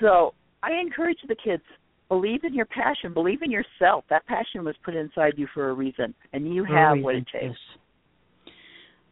So 0.00 0.34
I 0.62 0.72
encourage 0.72 1.18
the 1.28 1.36
kids 1.36 1.62
believe 2.08 2.44
in 2.44 2.54
your 2.54 2.66
passion, 2.66 3.12
believe 3.12 3.42
in 3.42 3.50
yourself. 3.50 4.04
That 4.08 4.26
passion 4.26 4.64
was 4.64 4.76
put 4.84 4.94
inside 4.94 5.34
you 5.36 5.46
for 5.54 5.70
a 5.70 5.72
reason, 5.72 6.14
and 6.32 6.52
you 6.52 6.64
have 6.64 6.98
what 6.98 7.14
it 7.14 7.26
takes. 7.26 7.58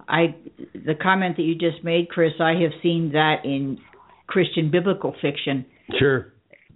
I 0.09 0.35
the 0.75 0.95
comment 0.95 1.37
that 1.37 1.43
you 1.43 1.55
just 1.55 1.85
made, 1.85 2.09
Chris, 2.09 2.33
I 2.41 2.55
have 2.55 2.73
seen 2.83 3.13
that 3.13 3.45
in 3.45 3.79
Christian 4.27 4.71
biblical 4.71 5.15
fiction. 5.23 5.65
Sure. 5.99 6.33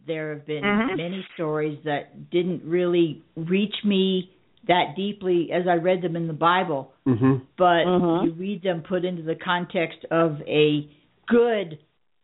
There 0.07 0.33
have 0.35 0.47
been 0.47 0.62
Mhm. 0.62 0.97
many 0.97 1.27
stories 1.35 1.83
that 1.83 2.31
didn't 2.31 2.62
really 2.65 3.23
reach 3.35 3.85
me 3.85 4.31
that 4.69 4.95
deeply 4.97 5.51
as 5.53 5.67
I 5.69 5.75
read 5.75 6.03
them 6.03 6.17
in 6.17 6.27
the 6.27 6.33
Bible, 6.33 6.93
Mhm. 7.07 7.43
but 7.57 7.85
Mhm. 7.87 8.25
you 8.25 8.31
read 8.33 8.63
them 8.63 8.83
put 8.83 9.05
into 9.05 9.23
the 9.23 9.35
context 9.37 10.05
of 10.11 10.41
a 10.47 10.89
good 11.29 11.79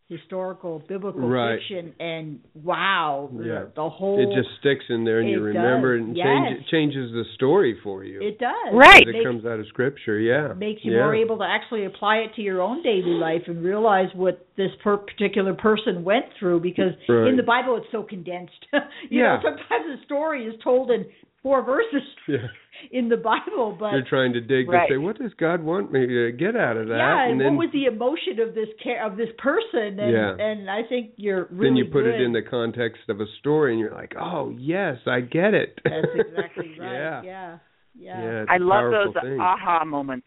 historical 0.09 0.83
biblical 0.89 1.23
Right. 1.27 1.59
fiction 1.59 1.95
and 1.99 2.41
wow, 2.63 3.31
the- 3.33 3.45
Yeah. 3.47 3.65
the, 3.75 3.89
whole 3.89 4.19
It 4.19 4.35
just 4.37 4.55
sticks 4.59 4.85
in 4.91 5.05
there 5.05 5.21
and 5.21 5.31
you 5.31 5.41
remember 5.41 5.97
does, 5.97 6.05
it 6.05 6.09
and 6.09 6.17
yes. 6.19 6.27
change, 6.27 6.67
changes 6.69 7.13
the 7.13 7.25
story 7.35 7.75
for 7.83 8.05
you. 8.05 8.21
it 8.21 8.39
does. 8.39 8.55
Right. 8.75 9.01
It 9.01 9.09
it 9.09 9.13
makes- 9.13 9.25
comes 9.25 9.47
out 9.47 9.59
of 9.59 9.67
scripture, 9.69 10.19
yeah. 10.19 10.53
makes 10.53 10.85
you 10.85 10.93
yeah. 10.93 11.05
more 11.05 11.15
able 11.15 11.39
to 11.39 11.45
actually 11.45 11.85
apply 11.87 12.19
it 12.19 12.35
to 12.35 12.43
your 12.43 12.61
own 12.61 12.83
daily 12.83 13.15
life 13.15 13.49
and 13.49 13.65
realize 13.65 14.15
what 14.15 14.45
this 14.57 14.75
per- 14.83 14.99
particular 14.99 15.55
person 15.55 16.05
went 16.05 16.27
through 16.39 16.61
because 16.61 16.93
Right. 17.09 17.29
in 17.29 17.37
the 17.37 17.43
Bible 17.43 17.77
it's 17.77 17.91
so 17.91 18.03
condensed. 18.03 18.67
you 19.09 19.21
Yeah. 19.23 19.37
know, 19.37 19.43
sometimes 19.43 19.87
the 19.99 20.05
story 20.05 20.45
is 20.45 20.55
told 20.63 20.91
in 20.91 21.07
four 21.43 21.63
verses 21.65 22.03
Yeah. 22.29 22.47
in 22.93 23.09
the 23.09 23.17
Bible, 23.17 23.77
but 23.79 23.91
You're 23.93 24.05
trying 24.09 24.33
to 24.35 24.41
dig 24.41 24.69
Right. 24.69 24.87
to 24.89 24.95
say, 24.95 24.97
what 24.99 25.19
does 25.19 25.33
God 25.35 25.63
want 25.63 25.91
me 25.93 26.07
to 26.07 26.33
get 26.33 26.55
out 26.57 26.77
of 26.77 26.87
that? 26.89 26.97
yeah, 26.97 27.23
and, 27.25 27.33
and 27.33 27.41
then 27.41 27.57
what 27.57 27.67
was 27.67 27.73
the 27.73 27.87
emotion 27.87 28.39
of 28.41 28.55
this 28.55 28.69
care 28.83 29.05
of 29.05 29.17
this 29.17 29.29
person? 29.39 29.99
And 29.99 30.13
Yeah. 30.13 30.37
and 30.39 30.71
I 30.71 30.83
think 30.89 31.13
you're 31.17 31.49
really 31.51 31.69
then 31.71 31.77
you 31.77 31.85
put 31.87 32.05
good. 32.05 32.15
it 32.15 32.21
in 32.21 32.33
the 32.33 32.43
context 32.43 33.03
of 33.09 33.21
a 33.21 33.27
story 33.41 33.73
and 33.73 33.81
you're 33.81 33.93
like, 33.93 34.15
"Oh, 34.19 34.55
yes, 34.57 34.99
I 35.07 35.21
get 35.21 35.53
it." 35.55 35.79
That's 35.85 36.07
exactly 36.15 36.77
right. 36.79 36.93
yeah. 36.93 37.23
yeah. 37.23 37.59
Yeah. 37.95 38.23
Yeah, 38.23 38.41
it's 38.43 38.51
I 38.51 38.57
a 38.57 38.59
love 38.61 38.91
those 38.91 39.15
thing. 39.23 39.39
aha 39.41 39.85
moments. 39.85 40.27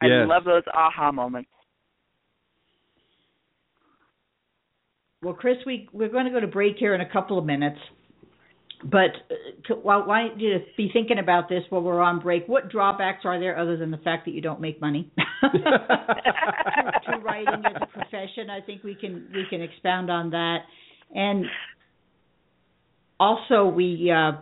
I 0.00 0.06
love 0.24 0.44
those 0.44 0.62
aha 0.74 1.12
moments. 1.12 1.50
Well, 5.22 5.34
Chris, 5.34 5.56
we 5.66 5.88
we're 5.92 6.08
going 6.08 6.24
to 6.26 6.30
go 6.30 6.40
to 6.40 6.46
break 6.46 6.76
here 6.78 6.94
in 6.94 7.00
a 7.00 7.08
couple 7.10 7.38
of 7.38 7.44
minutes. 7.44 7.78
But 8.84 9.10
uh, 9.70 9.74
why 9.82 9.96
why 10.06 10.28
don't 10.28 10.38
you 10.38 10.58
be 10.76 10.90
thinking 10.92 11.18
about 11.18 11.48
this 11.48 11.64
while 11.68 11.82
we're 11.82 12.00
on 12.00 12.20
break? 12.20 12.46
What 12.46 12.70
drawbacks 12.70 13.24
are 13.24 13.38
there 13.40 13.58
other 13.58 13.76
than 13.76 13.90
the 13.90 13.96
fact 13.98 14.24
that 14.26 14.32
you 14.32 14.40
don't 14.40 14.60
make 14.60 14.80
money 14.80 15.10
to, 15.42 15.48
to 17.10 17.18
writing 17.18 17.62
as 17.66 17.82
a 17.82 17.86
profession? 17.86 18.50
I 18.50 18.60
think 18.60 18.84
we 18.84 18.94
can 18.94 19.28
we 19.34 19.44
can 19.50 19.62
expound 19.62 20.10
on 20.10 20.30
that, 20.30 20.58
and 21.14 21.46
also 23.18 23.66
we 23.66 24.12
uh, 24.14 24.32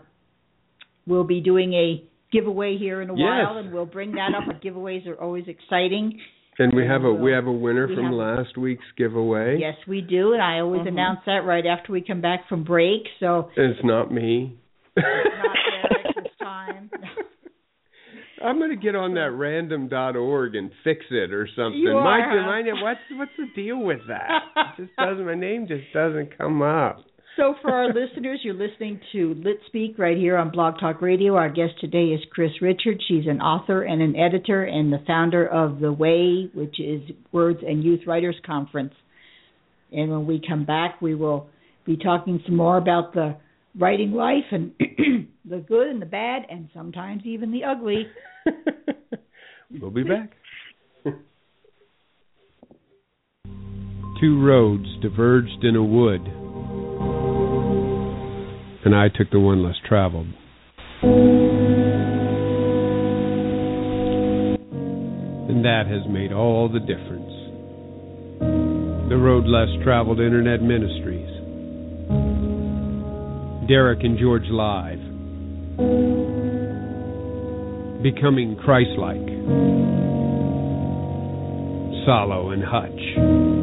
will 1.06 1.24
be 1.24 1.40
doing 1.40 1.72
a 1.72 2.04
giveaway 2.32 2.76
here 2.76 3.00
in 3.00 3.08
a 3.10 3.14
Yes. 3.16 3.22
while, 3.46 3.56
and 3.58 3.72
we'll 3.72 3.86
bring 3.86 4.12
that 4.12 4.32
up. 4.34 4.60
Giveaways 4.62 5.06
are 5.06 5.14
always 5.14 5.44
exciting. 5.48 6.20
And 6.58 6.72
we 6.74 6.86
have 6.86 7.04
a 7.04 7.12
we 7.12 7.32
have 7.32 7.46
a 7.46 7.52
winner 7.52 7.86
we 7.86 7.94
from 7.94 8.04
have- 8.06 8.14
last 8.14 8.56
week's 8.56 8.84
giveaway. 8.96 9.58
Yes, 9.58 9.76
we 9.86 10.00
do, 10.00 10.32
and 10.32 10.42
I 10.42 10.60
always 10.60 10.82
Mhm. 10.82 10.88
announce 10.88 11.20
that 11.26 11.44
right 11.44 11.66
after 11.66 11.92
we 11.92 12.00
come 12.00 12.20
back 12.20 12.48
from 12.48 12.62
break. 12.64 13.08
So 13.20 13.50
It's 13.56 13.82
not 13.84 14.10
me. 14.12 14.56
not 14.96 15.04
Derek 15.04 16.14
this 16.16 16.32
time. 16.40 16.90
I'm 18.42 18.60
gonna 18.60 18.76
get 18.76 18.94
on 18.94 19.14
that 19.14 19.30
random.org 19.32 20.54
and 20.54 20.70
fix 20.84 21.06
it 21.10 21.32
or 21.32 21.46
something. 21.56 21.80
You 21.80 21.94
my, 21.94 22.20
are, 22.20 22.40
huh? 22.40 22.46
my, 22.46 22.82
what's 22.82 23.00
what's 23.12 23.30
the 23.38 23.46
deal 23.54 23.78
with 23.78 24.00
that? 24.08 24.42
It 24.78 24.84
just 24.84 24.96
doesn't. 24.96 25.24
My 25.24 25.34
name 25.34 25.66
just 25.66 25.84
doesn't 25.94 26.36
come 26.36 26.60
up. 26.62 26.98
So 27.36 27.54
for 27.60 27.70
our 27.70 27.88
listeners, 27.94 28.40
you're 28.42 28.54
listening 28.54 29.00
to 29.12 29.34
Lit 29.44 29.58
Speak 29.66 29.98
right 29.98 30.16
here 30.16 30.36
on 30.36 30.50
Blog 30.50 30.80
Talk 30.80 31.02
Radio. 31.02 31.36
Our 31.36 31.50
guest 31.50 31.74
today 31.80 32.06
is 32.06 32.20
Chris 32.30 32.50
Richards. 32.62 33.04
She's 33.06 33.26
an 33.26 33.40
author 33.40 33.82
and 33.82 34.00
an 34.00 34.16
editor 34.16 34.64
and 34.64 34.92
the 34.92 35.02
founder 35.06 35.46
of 35.46 35.80
The 35.80 35.92
Way, 35.92 36.50
which 36.54 36.80
is 36.80 37.02
Words 37.32 37.60
and 37.66 37.84
Youth 37.84 38.00
Writers 38.06 38.36
Conference. 38.44 38.94
And 39.92 40.10
when 40.10 40.26
we 40.26 40.40
come 40.46 40.64
back, 40.64 41.00
we 41.02 41.14
will 41.14 41.48
be 41.84 41.96
talking 41.96 42.42
some 42.46 42.56
more 42.56 42.78
about 42.78 43.12
the 43.12 43.36
writing 43.78 44.12
life 44.12 44.44
and 44.50 44.72
the 45.44 45.58
good 45.58 45.88
and 45.88 46.00
the 46.00 46.06
bad 46.06 46.42
and 46.48 46.68
sometimes 46.74 47.22
even 47.24 47.52
the 47.52 47.64
ugly. 47.64 48.06
we'll 49.80 49.90
be 49.90 50.02
back. 50.02 50.32
Two 54.20 54.42
roads 54.42 54.86
diverged 55.02 55.62
in 55.62 55.76
a 55.76 55.84
wood, 55.84 56.22
and 58.86 58.94
I 58.94 59.08
took 59.08 59.30
the 59.32 59.40
one 59.40 59.64
less 59.64 59.74
traveled. 59.88 60.28
And 65.48 65.64
that 65.64 65.86
has 65.88 66.06
made 66.08 66.32
all 66.32 66.68
the 66.68 66.78
difference. 66.78 67.32
The 69.08 69.16
road 69.16 69.44
less 69.46 69.66
traveled 69.82 70.20
Internet 70.20 70.62
Ministries. 70.62 71.28
Derek 73.68 74.04
and 74.04 74.16
George 74.20 74.46
Live. 74.50 75.00
Becoming 78.04 78.56
Christ-like. 78.62 79.26
Salo 82.06 82.50
and 82.50 82.62
Hutch. 82.64 83.55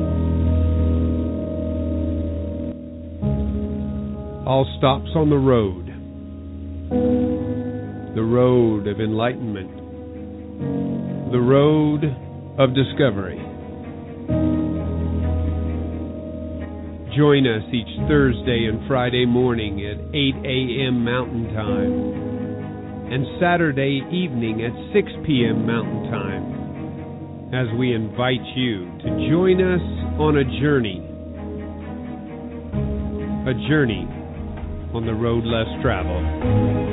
All 4.46 4.68
stops 4.78 5.08
on 5.16 5.30
the 5.30 5.38
road. 5.38 5.88
The 8.14 8.22
road 8.22 8.88
of 8.88 9.00
enlightenment. 9.00 9.72
The 11.32 11.40
road 11.40 12.04
of 12.60 12.76
discovery. 12.76 13.40
Join 17.16 17.48
us 17.48 17.64
each 17.72 17.88
Thursday 18.10 18.68
and 18.68 18.86
Friday 18.86 19.26
morning 19.26 19.80
at 19.86 19.98
8 20.14 20.36
a.m. 20.44 21.06
Mountain 21.06 21.54
Time 21.54 23.14
and 23.14 23.26
Saturday 23.40 24.02
evening 24.12 24.66
at 24.66 24.74
6 24.92 25.08
p.m. 25.26 25.66
Mountain 25.66 26.12
Time 26.12 27.54
as 27.56 27.68
we 27.80 27.94
invite 27.94 28.44
you 28.58 28.92
to 29.04 29.30
join 29.32 29.62
us 29.62 29.82
on 30.20 30.36
a 30.36 30.44
journey. 30.60 31.00
A 33.48 33.54
journey 33.70 34.10
on 34.96 35.06
the 35.06 35.14
road 35.14 35.44
less 35.46 35.68
traveled. 35.82 36.84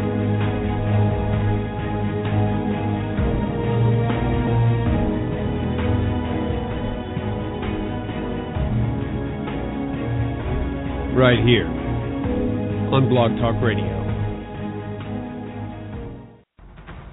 right 11.21 11.45
here 11.45 11.67
on 11.67 13.11
Blog 13.11 13.37
Talk 13.37 13.61
Radio. 13.63 13.93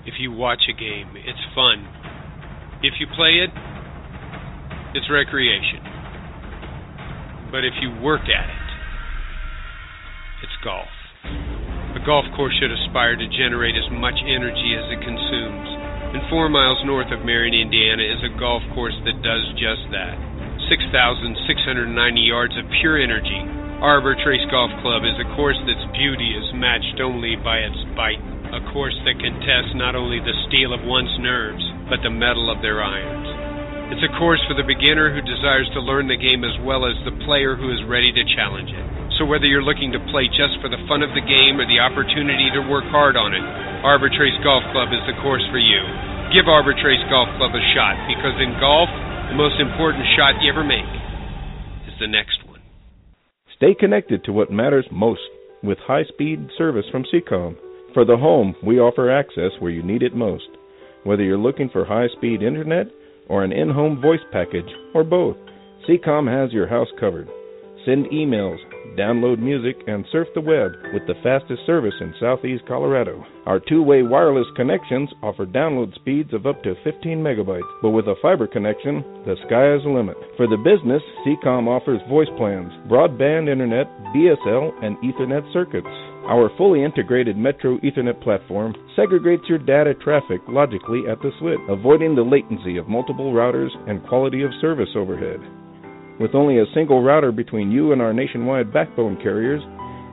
If 0.06 0.14
you 0.18 0.32
watch 0.32 0.62
a 0.70 0.74
game, 0.74 1.12
it's 1.18 1.44
fun. 1.54 1.84
If 2.82 2.94
you 3.02 3.08
play 3.18 3.44
it, 3.44 3.50
it's 4.96 5.12
recreation. 5.12 5.84
But 7.52 7.66
if 7.66 7.74
you 7.82 8.00
work 8.02 8.22
at 8.32 8.48
it, 8.48 8.57
golf. 10.68 10.92
A 11.96 12.04
golf 12.04 12.28
course 12.36 12.52
should 12.60 12.76
aspire 12.76 13.16
to 13.16 13.36
generate 13.40 13.80
as 13.80 13.88
much 13.96 14.20
energy 14.28 14.76
as 14.76 14.92
it 14.92 15.00
consumes. 15.00 15.70
And 16.12 16.28
four 16.28 16.52
miles 16.52 16.84
north 16.84 17.08
of 17.16 17.24
Marion, 17.24 17.56
Indiana 17.56 18.04
is 18.04 18.20
a 18.28 18.36
golf 18.36 18.60
course 18.76 18.96
that 19.08 19.24
does 19.24 19.48
just 19.56 19.88
that. 19.96 20.20
6,690 20.68 21.88
yards 22.20 22.52
of 22.60 22.68
pure 22.84 23.00
energy 23.00 23.58
Arbor 23.78 24.18
Trace 24.26 24.42
Golf 24.50 24.74
Club 24.82 25.06
is 25.06 25.14
a 25.22 25.30
course 25.38 25.60
that's 25.70 25.94
beauty 25.94 26.34
is 26.34 26.50
matched 26.58 26.98
only 26.98 27.38
by 27.38 27.62
its 27.62 27.78
bite. 27.94 28.18
A 28.50 28.66
course 28.74 28.98
that 29.06 29.22
can 29.22 29.38
test 29.46 29.78
not 29.78 29.94
only 29.94 30.18
the 30.18 30.34
steel 30.50 30.74
of 30.74 30.82
one's 30.82 31.14
nerves, 31.22 31.62
but 31.86 32.02
the 32.02 32.10
metal 32.10 32.50
of 32.50 32.66
their 32.66 32.82
irons. 32.82 33.30
It's 33.94 34.02
a 34.02 34.18
course 34.18 34.42
for 34.50 34.58
the 34.58 34.66
beginner 34.66 35.14
who 35.14 35.22
desires 35.22 35.70
to 35.78 35.86
learn 35.86 36.10
the 36.10 36.18
game 36.18 36.42
as 36.42 36.58
well 36.66 36.90
as 36.90 36.98
the 37.06 37.22
player 37.22 37.54
who 37.54 37.70
is 37.70 37.86
ready 37.86 38.10
to 38.10 38.34
challenge 38.34 38.74
it. 38.74 38.87
So 39.18 39.26
whether 39.26 39.50
you're 39.50 39.66
looking 39.66 39.90
to 39.98 40.02
play 40.14 40.30
just 40.30 40.62
for 40.62 40.70
the 40.70 40.78
fun 40.86 41.02
of 41.02 41.10
the 41.18 41.26
game 41.26 41.58
or 41.58 41.66
the 41.66 41.82
opportunity 41.82 42.54
to 42.54 42.62
work 42.70 42.86
hard 42.94 43.18
on 43.18 43.34
it, 43.34 43.42
Arbor 43.82 44.14
Trace 44.14 44.38
Golf 44.46 44.62
Club 44.70 44.94
is 44.94 45.02
the 45.10 45.18
course 45.26 45.42
for 45.50 45.58
you. 45.58 45.82
Give 46.30 46.46
Arbor 46.46 46.78
Trace 46.78 47.02
Golf 47.10 47.26
Club 47.42 47.50
a 47.58 47.64
shot 47.74 47.98
because 48.06 48.38
in 48.38 48.54
golf, 48.62 48.86
the 49.34 49.38
most 49.38 49.58
important 49.58 50.06
shot 50.14 50.38
you 50.38 50.54
ever 50.54 50.62
make 50.62 50.86
is 51.90 51.98
the 51.98 52.06
next 52.06 52.46
one. 52.46 52.62
Stay 53.58 53.74
connected 53.74 54.22
to 54.26 54.32
what 54.32 54.54
matters 54.54 54.86
most 54.94 55.26
with 55.66 55.82
high 55.82 56.06
speed 56.06 56.54
service 56.54 56.86
from 56.92 57.02
Seacom. 57.10 57.58
For 57.98 58.06
the 58.06 58.22
home, 58.22 58.54
we 58.62 58.78
offer 58.78 59.10
access 59.10 59.58
where 59.58 59.74
you 59.74 59.82
need 59.82 60.04
it 60.04 60.14
most. 60.14 60.46
Whether 61.06 61.24
you're 61.24 61.42
looking 61.42 61.74
for 61.74 61.86
high 61.86 62.14
speed 62.16 62.44
internet 62.46 62.86
or 63.30 63.44
an 63.44 63.52
in 63.52 63.72
home 63.72 64.00
voice 64.00 64.22
package 64.32 64.70
or 64.94 65.04
both, 65.04 65.38
Seacom 65.90 66.30
has 66.30 66.54
your 66.54 66.68
house 66.68 66.94
covered. 67.00 67.28
Send 67.86 68.06
emails, 68.08 68.60
download 68.96 69.40
music, 69.40 69.76
and 69.88 70.06
surf 70.12 70.28
the 70.36 70.42
web 70.42 70.72
with 70.94 71.06
the 71.08 71.20
fastest 71.24 71.66
service 71.66 71.94
in 72.00 72.14
southeast 72.20 72.64
Colorado. 72.68 73.26
Our 73.46 73.60
two 73.60 73.84
way 73.84 74.04
wireless 74.04 74.48
connections 74.56 75.10
offer 75.22 75.46
download 75.46 75.96
speeds 75.96 76.34
of 76.34 76.46
up 76.46 76.62
to 76.64 76.76
15 76.84 77.18
megabytes, 77.18 77.68
but 77.82 77.92
with 77.92 78.06
a 78.06 78.16
fiber 78.22 78.48
connection, 78.48 79.04
the 79.26 79.36
sky 79.48 79.74
is 79.76 79.84
the 79.84 79.90
limit. 79.90 80.18
For 80.38 80.48
the 80.48 80.58
business, 80.58 81.02
Seacom 81.26 81.68
offers 81.68 82.02
voice 82.10 82.32
plans, 82.38 82.72
broadband 82.88 83.52
internet, 83.52 83.88
DSL, 84.16 84.72
and 84.84 84.98
Ethernet 85.04 85.52
circuits. 85.54 85.88
Our 86.28 86.52
fully 86.58 86.84
integrated 86.84 87.38
Metro 87.38 87.78
Ethernet 87.80 88.22
platform 88.22 88.76
segregates 88.98 89.48
your 89.48 89.60
data 89.60 89.94
traffic 89.94 90.42
logically 90.50 91.04
at 91.10 91.22
the 91.22 91.32
switch, 91.40 91.60
avoiding 91.70 92.16
the 92.16 92.22
latency 92.22 92.78
of 92.78 92.90
multiple 92.90 93.32
routers 93.32 93.72
and 93.90 94.06
quality 94.08 94.44
of 94.44 94.52
service 94.60 94.90
overhead. 94.96 95.40
With 96.20 96.34
only 96.34 96.58
a 96.58 96.66
single 96.74 97.04
router 97.04 97.32
between 97.32 97.72
you 97.72 97.92
and 97.92 98.02
our 98.02 98.12
nationwide 98.12 98.74
backbone 98.74 99.22
carriers, 99.22 99.62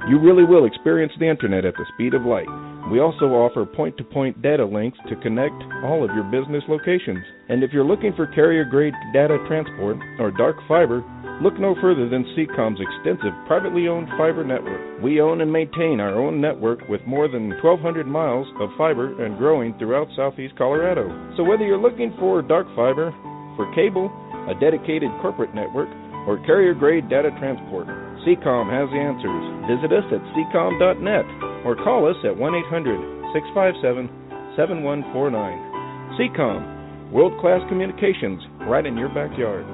you 0.06 0.20
really 0.20 0.44
will 0.44 0.66
experience 0.66 1.14
the 1.18 1.28
internet 1.28 1.64
at 1.64 1.72
the 1.74 1.86
speed 1.94 2.12
of 2.12 2.26
light. 2.28 2.48
We 2.92 3.00
also 3.00 3.32
offer 3.32 3.64
point 3.64 3.96
to 3.96 4.04
point 4.04 4.42
data 4.42 4.66
links 4.66 4.98
to 5.08 5.16
connect 5.16 5.56
all 5.82 6.04
of 6.04 6.14
your 6.14 6.24
business 6.24 6.62
locations. 6.68 7.24
And 7.48 7.64
if 7.64 7.72
you're 7.72 7.88
looking 7.88 8.12
for 8.12 8.26
carrier 8.26 8.66
grade 8.66 8.92
data 9.14 9.38
transport 9.48 9.96
or 10.18 10.30
dark 10.30 10.56
fiber, 10.68 11.00
look 11.40 11.58
no 11.58 11.74
further 11.80 12.06
than 12.06 12.28
Seacom's 12.36 12.84
extensive 12.84 13.32
privately 13.46 13.88
owned 13.88 14.08
fiber 14.18 14.44
network. 14.44 15.02
We 15.02 15.22
own 15.22 15.40
and 15.40 15.50
maintain 15.50 16.00
our 16.00 16.20
own 16.20 16.38
network 16.38 16.86
with 16.86 17.00
more 17.06 17.28
than 17.28 17.48
1,200 17.64 18.06
miles 18.06 18.46
of 18.60 18.68
fiber 18.76 19.24
and 19.24 19.38
growing 19.38 19.72
throughout 19.78 20.08
southeast 20.14 20.52
Colorado. 20.58 21.08
So 21.38 21.44
whether 21.44 21.64
you're 21.64 21.80
looking 21.80 22.14
for 22.20 22.42
dark 22.42 22.66
fiber, 22.76 23.10
for 23.56 23.72
cable, 23.74 24.12
a 24.48 24.54
dedicated 24.60 25.10
corporate 25.20 25.54
network, 25.54 25.88
or 26.26 26.40
carrier 26.46 26.74
grade 26.74 27.08
data 27.08 27.30
transport. 27.38 27.86
Seacom 28.24 28.72
has 28.72 28.88
the 28.88 29.00
answers. 29.00 29.44
Visit 29.68 29.92
us 29.92 30.08
at 30.08 30.24
seacom.net 30.32 31.26
or 31.64 31.76
call 31.76 32.08
us 32.08 32.16
at 32.24 32.36
1 32.36 32.54
800 32.68 32.96
657 33.36 34.08
7149. 34.56 36.16
Seacom, 36.16 37.12
world 37.12 37.38
class 37.40 37.60
communications 37.68 38.40
right 38.68 38.86
in 38.86 38.96
your 38.96 39.08
backyard. 39.08 39.66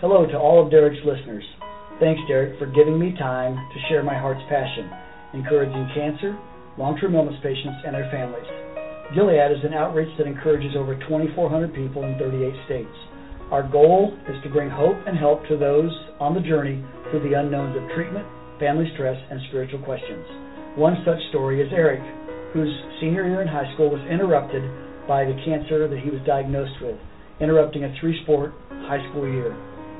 Hello 0.00 0.26
to 0.26 0.36
all 0.36 0.64
of 0.64 0.70
Derek's 0.70 0.98
listeners. 1.06 1.44
Thanks, 2.00 2.20
Derek, 2.26 2.58
for 2.58 2.66
giving 2.66 2.98
me 2.98 3.14
time 3.18 3.54
to 3.54 3.78
share 3.88 4.02
my 4.02 4.18
heart's 4.18 4.42
passion, 4.50 4.90
encouraging 5.34 5.86
cancer, 5.94 6.36
long 6.76 6.98
term 6.98 7.14
illness 7.14 7.38
patients, 7.42 7.78
and 7.86 7.94
their 7.94 8.10
families. 8.10 8.61
Gilead 9.14 9.52
is 9.52 9.60
an 9.64 9.74
outreach 9.74 10.08
that 10.16 10.26
encourages 10.26 10.72
over 10.72 10.96
2,400 10.96 11.74
people 11.74 12.04
in 12.04 12.16
38 12.16 12.64
states. 12.64 12.96
Our 13.52 13.60
goal 13.60 14.16
is 14.24 14.40
to 14.42 14.48
bring 14.48 14.70
hope 14.70 14.96
and 15.06 15.18
help 15.18 15.44
to 15.48 15.60
those 15.60 15.92
on 16.16 16.32
the 16.32 16.40
journey 16.40 16.80
through 17.10 17.28
the 17.28 17.36
unknowns 17.36 17.76
of 17.76 17.84
treatment, 17.92 18.24
family 18.58 18.88
stress, 18.96 19.20
and 19.28 19.36
spiritual 19.52 19.84
questions. 19.84 20.24
One 20.80 20.96
such 21.04 21.20
story 21.28 21.60
is 21.60 21.68
Eric, 21.76 22.00
whose 22.56 22.72
senior 23.04 23.28
year 23.28 23.42
in 23.44 23.48
high 23.48 23.68
school 23.76 23.92
was 23.92 24.00
interrupted 24.08 24.64
by 25.04 25.28
the 25.28 25.36
cancer 25.44 25.92
that 25.92 26.00
he 26.00 26.08
was 26.08 26.24
diagnosed 26.24 26.80
with, 26.80 26.96
interrupting 27.36 27.84
a 27.84 27.92
three 28.00 28.16
sport 28.24 28.56
high 28.88 29.04
school 29.12 29.28
year. 29.28 29.52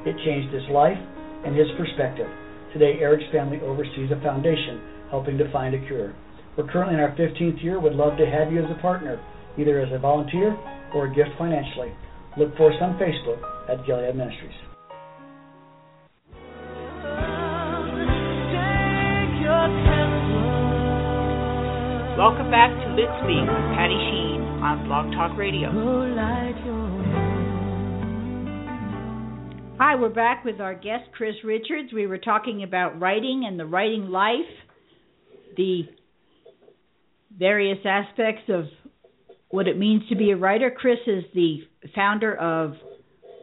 It 0.08 0.16
changed 0.24 0.54
his 0.56 0.64
life 0.72 0.96
and 1.44 1.52
his 1.52 1.68
perspective. 1.76 2.32
Today, 2.72 2.96
Eric's 3.04 3.28
family 3.28 3.60
oversees 3.60 4.08
a 4.08 4.20
foundation 4.24 4.80
helping 5.12 5.36
to 5.36 5.52
find 5.52 5.76
a 5.76 5.84
cure. 5.84 6.16
We're 6.56 6.68
currently 6.68 6.94
in 6.94 7.00
our 7.00 7.16
15th 7.16 7.64
year. 7.64 7.80
Would 7.80 7.94
love 7.94 8.18
to 8.18 8.26
have 8.26 8.52
you 8.52 8.62
as 8.62 8.70
a 8.70 8.80
partner, 8.82 9.18
either 9.58 9.80
as 9.80 9.90
a 9.90 9.98
volunteer 9.98 10.54
or 10.94 11.06
a 11.06 11.14
gift 11.14 11.30
financially. 11.38 11.92
Look 12.36 12.54
for 12.58 12.70
us 12.70 12.76
on 12.82 12.98
Facebook 12.98 13.40
at 13.70 13.86
Gilead 13.86 14.14
Ministries. 14.14 14.52
Welcome 22.18 22.50
back 22.50 22.70
to 22.70 22.94
Lit 22.94 23.08
Speak 23.24 23.48
with 23.48 23.66
Patty 23.72 23.96
Sheen 24.12 24.42
on 24.60 24.84
Blog 24.86 25.10
Talk 25.12 25.38
Radio. 25.38 25.70
Hi, 29.78 29.96
we're 29.96 30.10
back 30.10 30.44
with 30.44 30.60
our 30.60 30.74
guest 30.74 31.04
Chris 31.16 31.34
Richards. 31.42 31.94
We 31.94 32.06
were 32.06 32.18
talking 32.18 32.62
about 32.62 33.00
writing 33.00 33.46
and 33.48 33.58
the 33.58 33.64
writing 33.64 34.10
life, 34.10 34.36
the 35.56 35.84
various 37.38 37.78
aspects 37.84 38.42
of 38.48 38.64
what 39.48 39.68
it 39.68 39.78
means 39.78 40.02
to 40.08 40.16
be 40.16 40.30
a 40.30 40.36
writer. 40.36 40.70
Chris 40.70 40.98
is 41.06 41.24
the 41.34 41.58
founder 41.94 42.34
of 42.34 42.74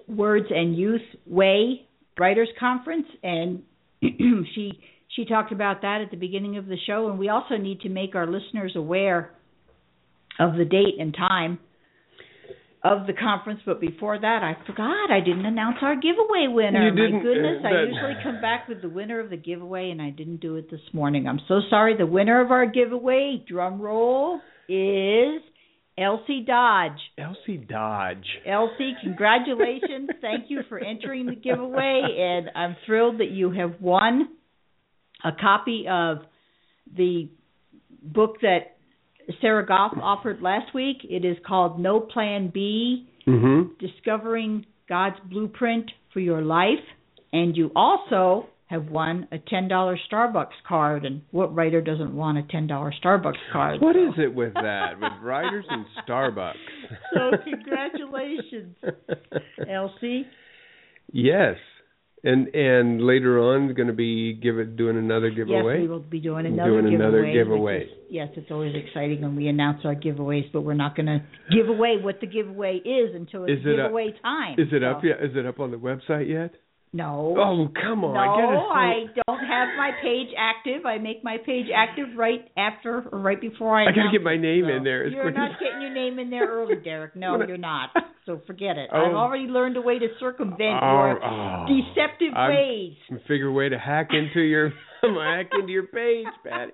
Words 0.07 0.47
and 0.49 0.75
Youth 0.75 1.01
Way 1.25 1.87
Writers 2.19 2.49
Conference, 2.59 3.05
and 3.23 3.61
she 4.01 4.79
she 5.15 5.25
talked 5.25 5.51
about 5.51 5.81
that 5.81 6.01
at 6.01 6.11
the 6.11 6.17
beginning 6.17 6.57
of 6.57 6.67
the 6.67 6.77
show. 6.85 7.09
And 7.09 7.19
we 7.19 7.29
also 7.29 7.57
need 7.57 7.81
to 7.81 7.89
make 7.89 8.15
our 8.15 8.27
listeners 8.27 8.73
aware 8.75 9.31
of 10.39 10.53
the 10.55 10.65
date 10.65 10.95
and 10.99 11.13
time. 11.13 11.59
Of 12.81 13.07
the 13.07 13.13
conference, 13.13 13.59
but 13.65 13.81
before 13.81 14.17
that, 14.17 14.41
I 14.41 14.55
forgot 14.65 15.11
I 15.11 15.19
didn't 15.19 15.45
announce 15.45 15.77
our 15.81 15.95
giveaway 15.95 16.47
winner. 16.47 16.91
My 16.93 17.21
goodness, 17.21 17.61
uh, 17.63 17.67
I 17.67 17.83
usually 17.83 18.23
come 18.23 18.39
back 18.39 18.69
with 18.69 18.81
the 18.81 18.87
winner 18.87 19.19
of 19.19 19.29
the 19.29 19.37
giveaway, 19.37 19.89
and 19.89 20.01
I 20.01 20.11
didn't 20.11 20.37
do 20.37 20.55
it 20.55 20.71
this 20.71 20.79
morning. 20.93 21.27
I'm 21.27 21.41
so 21.47 21.59
sorry. 21.69 21.97
The 21.97 22.05
winner 22.05 22.39
of 22.39 22.51
our 22.51 22.65
giveaway, 22.65 23.43
drum 23.45 23.81
roll, 23.81 24.39
is 24.69 25.41
Elsie 25.97 26.45
Dodge. 26.47 26.99
Elsie 27.17 27.57
Dodge. 27.57 28.25
Elsie, 28.47 28.93
congratulations. 29.03 30.09
Thank 30.21 30.45
you 30.47 30.61
for 30.69 30.79
entering 30.79 31.25
the 31.25 31.35
giveaway, 31.35 32.01
and 32.17 32.49
I'm 32.55 32.77
thrilled 32.85 33.19
that 33.19 33.31
you 33.31 33.51
have 33.51 33.81
won 33.81 34.29
a 35.25 35.31
copy 35.33 35.85
of 35.89 36.19
the 36.95 37.29
book 38.01 38.37
that 38.41 38.77
Sarah 39.41 39.65
Goff 39.65 39.93
offered 40.01 40.41
last 40.41 40.73
week. 40.73 40.97
It 41.03 41.25
is 41.25 41.37
called 41.45 41.79
No 41.79 41.99
Plan 41.99 42.51
B 42.53 43.09
Mm-hmm. 43.29 43.85
Discovering 43.85 44.65
God's 44.87 45.17
Blueprint 45.29 45.91
for 46.13 46.19
Your 46.19 46.41
Life. 46.41 46.83
And 47.31 47.55
you 47.55 47.71
also 47.75 48.47
have 48.65 48.87
won 48.87 49.27
a 49.31 49.37
$10 49.37 49.95
Starbucks 50.11 50.47
card. 50.67 51.05
And 51.05 51.21
what 51.31 51.53
writer 51.53 51.81
doesn't 51.81 52.13
want 52.13 52.37
a 52.37 52.41
$10 52.43 52.67
Starbucks 53.03 53.33
card? 53.51 53.81
What 53.81 53.95
is 53.95 54.13
it 54.17 54.33
with 54.33 54.53
that? 54.55 54.99
With 54.99 55.11
writers 55.21 55.65
and 55.69 55.85
Starbucks. 56.07 56.53
So, 57.13 57.31
congratulations, 57.43 58.75
Elsie. 59.69 60.25
yes. 61.11 61.55
And 62.23 62.47
and 62.53 63.01
later 63.01 63.39
on 63.39 63.73
going 63.73 63.87
to 63.87 63.93
be 63.93 64.33
give 64.33 64.59
it 64.59 64.75
doing 64.75 64.97
another 64.97 65.29
giveaway. 65.29 65.75
Yes, 65.75 65.81
we 65.83 65.87
will 65.87 65.99
be 65.99 66.19
doing 66.19 66.45
another 66.45 66.69
Doing 66.71 66.89
giveaway. 66.91 67.05
another 67.05 67.31
giveaway. 67.33 67.83
is- 67.85 67.89
yes, 68.09 68.27
it's 68.35 68.51
always 68.51 68.75
exciting 68.75 69.21
when 69.21 69.35
we 69.37 69.47
announce 69.47 69.85
our 69.85 69.95
giveaways, 69.95 70.51
but 70.51 70.61
we're 70.61 70.73
not 70.73 70.95
going 70.97 71.05
to 71.05 71.21
give 71.55 71.69
away 71.69 71.95
what 72.01 72.19
the 72.19 72.27
giveaway 72.27 72.75
is 72.77 73.15
until 73.15 73.45
it's 73.45 73.61
Is 73.61 73.65
it 73.65 73.75
giveaway 73.77 74.13
time. 74.21 74.59
Is 74.59 74.67
it 74.73 74.83
up 74.83 75.01
yet? 75.03 75.23
Is 75.23 75.35
it 75.37 75.45
up 75.45 75.59
on 75.61 75.71
the 75.71 75.77
website 75.77 76.27
yet? 76.29 76.55
No. 76.91 77.35
Oh, 77.37 77.67
come 77.79 78.03
on. 78.03 78.13
no, 78.15 78.67
I 78.69 78.79
I 78.79 79.21
don't 79.27 79.45
have 79.45 79.69
my 79.77 79.91
page 80.01 80.29
active. 80.37 80.85
I 80.85 80.97
make 80.97 81.23
my 81.23 81.37
page 81.45 81.67
active 81.75 82.07
right 82.17 82.49
after 82.57 83.03
or 83.11 83.19
right 83.19 83.39
before 83.39 83.77
I. 83.79 83.83
I 83.83 83.91
gotta 83.91 84.09
get 84.11 84.23
my 84.23 84.37
name 84.37 84.65
so. 84.67 84.75
in 84.75 84.83
there 84.83 85.05
as 85.05 85.13
You're 85.13 85.29
not 85.31 85.59
getting 85.59 85.81
your 85.81 85.93
name 85.93 86.17
in 86.17 86.31
there 86.31 86.47
early, 86.49 86.75
Derek. 86.83 87.15
No, 87.15 87.37
you're 87.45 87.57
not. 87.57 87.89
So 88.25 88.41
forget 88.47 88.77
it. 88.77 88.89
Oh. 88.99 89.05
I've 89.05 89.13
already 89.15 89.45
learned 89.45 89.77
a 89.77 89.81
way 89.81 89.99
to 89.99 90.07
circumvent 90.19 90.79
Oh, 90.81 91.05
your 91.05 91.23
oh. 91.23 91.65
deceptive 91.67 92.33
I'm- 92.35 92.49
ways. 92.49 92.93
figure 93.27 93.47
a 93.47 93.51
way 93.51 93.69
to 93.69 93.77
hack 93.77 94.09
into 94.11 94.41
your 94.41 94.71
hack 95.01 95.49
into 95.59 95.71
your 95.71 95.87
page, 95.87 96.27
Patti. 96.43 96.71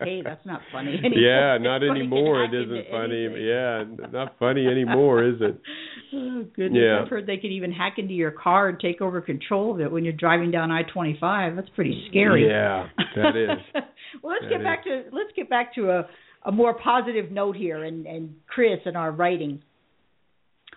hey, 0.00 0.22
that's 0.22 0.44
not 0.46 0.60
funny 0.72 0.94
anymore. 1.04 1.18
Yeah, 1.18 1.58
not 1.58 1.82
anymore. 1.82 2.44
It 2.44 2.54
isn't 2.54 2.90
funny. 2.90 3.24
anything. 3.26 3.46
Yeah, 3.46 3.84
not 4.12 4.38
funny 4.38 4.66
anymore, 4.66 5.24
is 5.24 5.36
it? 5.40 5.60
Oh 6.12 6.44
goodness! 6.56 6.82
Yeah. 6.84 7.02
I've 7.02 7.08
heard 7.08 7.28
they 7.28 7.36
could 7.36 7.52
even 7.52 7.70
hack 7.70 7.94
into 7.98 8.14
your 8.14 8.32
car 8.32 8.68
and 8.68 8.80
take 8.80 9.00
over 9.00 9.20
control 9.20 9.72
of 9.72 9.80
it 9.80 9.92
when 9.92 10.02
you're 10.02 10.12
driving 10.12 10.50
down 10.50 10.72
I-25. 10.72 11.54
That's 11.54 11.68
pretty 11.76 12.04
scary. 12.10 12.48
Yeah, 12.48 12.88
that 13.14 13.36
is. 13.36 13.50
well, 14.20 14.32
let's 14.32 14.42
That 14.46 14.50
get 14.50 14.64
back 14.64 14.82
to 14.84 15.04
let's 15.12 15.30
get 15.36 15.48
back 15.48 15.72
to 15.76 15.90
a 15.90 16.08
a 16.44 16.50
more 16.50 16.74
positive 16.74 17.30
note 17.30 17.54
here, 17.54 17.84
and 17.84 18.06
and 18.06 18.34
Chris 18.48 18.80
and 18.86 18.96
our 18.96 19.12
writing. 19.12 19.62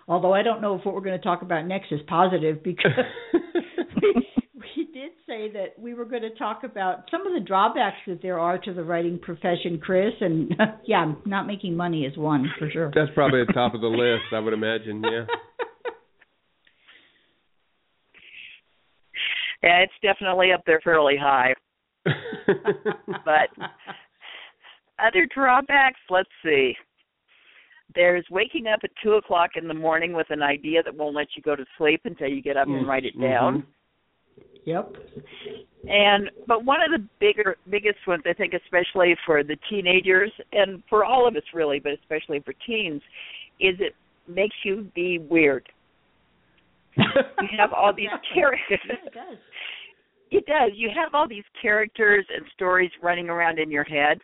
Although 0.06 0.32
I 0.34 0.42
don't 0.42 0.62
know 0.62 0.76
if 0.76 0.84
what 0.84 0.94
we're 0.94 1.00
going 1.00 1.18
to 1.18 1.24
talk 1.24 1.42
about 1.42 1.66
next 1.66 1.90
is 1.90 2.00
positive 2.06 2.62
because 2.62 2.92
did 5.04 5.12
say 5.26 5.52
that 5.52 5.78
we 5.78 5.92
were 5.92 6.06
going 6.06 6.22
to 6.22 6.34
talk 6.36 6.64
about 6.64 7.04
some 7.10 7.26
of 7.26 7.34
the 7.34 7.46
drawbacks 7.46 7.98
that 8.06 8.22
there 8.22 8.38
are 8.38 8.56
to 8.56 8.72
the 8.72 8.82
writing 8.82 9.18
profession, 9.18 9.78
Chris. 9.82 10.12
And 10.20 10.54
yeah, 10.86 11.12
not 11.26 11.46
making 11.46 11.76
money 11.76 12.04
is 12.04 12.16
one 12.16 12.46
for 12.58 12.70
sure. 12.70 12.90
That's 12.94 13.10
probably 13.14 13.42
at 13.42 13.48
the 13.48 13.52
top 13.52 13.74
of 13.74 13.82
the 13.82 13.86
list, 13.86 14.32
I 14.32 14.40
would 14.40 14.54
imagine. 14.54 15.02
Yeah. 15.02 15.26
Yeah, 19.62 19.78
it's 19.78 19.92
definitely 20.02 20.52
up 20.52 20.60
there 20.66 20.80
fairly 20.84 21.16
high. 21.16 21.54
But 23.24 23.48
other 24.98 25.26
drawbacks, 25.34 26.00
let's 26.10 26.28
see. 26.44 26.74
There's 27.94 28.26
waking 28.30 28.66
up 28.66 28.80
at 28.84 28.90
two 29.02 29.12
o'clock 29.12 29.52
in 29.56 29.66
the 29.66 29.72
morning 29.72 30.12
with 30.12 30.26
an 30.28 30.42
idea 30.42 30.82
that 30.82 30.94
won't 30.94 31.16
let 31.16 31.28
you 31.34 31.42
go 31.42 31.56
to 31.56 31.64
sleep 31.78 32.02
until 32.04 32.28
you 32.28 32.42
get 32.42 32.58
up 32.58 32.68
and 32.68 32.86
write 32.86 33.06
it 33.06 33.18
down. 33.18 33.60
Mm-hmm. 33.60 33.70
Yep. 34.64 34.96
And 35.86 36.30
but 36.48 36.64
one 36.64 36.80
of 36.80 36.90
the 36.90 37.06
bigger 37.20 37.56
biggest 37.70 37.98
ones 38.06 38.22
I 38.26 38.32
think 38.32 38.54
especially 38.54 39.14
for 39.26 39.42
the 39.42 39.56
teenagers 39.68 40.32
and 40.52 40.82
for 40.88 41.04
all 41.04 41.28
of 41.28 41.36
us 41.36 41.42
really, 41.52 41.78
but 41.78 41.92
especially 41.92 42.40
for 42.40 42.54
teens, 42.66 43.02
is 43.60 43.76
it 43.80 43.94
makes 44.26 44.56
you 44.64 44.90
be 44.94 45.18
weird. 45.18 45.68
You 46.96 47.48
have 47.58 47.72
all 47.72 47.92
these 47.94 48.08
characters. 48.34 48.80
Yeah, 48.88 48.94
it 49.04 49.14
does. 49.14 49.38
It 50.30 50.46
does. 50.46 50.70
You 50.74 50.90
have 50.96 51.14
all 51.14 51.28
these 51.28 51.44
characters 51.60 52.24
and 52.34 52.44
stories 52.54 52.90
running 53.02 53.28
around 53.28 53.58
in 53.58 53.70
your 53.70 53.84
head. 53.84 54.18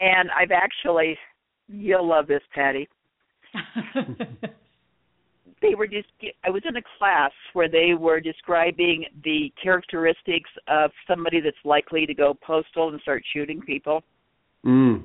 And 0.00 0.30
I've 0.30 0.50
actually 0.50 1.16
you'll 1.68 2.06
love 2.06 2.26
this, 2.26 2.42
Patti. 2.54 2.88
They 5.62 5.74
were 5.74 5.86
just 5.86 6.08
I 6.44 6.50
was 6.50 6.62
in 6.68 6.76
a 6.76 6.82
class 6.98 7.30
where 7.52 7.68
they 7.68 7.94
were 7.98 8.20
describing 8.20 9.04
the 9.24 9.52
characteristics 9.62 10.50
of 10.68 10.90
somebody 11.08 11.40
that's 11.40 11.56
likely 11.64 12.04
to 12.06 12.14
go 12.14 12.34
postal 12.44 12.88
and 12.88 13.00
start 13.00 13.22
shooting 13.32 13.60
people. 13.60 14.02
mm. 14.66 15.02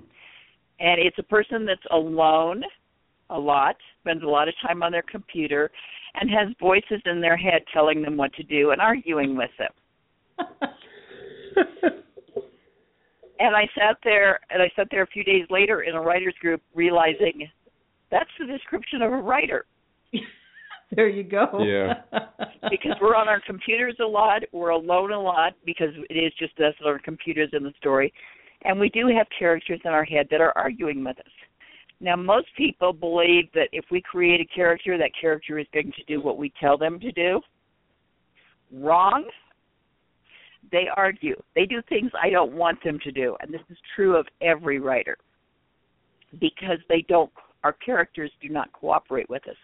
And 0.80 1.02
it's 1.02 1.18
a 1.18 1.24
person 1.24 1.66
that's 1.66 1.86
alone 1.92 2.64
a 3.30 3.40
lot, 3.40 3.76
spends 4.02 4.24
a 4.24 4.28
lot 4.28 4.48
of 4.48 4.54
time 4.66 4.84
on 4.84 4.92
their 4.92 5.04
computer, 5.04 5.72
and 6.16 6.30
has 6.30 6.50
voices 6.60 7.02
in 7.06 7.20
their 7.20 7.36
head 7.36 7.62
telling 7.74 8.02
them 8.02 8.16
what 8.16 8.34
to 8.34 8.44
do 8.44 8.72
and 8.72 8.80
arguing 8.80 9.36
with 9.36 9.52
them. 9.58 9.72
And 13.40 13.56
I 13.56 13.68
sat 13.76 13.98
there, 14.04 14.40
and 14.50 14.62
I 14.62 14.72
sat 14.76 14.88
there 14.90 15.04
a 15.04 15.08
few 15.08 15.24
days 15.24 15.46
later 15.50 15.82
in 15.84 15.96
a 15.96 16.02
writers 16.02 16.34
group, 16.42 16.62
realizing 16.74 17.48
that's 18.10 18.30
the 18.40 18.46
description 18.46 19.02
of 19.02 19.12
a 19.12 19.18
writer 19.18 19.66
there 20.96 21.10
you 21.10 21.24
go. 21.24 21.48
Yeah. 21.60 22.02
because 22.70 22.94
we're 23.02 23.16
on 23.16 23.28
our 23.28 23.42
computers 23.46 23.96
a 24.02 24.08
lot, 24.08 24.44
we're 24.52 24.70
alone 24.70 25.12
a 25.12 25.22
lot 25.22 25.54
because 25.66 25.90
it 26.10 26.14
is 26.14 26.34
just 26.40 26.58
us 26.60 26.74
and 26.80 26.88
our 26.88 27.00
computers 27.00 27.50
in 27.54 27.64
the 27.64 27.74
story, 27.78 28.14
and 28.64 28.80
we 28.80 28.90
do 28.90 29.08
have 29.08 29.28
characters 29.38 29.80
in 29.84 29.92
our 29.92 30.06
head 30.06 30.28
that 30.32 30.42
are 30.42 30.54
arguing 30.58 31.04
with 31.04 31.20
us. 31.20 31.26
Now, 32.00 32.16
most 32.16 32.48
people 32.56 32.94
believe 32.94 33.46
that 33.54 33.70
if 33.72 33.86
we 33.90 34.02
create 34.02 34.40
a 34.40 34.46
character, 34.46 34.98
that 34.98 35.12
character 35.20 35.58
is 35.58 35.66
going 35.74 35.92
to 35.98 36.04
do 36.04 36.22
what 36.22 36.38
we 36.38 36.54
tell 36.60 36.78
them 36.78 37.00
to 37.00 37.12
do. 37.12 37.42
Wrong. 38.72 39.26
They 40.72 40.86
argue. 40.96 41.42
They 41.56 41.66
do 41.66 41.82
things 41.90 42.12
I 42.22 42.30
don't 42.30 42.54
want 42.54 42.84
them 42.84 43.00
to 43.04 43.12
do, 43.12 43.36
and 43.42 43.54
this 43.54 43.62
is 43.70 43.78
true 43.96 44.16
of 44.16 44.28
every 44.42 44.80
writer 44.80 45.18
because 46.40 46.80
they 46.90 47.06
don't. 47.08 47.32
Our 47.64 47.74
characters 47.74 48.32
do 48.42 48.50
not 48.50 48.72
cooperate 48.74 49.30
with 49.30 49.48
us. 49.48 49.56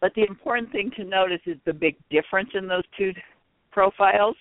But 0.00 0.12
the 0.14 0.24
important 0.24 0.70
thing 0.72 0.90
to 0.96 1.04
notice 1.04 1.40
is 1.46 1.56
the 1.64 1.72
big 1.72 1.96
difference 2.10 2.50
in 2.54 2.66
those 2.68 2.84
two 2.98 3.12
profiles 3.70 4.36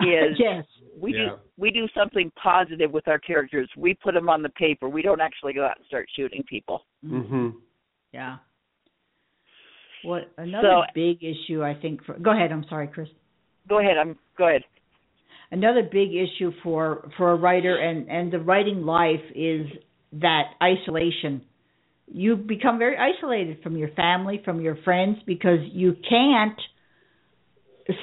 is 0.00 0.36
yes. 0.38 0.64
we 0.98 1.12
Yeah. 1.14 1.30
do 1.30 1.36
we 1.56 1.70
do 1.70 1.86
something 1.94 2.30
positive 2.42 2.90
with 2.90 3.06
our 3.08 3.18
characters. 3.18 3.68
We 3.76 3.94
put 3.94 4.14
them 4.14 4.28
on 4.28 4.42
the 4.42 4.48
paper. 4.50 4.88
We 4.88 5.02
don't 5.02 5.20
actually 5.20 5.52
go 5.54 5.64
out 5.64 5.76
and 5.76 5.86
start 5.86 6.08
shooting 6.14 6.42
people. 6.48 6.84
Mhm. 7.04 7.54
Yeah. 8.12 8.38
What 10.02 10.30
another 10.38 10.68
So- 10.68 10.82
big 10.94 11.22
issue 11.22 11.62
I 11.62 11.74
think 11.74 12.04
for 12.04 12.14
Go 12.18 12.30
ahead, 12.30 12.52
I'm 12.52 12.64
sorry, 12.64 12.88
Chris. 12.88 13.08
Go 13.68 13.78
ahead. 13.78 13.98
I'm 13.98 14.18
go 14.36 14.48
ahead. 14.48 14.64
Another 15.52 15.82
big 15.82 16.14
issue 16.14 16.52
for 16.62 17.10
for 17.16 17.32
a 17.32 17.36
writer 17.36 17.76
and 17.76 18.08
and 18.10 18.30
the 18.32 18.38
writing 18.40 18.84
life 18.86 19.22
is 19.34 19.66
that 20.12 20.54
isolation. 20.62 21.42
You 22.12 22.36
become 22.36 22.78
very 22.78 22.96
isolated 22.96 23.62
from 23.62 23.76
your 23.76 23.90
family, 23.90 24.40
from 24.44 24.60
your 24.60 24.76
friends 24.84 25.18
because 25.26 25.60
you 25.72 25.94
can't 26.08 26.58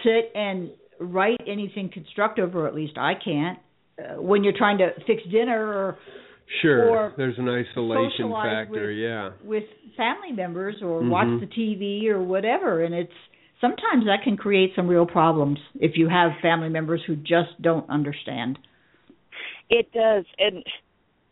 sit 0.03 0.31
and 0.35 0.71
write 0.99 1.39
anything 1.47 1.89
constructive 1.93 2.55
or 2.55 2.67
at 2.67 2.75
least 2.75 2.97
I 2.97 3.13
can't 3.23 3.59
uh, 3.99 4.21
when 4.21 4.43
you're 4.43 4.57
trying 4.57 4.77
to 4.79 4.89
fix 5.05 5.23
dinner 5.31 5.67
or 5.67 5.97
Sure. 6.61 6.87
Or 6.89 7.13
There's 7.17 7.37
an 7.37 7.49
isolation 7.49 8.31
factor. 8.31 8.87
with- 8.87 8.97
yeah. 8.97 9.31
with 9.43 9.65
family 9.97 10.31
members 10.31 10.81
or 10.81 11.01
Mhm. 11.01 11.09
watch 11.09 11.39
the 11.41 11.47
TV 11.47 12.07
or 12.09 12.21
whatever 12.23 12.83
and 12.83 12.95
it's 12.95 13.11
sometimes 13.59 14.05
that 14.05 14.23
can 14.23 14.37
create 14.37 14.73
some 14.75 14.87
real 14.87 15.05
problems 15.05 15.59
if 15.79 15.97
you 15.97 16.07
have 16.07 16.31
family 16.41 16.69
members 16.69 17.01
who 17.05 17.17
just 17.17 17.61
don't 17.61 17.87
understand. 17.89 18.57
It 19.69 19.91
does. 19.91 20.23
And 20.39 20.63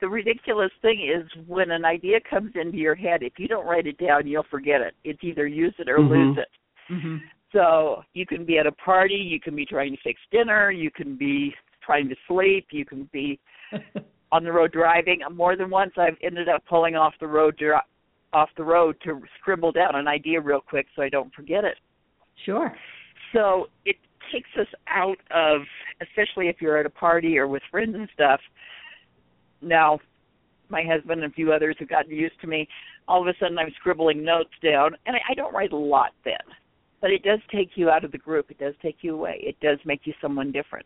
the 0.02 0.08
ridiculous 0.08 0.72
thing 0.82 1.02
is 1.02 1.30
when 1.48 1.72
an 1.72 1.86
idea 1.86 2.20
comes 2.30 2.52
into 2.56 2.78
your 2.78 2.96
head, 2.96 3.24
if 3.24 3.34
you 3.38 3.48
don't 3.48 3.66
write 3.66 3.88
it 3.88 3.98
down, 3.98 4.28
you'll 4.28 4.44
forget 4.50 4.82
it. 4.82 4.94
It's 5.04 5.24
either 5.24 5.48
use 5.48 5.74
it 5.80 5.90
or 5.90 6.00
Mhm. 6.00 6.10
lose 6.10 6.38
it. 6.38 6.50
Mhm. 6.90 7.24
So 7.52 8.04
you 8.14 8.26
can 8.26 8.44
be 8.44 8.58
at 8.58 8.68
a 8.68 8.72
party, 8.72 9.16
you 9.16 9.40
can 9.40 9.56
be 9.56 9.66
trying 9.66 9.96
to 9.96 10.02
fix 10.02 10.20
dinner, 10.32 10.72
you 10.72 10.92
can 10.92 11.16
be 11.16 11.56
trying 11.82 12.10
to 12.10 12.16
sleep, 12.28 12.68
you 12.72 12.84
can 12.84 13.04
be 13.06 13.40
on 14.32 14.44
the 14.44 14.52
road 14.52 14.72
driving. 14.72 15.22
More 15.32 15.56
than 15.56 15.70
once, 15.70 15.98
I've 15.98 16.18
ended 16.22 16.50
up 16.50 16.66
pulling 16.66 16.96
off 16.96 17.18
the 17.20 17.28
road 17.28 17.56
dri- 17.58 17.80
off 18.34 18.50
the 18.56 18.64
road 18.64 19.00
to 19.02 19.22
scribble 19.40 19.72
down 19.72 19.96
an 19.96 20.08
idea 20.08 20.42
real 20.42 20.60
quick 20.60 20.88
so 20.96 21.02
I 21.02 21.10
don't 21.10 21.34
forget 21.34 21.64
it. 21.64 21.78
Sure. 22.44 22.78
So 23.32 23.70
it 23.86 23.96
takes 24.32 24.50
us 24.58 24.68
out 24.88 25.18
of, 25.32 25.62
especially 26.02 26.50
if 26.50 26.62
you're 26.62 26.78
at 26.78 26.86
a 26.86 26.90
party 26.90 27.38
or 27.38 27.48
with 27.48 27.64
friends 27.72 27.96
and 27.96 28.10
stuff. 28.14 28.42
Now, 29.66 30.00
my 30.70 30.84
husband 30.84 31.24
and 31.24 31.32
a 31.32 31.36
few 31.36 31.52
others 31.52 31.76
have 31.80 31.90
gotten 31.90 32.12
used 32.12 32.40
to 32.42 32.48
me. 32.48 32.68
All 33.08 33.22
of 33.22 33.28
a 33.28 33.34
sudden, 33.40 33.58
I'm 33.58 33.74
scribbling 33.80 34.24
notes 34.24 34.54
down, 34.64 34.96
and 35.06 35.16
I, 35.16 35.20
I 35.32 35.34
don't 35.34 35.54
write 35.54 35.74
a 35.74 35.78
lot 35.78 36.12
then, 36.24 36.34
but 37.02 37.12
it 37.12 37.24
does 37.24 37.40
take 37.52 37.72
you 37.76 37.90
out 37.90 38.04
of 38.04 38.12
the 38.12 38.18
group. 38.18 38.50
It 38.50 38.60
does 38.60 38.74
take 38.82 38.98
you 39.02 39.14
away. 39.16 39.40
It 39.42 39.60
does 39.62 39.80
make 39.86 40.02
you 40.06 40.14
someone 40.22 40.52
different. 40.52 40.86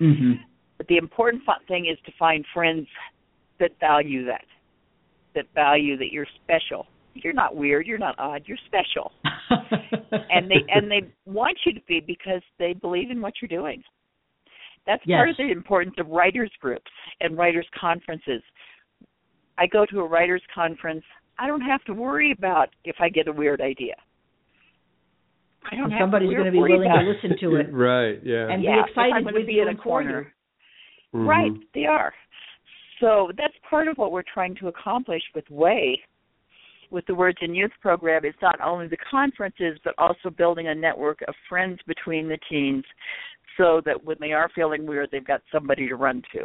Mm-hmm. 0.00 0.32
But 0.78 0.86
the 0.88 0.96
important 0.96 1.44
fun 1.44 1.58
thing 1.68 1.86
is 1.86 1.98
to 2.06 2.12
find 2.18 2.44
friends 2.52 2.86
that 3.60 3.70
value 3.78 4.24
that, 4.26 4.44
that 5.34 5.46
value 5.54 5.96
that 5.98 6.12
you're 6.12 6.26
special. 6.42 6.86
You're 7.14 7.32
not 7.32 7.54
weird. 7.54 7.86
You're 7.86 7.98
not 7.98 8.18
odd. 8.18 8.42
You're 8.46 8.58
special, 8.66 9.12
and 10.10 10.50
they 10.50 10.64
and 10.68 10.90
they 10.90 11.02
want 11.26 11.56
you 11.64 11.72
to 11.72 11.80
be 11.86 12.00
because 12.00 12.42
they 12.58 12.72
believe 12.72 13.12
in 13.12 13.20
what 13.20 13.34
you're 13.40 13.48
doing. 13.48 13.84
That's 14.86 15.02
Yes. 15.06 15.18
part 15.18 15.28
of 15.30 15.36
the 15.38 15.50
importance 15.50 15.94
of 15.98 16.08
writers 16.08 16.50
groups 16.60 16.90
and 17.20 17.36
writers 17.38 17.66
conferences. 17.78 18.42
I 19.56 19.66
go 19.66 19.86
to 19.86 20.00
a 20.00 20.06
writers 20.06 20.42
conference. 20.54 21.04
I 21.38 21.46
don't 21.46 21.60
have 21.62 21.82
to 21.84 21.94
worry 21.94 22.32
about 22.32 22.70
if 22.84 22.96
I 23.00 23.08
get 23.08 23.28
a 23.28 23.32
weird 23.32 23.60
idea. 23.60 23.94
I 25.70 25.76
don't 25.76 25.90
have 25.90 26.00
Somebody's 26.02 26.28
to 26.30 26.34
going 26.34 26.46
to 26.46 26.52
be 26.52 26.58
willing 26.58 26.84
about 26.84 27.00
to 27.02 27.10
listen 27.10 27.38
to 27.40 27.56
it 27.56 27.66
right. 27.72 28.20
Yeah. 28.22 28.48
and 28.50 28.62
Yeah, 28.62 28.82
be 28.84 28.90
excited 28.90 29.12
I'm 29.14 29.24
gonna 29.24 29.38
with 29.38 29.46
be 29.46 29.54
you 29.54 29.62
in 29.62 29.68
a 29.68 29.70
and 29.70 29.80
for 29.80 30.02
you. 30.02 30.08
corner. 30.08 30.34
Mhm. 31.14 31.26
Right, 31.28 31.52
they 31.72 31.86
are. 31.86 32.12
So 33.00 33.30
that's 33.36 33.54
part 33.68 33.88
of 33.88 33.96
what 33.96 34.12
we're 34.12 34.22
trying 34.34 34.54
to 34.56 34.68
accomplish 34.68 35.22
with 35.34 35.48
Way, 35.50 36.00
with 36.90 37.06
the 37.06 37.14
Words 37.14 37.38
and 37.40 37.56
Youth 37.56 37.72
program. 37.80 38.24
It's 38.24 38.40
not 38.42 38.60
only 38.60 38.88
the 38.88 38.96
conferences, 38.98 39.78
but 39.84 39.94
also 39.96 40.28
building 40.28 40.68
a 40.68 40.74
network 40.74 41.22
of 41.26 41.34
friends 41.48 41.80
between 41.86 42.28
the 42.28 42.38
teens 42.48 42.84
so 43.56 43.80
that 43.84 44.04
when 44.04 44.16
they 44.20 44.32
are 44.32 44.48
feeling 44.54 44.86
weird, 44.86 45.08
they've 45.10 45.26
got 45.26 45.42
somebody 45.52 45.88
to 45.88 45.96
run 45.96 46.22
to, 46.32 46.44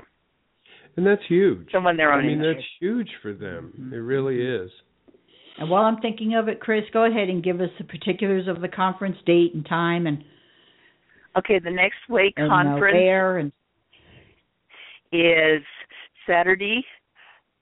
And 0.97 1.05
that's 1.05 1.25
huge. 1.27 1.71
someone 1.71 1.97
their 1.97 2.11
own 2.13 2.23
I 2.23 2.27
mean, 2.27 2.43
age. 2.43 2.55
that's 2.55 2.67
huge 2.79 3.09
for 3.21 3.33
them. 3.33 3.73
Mhm. 3.79 3.93
It 3.93 4.01
really 4.01 4.41
is. 4.41 4.71
And 5.57 5.69
while 5.69 5.83
I'm 5.83 5.97
thinking 6.01 6.35
of 6.35 6.47
it, 6.47 6.59
Chris, 6.61 6.89
go 6.91 7.03
ahead 7.05 7.29
and 7.29 7.43
give 7.43 7.59
us 7.61 7.69
the 7.77 7.83
particulars 7.83 8.47
of 8.47 8.61
the 8.61 8.67
conference 8.69 9.17
date 9.25 9.53
and 9.53 9.65
time 9.65 10.07
and, 10.07 10.23
Okay, 11.37 11.59
the 11.59 11.69
next 11.69 12.07
Way 12.09 12.33
and 12.37 12.47
uh, 12.47 12.49
conference 12.49 12.93
where 12.93 13.37
and 13.37 13.51
is 15.11 15.63
Saturday, 16.27 16.85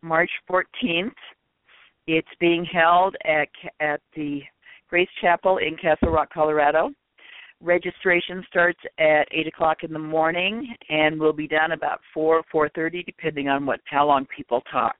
March 0.02 0.32
14th. 0.50 1.12
It's 2.08 2.28
being 2.39 2.64
held 2.66 3.16
at 3.26 3.50
at 3.80 4.00
the 4.16 4.41
Grace 4.89 5.10
Chapel 5.22 5.58
in 5.58 5.76
Castle 5.76 6.10
Rock, 6.12 6.32
Colorado. 6.34 6.91
Registration 7.62 8.45
starts 8.49 8.80
at 8.99 9.28
eight 9.32 9.47
o'clock 9.47 9.84
in 9.84 9.91
the 9.91 9.99
morning 9.99 10.76
and 10.89 11.20
will 11.20 11.34
be 11.34 11.47
done 11.47 11.72
about 11.72 11.99
four 12.14 12.43
four 12.51 12.70
thirty, 12.70 13.01
depending 13.03 13.49
on 13.49 13.66
what 13.66 13.80
how 13.86 14.05
long 14.05 14.28
people 14.36 14.62
talk. 14.72 14.95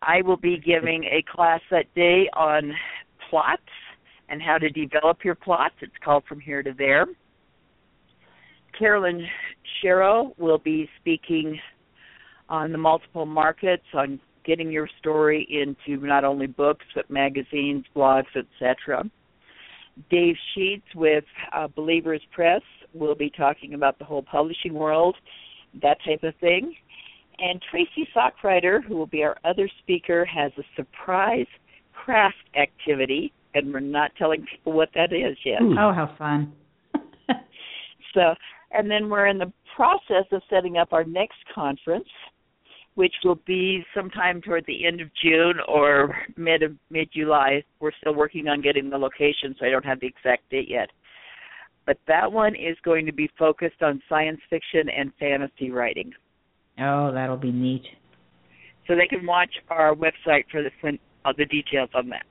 I 0.00 0.22
will 0.22 0.38
be 0.38 0.56
giving 0.56 1.04
a 1.04 1.22
class 1.30 1.60
that 1.70 1.92
day 1.94 2.30
on 2.32 2.72
plots 3.28 3.62
and 4.30 4.40
how 4.40 4.56
to 4.56 4.70
develop 4.70 5.18
your 5.22 5.34
plots. 5.34 5.74
It's 5.82 5.92
called 6.02 6.24
From 6.26 6.40
Here 6.40 6.62
to 6.62 6.72
There. 6.72 7.04
Carolyn 8.78 9.26
Shero 9.84 10.32
will 10.38 10.58
be 10.58 10.88
speaking 10.98 11.60
on 12.48 12.72
the 12.72 12.78
multiple 12.78 13.26
markets, 13.26 13.84
on 13.92 14.18
getting 14.46 14.70
your 14.70 14.88
story 14.98 15.46
into 15.50 16.04
not 16.06 16.24
only 16.24 16.46
books 16.46 16.86
but 16.94 17.10
magazines, 17.10 17.84
blogs, 17.94 18.24
etc. 18.34 19.04
Dave 20.08 20.36
Sheets 20.54 20.86
with 20.94 21.24
uh, 21.54 21.68
Believers 21.68 22.22
Press 22.32 22.62
will 22.94 23.14
be 23.14 23.30
talking 23.30 23.74
about 23.74 23.98
the 23.98 24.04
whole 24.04 24.22
publishing 24.22 24.74
world, 24.74 25.16
that 25.82 25.98
type 26.04 26.22
of 26.22 26.34
thing. 26.40 26.74
And 27.38 27.60
Tracy 27.70 28.08
Sockrider, 28.14 28.82
who 28.84 28.96
will 28.96 29.06
be 29.06 29.22
our 29.22 29.36
other 29.44 29.68
speaker, 29.82 30.24
has 30.24 30.52
a 30.58 30.62
surprise 30.76 31.46
craft 31.92 32.36
activity, 32.60 33.32
and 33.54 33.72
we're 33.72 33.80
not 33.80 34.10
telling 34.16 34.44
people 34.50 34.72
what 34.72 34.90
that 34.94 35.12
is 35.12 35.36
yet. 35.44 35.60
Hmm. 35.60 35.78
oh, 35.78 35.92
how 35.92 36.14
fun. 36.18 36.52
So, 38.14 38.34
and 38.72 38.90
then 38.90 39.08
we're 39.08 39.26
in 39.26 39.38
the 39.38 39.52
process 39.76 40.26
of 40.32 40.42
setting 40.50 40.76
up 40.76 40.92
our 40.92 41.04
next 41.04 41.38
conference, 41.54 42.08
which 42.94 43.14
will 43.24 43.38
be 43.46 43.84
sometime 43.94 44.42
toward 44.42 44.64
the 44.66 44.86
end 44.86 45.00
of 45.00 45.08
June 45.22 45.54
or 45.68 46.14
mid 46.36 46.62
of 46.62 46.72
mid 46.90 47.08
July. 47.14 47.62
We're 47.80 47.92
still 48.00 48.14
working 48.14 48.48
on 48.48 48.60
getting 48.60 48.90
the 48.90 48.98
location, 48.98 49.54
so 49.58 49.66
I 49.66 49.70
don't 49.70 49.84
have 49.84 50.00
the 50.00 50.06
exact 50.06 50.48
date 50.50 50.68
yet. 50.68 50.90
But 51.86 51.98
that 52.08 52.30
one 52.30 52.54
is 52.54 52.76
going 52.84 53.06
to 53.06 53.12
be 53.12 53.30
focused 53.38 53.82
on 53.82 54.02
science 54.08 54.40
fiction 54.50 54.88
and 54.96 55.12
fantasy 55.18 55.70
writing. 55.70 56.12
oh, 56.80 57.10
that'll 57.12 57.36
be 57.36 57.52
neat. 57.52 57.84
So 58.86 58.94
they 58.96 59.06
can 59.06 59.26
watch 59.26 59.50
our 59.70 59.94
website 59.94 60.44
for 60.50 60.62
the 60.62 60.70
uh, 61.24 61.32
the 61.36 61.46
details 61.46 61.90
on 61.94 62.08
that. 62.10 62.26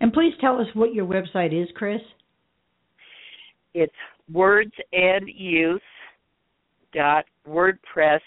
And 0.00 0.12
please 0.12 0.34
tell 0.40 0.60
us 0.60 0.66
what 0.74 0.92
your 0.94 1.06
website 1.06 1.58
is, 1.58 1.68
Chris. 1.74 2.00
It's 3.72 3.92
wordsandyouth 4.32 5.78
dot 6.94 7.24
wordpress 7.48 8.20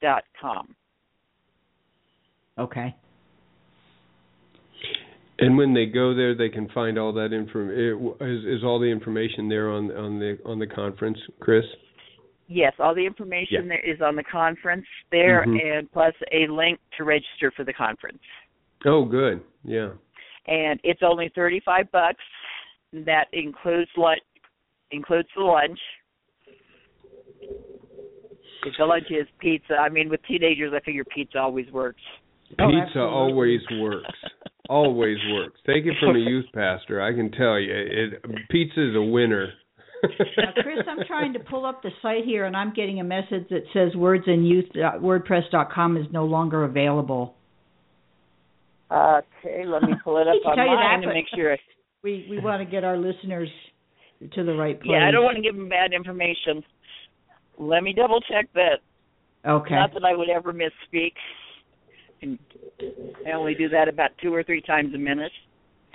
dot 0.00 0.24
com. 0.40 0.74
Okay. 2.58 2.94
And 5.38 5.56
when 5.56 5.74
they 5.74 5.86
go 5.86 6.14
there, 6.14 6.34
they 6.36 6.48
can 6.48 6.68
find 6.68 6.98
all 6.98 7.12
that 7.14 7.32
inform. 7.32 7.70
Is, 7.70 8.44
is 8.44 8.64
all 8.64 8.78
the 8.78 8.86
information 8.86 9.48
there 9.48 9.70
on 9.70 9.90
on 9.96 10.18
the 10.18 10.38
on 10.44 10.58
the 10.58 10.66
conference, 10.66 11.18
Chris? 11.40 11.64
Yes, 12.48 12.74
all 12.78 12.94
the 12.94 13.04
information 13.04 13.62
Yeah. 13.62 13.68
there 13.68 13.80
is 13.80 14.00
on 14.00 14.14
the 14.14 14.22
conference 14.22 14.86
there, 15.10 15.44
Mhm. 15.46 15.78
and 15.78 15.90
plus 15.92 16.14
a 16.30 16.46
link 16.48 16.78
to 16.96 17.04
register 17.04 17.50
for 17.50 17.64
the 17.64 17.72
conference. 17.72 18.22
Oh, 18.84 19.04
good. 19.04 19.42
Yeah. 19.64 19.92
And 20.46 20.78
it's 20.84 21.02
only 21.02 21.28
thirty-five 21.30 21.90
bucks. 21.90 22.22
That 22.92 23.28
includes 23.32 23.90
lunch, 23.96 24.22
includes 24.90 25.28
the 25.34 25.42
lunch. 25.42 25.80
If 28.64 28.76
the 28.76 28.86
lunch 28.86 29.10
is 29.10 29.26
pizza, 29.40 29.76
I 29.76 29.88
mean, 29.88 30.08
with 30.08 30.22
teenagers, 30.24 30.72
I 30.72 30.80
figure 30.80 31.04
pizza 31.04 31.40
always 31.40 31.70
works. 31.72 32.02
Oh, 32.58 32.68
Pizza 32.68 32.82
absolutely. 32.82 33.14
always 33.14 33.60
works. 33.80 34.18
always 34.68 35.18
works. 35.32 35.60
Take 35.66 35.86
it 35.86 35.94
from 36.00 36.16
a 36.16 36.18
youth 36.18 36.46
pastor. 36.54 37.02
I 37.02 37.12
can 37.12 37.30
tell 37.30 37.58
you, 37.58 37.72
it 37.72 38.24
pizza 38.50 38.90
is 38.90 38.96
a 38.96 39.02
winner. 39.02 39.52
Now, 40.36 40.52
Chris, 40.62 40.78
I'm 40.88 41.04
trying 41.06 41.32
to 41.34 41.38
pull 41.38 41.64
up 41.64 41.82
the 41.82 41.90
site 42.02 42.24
here, 42.24 42.44
and 42.44 42.56
I'm 42.56 42.72
getting 42.74 43.00
a 43.00 43.04
message 43.04 43.48
that 43.50 43.62
says 43.72 43.94
words 43.94 44.24
in 44.26 44.44
youth 44.44 44.64
wordsandyouth.wordpress.com 44.74 45.96
is 45.96 46.06
no 46.10 46.24
longer 46.24 46.64
available. 46.64 47.34
Okay, 48.90 49.64
let 49.64 49.82
me 49.82 49.94
pull 50.04 50.18
it 50.18 50.28
up 50.28 50.34
Hate 50.34 50.42
to 50.42 50.48
on 50.50 50.56
tell 50.56 50.66
you 50.66 50.76
that, 50.76 51.06
to 51.06 51.14
make 51.14 51.26
sure. 51.34 51.56
We 52.04 52.26
we 52.28 52.40
want 52.40 52.60
to 52.60 52.68
get 52.68 52.82
our 52.82 52.96
listeners 52.98 53.48
to 54.34 54.42
the 54.42 54.54
right 54.54 54.76
place. 54.76 54.90
Yeah, 54.90 55.06
I 55.06 55.12
don't 55.12 55.22
want 55.22 55.36
to 55.36 55.42
give 55.42 55.54
them 55.54 55.68
bad 55.68 55.92
information. 55.92 56.64
Let 57.58 57.84
me 57.84 57.92
double 57.92 58.20
check 58.22 58.48
that. 58.54 58.80
Okay. 59.48 59.76
Not 59.76 59.94
that 59.94 60.04
I 60.04 60.16
would 60.16 60.28
ever 60.28 60.52
misspeak. 60.52 61.12
And 62.22 62.38
I 63.26 63.32
only 63.32 63.54
do 63.54 63.68
that 63.70 63.88
about 63.88 64.10
two 64.22 64.32
or 64.34 64.42
three 64.42 64.62
times 64.62 64.94
a 64.94 64.98
minute. 64.98 65.32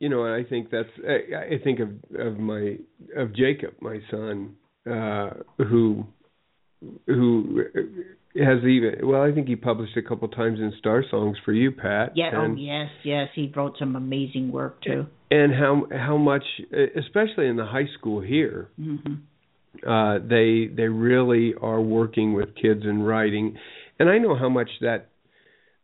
you 0.00 0.08
know, 0.08 0.24
and 0.24 0.34
I 0.34 0.48
think 0.48 0.70
that's 0.70 0.88
I, 1.06 1.54
I 1.54 1.58
think 1.62 1.78
of 1.80 1.90
of 2.18 2.38
my 2.38 2.78
of 3.16 3.34
Jacob, 3.36 3.74
my 3.80 4.00
son, 4.10 4.56
uh, 4.90 5.30
who 5.58 6.06
who 7.06 7.62
has 8.34 8.64
even 8.64 8.94
well, 9.04 9.22
I 9.22 9.30
think 9.32 9.46
he 9.46 9.56
published 9.56 9.96
a 9.96 10.02
couple 10.02 10.26
times 10.28 10.58
in 10.58 10.72
Star 10.78 11.04
Songs 11.08 11.36
for 11.44 11.52
you, 11.52 11.70
Pat. 11.70 12.12
Yeah. 12.16 12.30
and, 12.32 12.58
oh, 12.58 12.60
yes, 12.60 12.88
yes. 13.04 13.28
He 13.34 13.52
wrote 13.54 13.76
some 13.78 13.94
amazing 13.94 14.50
work 14.50 14.82
too. 14.82 15.06
and 15.30 15.54
how 15.54 15.86
how 15.92 16.16
much, 16.16 16.44
especially 16.96 17.46
in 17.46 17.56
the 17.56 17.66
high 17.66 17.88
school 17.98 18.20
here, 18.20 18.70
hmm 18.76 18.96
uh 19.86 20.18
they 20.18 20.68
they 20.74 20.88
really 20.88 21.54
are 21.60 21.80
working 21.80 22.32
with 22.34 22.54
kids 22.54 22.82
and 22.84 23.06
writing 23.06 23.56
and 23.98 24.08
i 24.08 24.18
know 24.18 24.36
how 24.36 24.48
much 24.48 24.68
that 24.80 25.08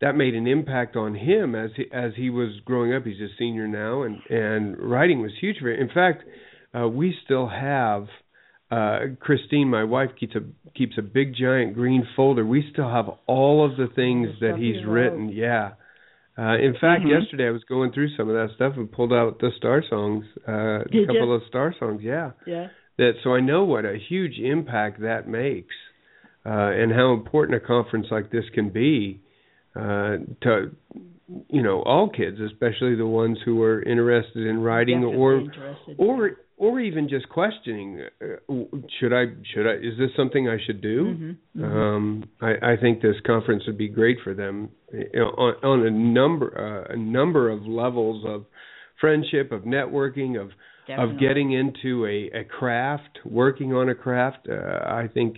that 0.01 0.14
made 0.14 0.34
an 0.34 0.47
impact 0.47 0.95
on 0.95 1.14
him 1.14 1.55
as 1.55 1.70
he 1.76 1.84
as 1.93 2.12
he 2.16 2.30
was 2.30 2.51
growing 2.64 2.93
up 2.95 3.05
he's 3.05 3.20
a 3.20 3.28
senior 3.39 3.66
now 3.66 4.03
and 4.03 4.18
and 4.30 4.78
writing 4.78 5.20
was 5.22 5.32
huge 5.41 5.57
for 5.61 5.70
him 5.72 5.80
in 5.80 5.89
fact 5.89 6.22
uh 6.78 6.86
we 6.86 7.14
still 7.24 7.49
have 7.49 8.07
uh 8.70 8.99
christine 9.20 9.68
my 9.68 9.84
wife 9.84 10.11
keeps 10.20 10.34
a 10.36 10.41
keeps 10.76 10.97
a 10.99 11.03
big 11.03 11.34
giant 11.34 11.74
green 11.74 12.07
folder 12.14 12.45
we 12.45 12.68
still 12.72 12.91
have 12.91 13.07
all 13.26 13.64
of 13.68 13.76
the 13.76 13.89
things 13.95 14.28
The 14.41 14.49
that 14.49 14.59
he's 14.59 14.84
wrote. 14.84 14.93
written 14.93 15.28
yeah 15.30 15.70
uh 16.39 16.57
in 16.59 16.74
fact 16.80 17.03
Mhm. 17.05 17.20
yesterday 17.20 17.47
i 17.49 17.51
was 17.51 17.64
going 17.64 17.91
through 17.93 18.11
some 18.16 18.28
of 18.28 18.34
that 18.34 18.55
stuff 18.55 18.74
and 18.76 18.93
pulled 18.93 19.12
out 19.14 19.39
the 19.41 19.51
star 19.57 19.82
songs 19.89 20.26
uh 20.47 20.80
a 20.80 21.07
couple 21.07 21.28
ya? 21.28 21.34
of 21.36 21.43
star 21.49 21.74
songs 21.80 22.03
yeah 22.03 22.32
Yeah. 22.47 22.68
That 22.99 23.12
so 23.24 23.34
I 23.34 23.40
know 23.40 23.64
what 23.64 23.84
a 23.84 23.96
huge 24.09 24.38
impact 24.38 25.01
that 25.01 25.28
makes, 25.28 25.74
uh, 26.44 26.51
and 26.51 26.92
how 26.92 27.12
important 27.12 27.62
a 27.62 27.66
conference 27.66 28.07
like 28.11 28.30
this 28.30 28.44
can 28.55 28.70
be 28.70 29.20
uh, 29.74 30.16
to 30.42 30.76
you 31.49 31.62
know 31.62 31.82
all 31.82 32.09
kids, 32.09 32.38
especially 32.40 32.96
the 32.96 33.07
ones 33.07 33.38
who 33.44 33.62
are 33.62 33.82
interested 33.82 34.46
in 34.46 34.61
writing 34.61 35.03
Definitely 35.03 35.62
or 35.96 36.16
or 36.18 36.36
or 36.57 36.80
even 36.80 37.09
just 37.09 37.28
questioning 37.28 38.03
uh, 38.20 38.55
should 38.99 39.12
I 39.12 39.26
should 39.55 39.66
I 39.66 39.74
is 39.74 39.96
this 39.99 40.11
something 40.16 40.49
I 40.49 40.59
should 40.66 40.80
do? 40.80 41.05
Mhm, 41.05 41.36
mhm. 41.57 41.64
Um, 41.64 42.24
I, 42.40 42.72
I 42.72 42.76
think 42.76 43.01
this 43.01 43.16
conference 43.24 43.62
would 43.66 43.78
be 43.78 43.88
great 43.88 44.18
for 44.24 44.34
them 44.34 44.70
you 44.92 45.09
know, 45.14 45.28
on, 45.28 45.55
on 45.62 45.86
a 45.86 45.90
number 45.90 46.86
uh, 46.88 46.92
a 46.92 46.96
number 46.96 47.51
of 47.51 47.66
levels 47.66 48.24
of 48.26 48.44
friendship, 49.01 49.53
of 49.53 49.62
networking, 49.62 50.40
of 50.40 50.51
Definitely. 50.89 51.14
of 51.14 51.20
getting 51.20 51.53
into 51.53 52.07
a, 52.07 52.41
a 52.41 52.45
craft, 52.45 53.18
working 53.24 53.74
on 53.74 53.91
a 53.91 53.95
craft. 53.95 54.49
Uh, 54.51 54.55
I 54.55 55.09
think 55.12 55.36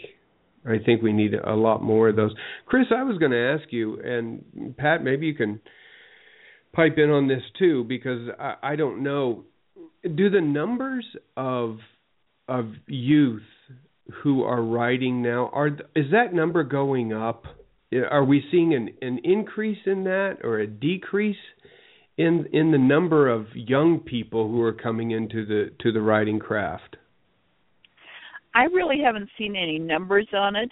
I 0.64 0.76
think 0.84 1.02
we 1.02 1.12
need 1.12 1.34
a 1.34 1.54
lot 1.54 1.82
more 1.82 2.08
of 2.10 2.16
those. 2.16 2.32
Chris, 2.66 2.86
I 2.94 3.02
was 3.02 3.18
going 3.18 3.32
to 3.32 3.58
ask 3.58 3.72
you, 3.72 3.98
and 4.00 4.76
Pat, 4.76 5.02
maybe 5.02 5.26
you 5.26 5.34
can 5.34 5.60
pipe 6.72 6.98
in 6.98 7.10
on 7.10 7.28
this 7.28 7.42
too, 7.58 7.84
because 7.84 8.28
I, 8.38 8.54
I 8.62 8.76
don't 8.76 9.02
know. 9.02 9.44
Do 10.02 10.30
the 10.30 10.40
numbers 10.40 11.04
of 11.36 11.78
of 12.48 12.66
youth 12.86 13.42
who 14.22 14.42
are 14.42 14.62
writing 14.62 15.22
now 15.22 15.50
are 15.52 15.68
is 15.96 16.10
that 16.12 16.32
number 16.32 16.62
going 16.62 17.12
up? 17.12 17.44
Are 17.92 18.24
we 18.24 18.44
seeing 18.52 18.72
an, 18.72 18.90
an 19.02 19.18
increase 19.24 19.80
in 19.84 20.04
that 20.04 20.38
or 20.44 20.60
a 20.60 20.66
decrease 20.66 21.36
in 22.16 22.46
in 22.52 22.70
the 22.70 22.78
number 22.78 23.28
of 23.28 23.46
young 23.54 24.00
people 24.00 24.48
who 24.48 24.60
are 24.62 24.72
coming 24.72 25.12
into 25.12 25.44
the 25.46 25.70
to 25.80 25.92
the 25.92 26.00
writing 26.00 26.38
craft? 26.38 26.96
I 28.54 28.64
really 28.64 29.00
haven't 29.00 29.30
seen 29.38 29.54
any 29.56 29.78
numbers 29.78 30.26
on 30.32 30.56
it, 30.56 30.70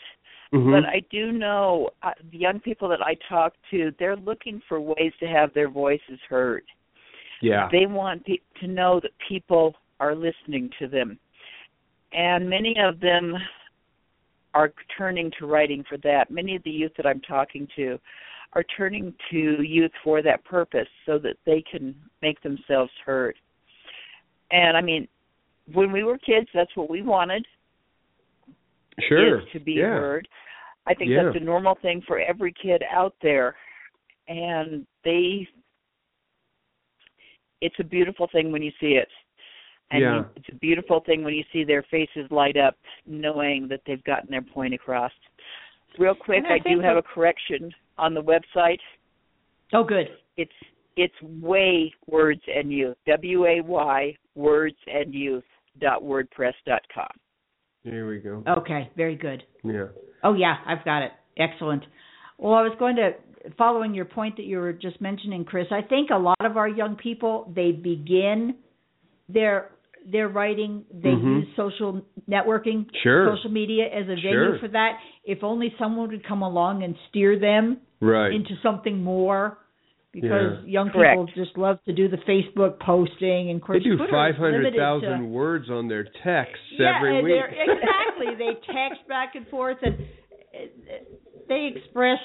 Mhm. 0.53 0.73
but 0.73 0.85
I 0.89 1.01
do 1.11 1.31
know 1.33 1.91
uh, 2.03 2.13
the 2.33 2.39
young 2.39 2.59
people 2.61 2.89
that 2.89 3.01
I 3.01 3.15
talk 3.29 3.55
to, 3.71 3.93
they're 3.99 4.17
looking 4.17 4.61
for 4.69 4.81
ways 4.81 5.13
to 5.21 5.29
have 5.29 5.53
their 5.55 5.69
voices 5.69 6.19
heard. 6.29 6.65
yeah. 7.41 7.69
They 7.71 7.87
want 7.87 8.25
pe- 8.27 8.39
to 8.61 8.67
know 8.67 8.99
that 9.01 9.13
people 9.29 9.77
are 10.01 10.15
listening 10.15 10.71
to 10.81 10.89
them. 10.89 11.19
And 12.13 12.49
many 12.51 12.77
of 12.81 12.99
them 12.99 13.37
are 14.55 14.73
turning 14.97 15.31
to 15.39 15.47
writing 15.47 15.85
for 15.85 15.99
that. 15.99 16.31
Many 16.31 16.57
of 16.57 16.63
the 16.65 16.71
youth 16.71 16.93
that 16.97 17.07
I'm 17.07 17.21
talking 17.21 17.69
to 17.77 18.01
are 18.59 18.65
turning 18.77 19.15
to 19.31 19.63
youth 19.63 19.93
for 20.03 20.21
that 20.21 20.45
purpose 20.45 20.89
so 21.07 21.17
that 21.17 21.37
they 21.47 21.63
can 21.71 21.95
make 22.23 22.43
themselves 22.43 22.91
heard. 23.07 23.37
And 24.51 24.77
I 24.77 24.81
mean, 24.81 25.07
when 25.73 25.93
we 25.93 26.03
were 26.03 26.19
kids, 26.19 26.49
that's 26.53 26.75
what 26.75 26.91
we 26.91 27.03
wanted 27.03 27.47
sure. 29.09 29.43
to 29.53 29.61
be 29.61 29.75
yeah. 29.75 29.85
heard. 29.87 30.29
I 30.89 30.95
think 30.95 31.11
Yeah. 31.11 31.25
that's 31.25 31.37
a 31.37 31.41
normal 31.41 31.77
thing 31.77 32.03
for 32.03 32.19
every 32.19 32.53
kid 32.53 32.83
out 32.91 33.15
there. 33.23 33.55
And 34.27 34.85
they 35.05 35.47
it's 37.61 37.79
a 37.79 37.85
beautiful 37.85 38.29
thing 38.33 38.51
when 38.51 38.63
you 38.63 38.73
see 38.81 38.95
it. 38.97 39.09
And 39.93 40.03
Yeah. 40.03 40.25
it's 40.35 40.49
a 40.49 40.55
beautiful 40.57 41.01
thing 41.01 41.23
when 41.23 41.35
you 41.35 41.45
see 41.53 41.63
their 41.63 41.85
faces 41.85 42.29
light 42.33 42.57
up 42.57 42.77
knowing 43.07 43.69
that 43.69 43.83
they've 43.85 44.03
gotten 44.03 44.31
their 44.31 44.43
point 44.43 44.75
across. 44.75 45.13
Real 45.97 46.15
quick, 46.15 46.45
I 46.45 46.55
I, 46.55 46.59
do 46.59 46.81
have 46.81 46.97
a 46.97 47.03
correction 47.03 47.73
on 47.99 48.15
the 48.15 48.23
website. 48.23 48.79
Oh, 49.73 49.85
good. 49.85 50.07
It's 50.37 50.53
it's 50.97 51.15
way 51.23 51.93
words 52.07 52.41
and 52.55 52.73
youth. 52.73 52.97
W 53.07 53.45
A 53.47 53.61
Y 53.61 54.17
words 54.35 54.77
and 54.87 55.13
youth 55.13 55.45
dot 55.81 56.03
wordpress 56.03 56.55
dot 56.67 56.83
com. 56.95 57.11
There 57.85 58.07
we 58.07 58.19
go. 58.19 58.43
Okay, 58.49 58.91
very 58.97 59.17
good. 59.17 59.43
Yeah. 59.63 59.87
Oh 60.25 60.35
yeah, 60.35 60.57
I've 60.67 60.85
got 60.85 61.03
it. 61.03 61.13
Excellent. 61.37 61.85
Well, 62.39 62.55
I 62.55 62.63
was 62.63 62.77
going 62.79 62.97
to 62.97 63.11
following 63.57 63.95
your 63.95 64.05
point 64.05 64.37
that 64.37 64.45
you 64.45 64.59
were 64.59 64.73
just 64.73 65.01
mentioning, 65.01 65.45
Chris. 65.45 65.67
I 65.71 65.83
think 65.83 66.11
a 66.11 66.19
lot 66.19 66.45
of 66.45 66.57
our 66.57 66.69
young 66.69 66.97
people 66.97 67.53
they 67.55 67.73
begin 67.73 68.57
their 69.29 69.71
their 70.07 70.29
writing. 70.29 70.85
They 70.93 71.11
Mhm. 71.11 71.41
use 71.45 71.49
social 71.57 72.03
networking, 72.29 72.87
Sure. 73.03 73.35
social 73.37 73.51
media 73.51 73.89
as 73.89 74.05
a 74.05 74.15
venue 74.17 74.31
Sure. 74.31 74.59
for 74.59 74.69
that. 74.69 74.99
If 75.25 75.43
only 75.45 75.75
someone 75.79 76.09
would 76.11 76.25
come 76.25 76.43
along 76.43 76.83
and 76.83 76.97
steer 77.09 77.39
them 77.39 77.79
Right. 78.01 78.33
into 78.33 78.57
something 78.57 79.03
more. 79.03 79.59
Because 80.11 80.65
young 80.65 80.89
Correct. 80.91 81.13
people 81.13 81.27
just 81.45 81.59
love 81.59 81.85
to 81.85 81.93
do 81.93 82.09
the 82.09 82.17
Facebook 82.19 82.81
posting, 82.81 83.51
and 83.51 83.61
of 83.63 83.69
They 83.69 83.79
do 83.81 83.97
Twitter 83.99 84.05
is 84.05 84.11
five 84.11 84.37
hundred 84.37 84.53
limited 84.65 84.73
to- 84.73 84.79
thousand 84.79 85.31
words 85.31 85.69
on 85.71 85.87
their 85.87 86.05
texts 86.05 86.65
yeah, 86.73 86.97
every 86.97 87.19
and 87.19 87.25
week. 87.25 87.35
exactly. 87.51 88.35
They 88.35 88.55
text 88.73 89.07
back 89.07 89.35
and 89.37 89.47
forth, 89.49 89.77
and 89.83 89.97
they 91.49 91.67
express 91.67 92.19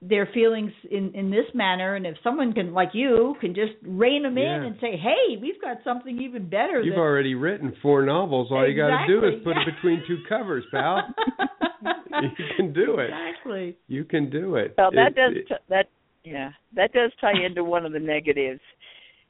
their 0.00 0.26
feelings 0.32 0.72
in 0.90 1.12
in 1.14 1.30
this 1.30 1.46
manner. 1.54 1.96
And 1.96 2.06
if 2.06 2.16
someone 2.22 2.52
can, 2.52 2.72
like 2.72 2.90
you, 2.92 3.34
can 3.40 3.54
just 3.54 3.72
rein 3.82 4.22
them 4.22 4.38
in 4.38 4.46
and 4.46 4.76
say, 4.80 4.96
"Hey, 4.96 5.36
we've 5.40 5.60
got 5.60 5.78
something 5.84 6.20
even 6.20 6.48
better." 6.48 6.80
You've 6.80 6.94
than... 6.94 7.00
already 7.02 7.34
written 7.34 7.74
four 7.82 8.04
novels. 8.04 8.48
All 8.50 8.68
you 8.68 8.76
got 8.76 9.06
to 9.06 9.06
do 9.06 9.18
is 9.26 9.34
Exactly. 9.34 9.52
put 9.54 9.60
it 9.62 9.74
between 9.74 10.02
two 10.06 10.18
covers, 10.28 10.64
pal. 10.70 11.02
you 12.22 12.30
can 12.56 12.72
do 12.72 12.98
it. 12.98 13.10
Exactly. 13.10 13.76
You 13.88 14.04
can 14.04 14.30
do 14.30 14.56
it. 14.56 14.74
Well, 14.78 14.90
that 14.92 15.08
It- 15.08 15.14
does 15.16 15.32
it- 15.36 15.48
t- 15.48 15.54
that 15.68 15.86
yeah 16.24 16.50
that 16.74 16.92
does 16.92 17.10
tie 17.20 17.32
into 17.44 17.64
one 17.64 17.86
of 17.86 17.92
the 17.92 18.00
negatives 18.00 18.60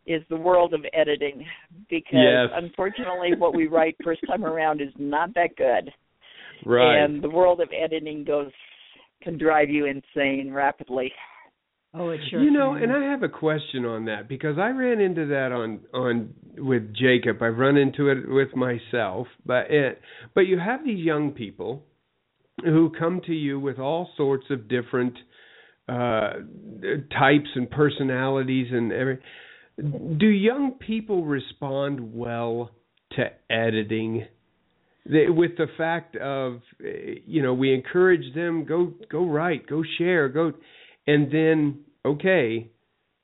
is 0.07 0.23
the 0.31 0.37
world 0.37 0.73
of 0.73 0.81
editing 0.95 1.45
because 1.91 2.12
Yes. 2.12 2.49
unfortunately 2.55 3.33
what 3.37 3.55
we 3.55 3.66
write 3.66 3.95
first 4.03 4.21
time 4.27 4.45
around 4.45 4.81
is 4.81 4.89
not 4.99 5.35
that 5.35 5.55
good 5.57 5.93
right. 6.64 6.97
and 7.05 7.23
the 7.23 7.29
world 7.29 7.61
of 7.61 7.69
editing 7.79 8.25
goes 8.25 8.51
can 9.23 9.39
drive 9.39 9.69
you 9.69 9.87
insane 9.87 10.53
rapidly. 10.53 11.12
Oh, 11.95 12.11
it 12.11 12.21
sure. 12.31 12.43
you 12.43 12.51
know, 12.51 12.75
can. 12.75 12.85
and 12.85 12.93
I 12.93 13.11
have 13.11 13.23
a 13.23 13.29
question 13.29 13.85
on 13.85 14.05
that 14.05 14.29
because 14.29 14.59
I 14.59 14.69
ran 14.71 15.01
into 15.01 15.27
that 15.27 15.53
on 15.53 15.81
on 15.95 16.35
with 16.57 16.95
Jacob. 16.95 17.43
I've 17.43 17.57
run 17.57 17.77
into 17.77 18.09
it 18.11 18.29
with 18.29 18.55
myself, 18.55 19.27
but 19.47 19.71
it, 19.71 20.01
but 20.35 20.43
you 20.43 20.59
have 20.59 20.85
these 20.85 21.05
young 21.05 21.33
people 21.33 21.85
who 22.62 22.93
come 22.99 23.23
to 23.27 23.33
you 23.33 23.59
with 23.59 23.79
all 23.79 24.11
sorts 24.16 24.47
of 24.51 24.69
different 24.69 25.14
uh 25.89 26.33
types 27.19 27.49
and 27.55 27.71
personalities 27.71 28.66
and 28.71 28.93
every 28.93 29.19
do 30.19 30.27
young 30.27 30.73
people 30.73 31.25
respond 31.25 32.14
well 32.14 32.71
to 33.12 33.25
editing 33.49 34.27
they, 35.09 35.28
with 35.28 35.56
the 35.56 35.66
fact 35.76 36.16
of 36.16 36.61
eh, 36.84 37.20
you 37.26 37.42
know 37.42 37.54
we 37.54 37.72
encourage 37.74 38.34
them 38.34 38.64
go 38.64 38.92
go 39.11 39.26
write 39.26 39.66
go 39.66 39.82
share 39.98 40.28
go 40.28 40.52
and 41.06 41.32
then 41.32 41.80
okay 42.04 42.70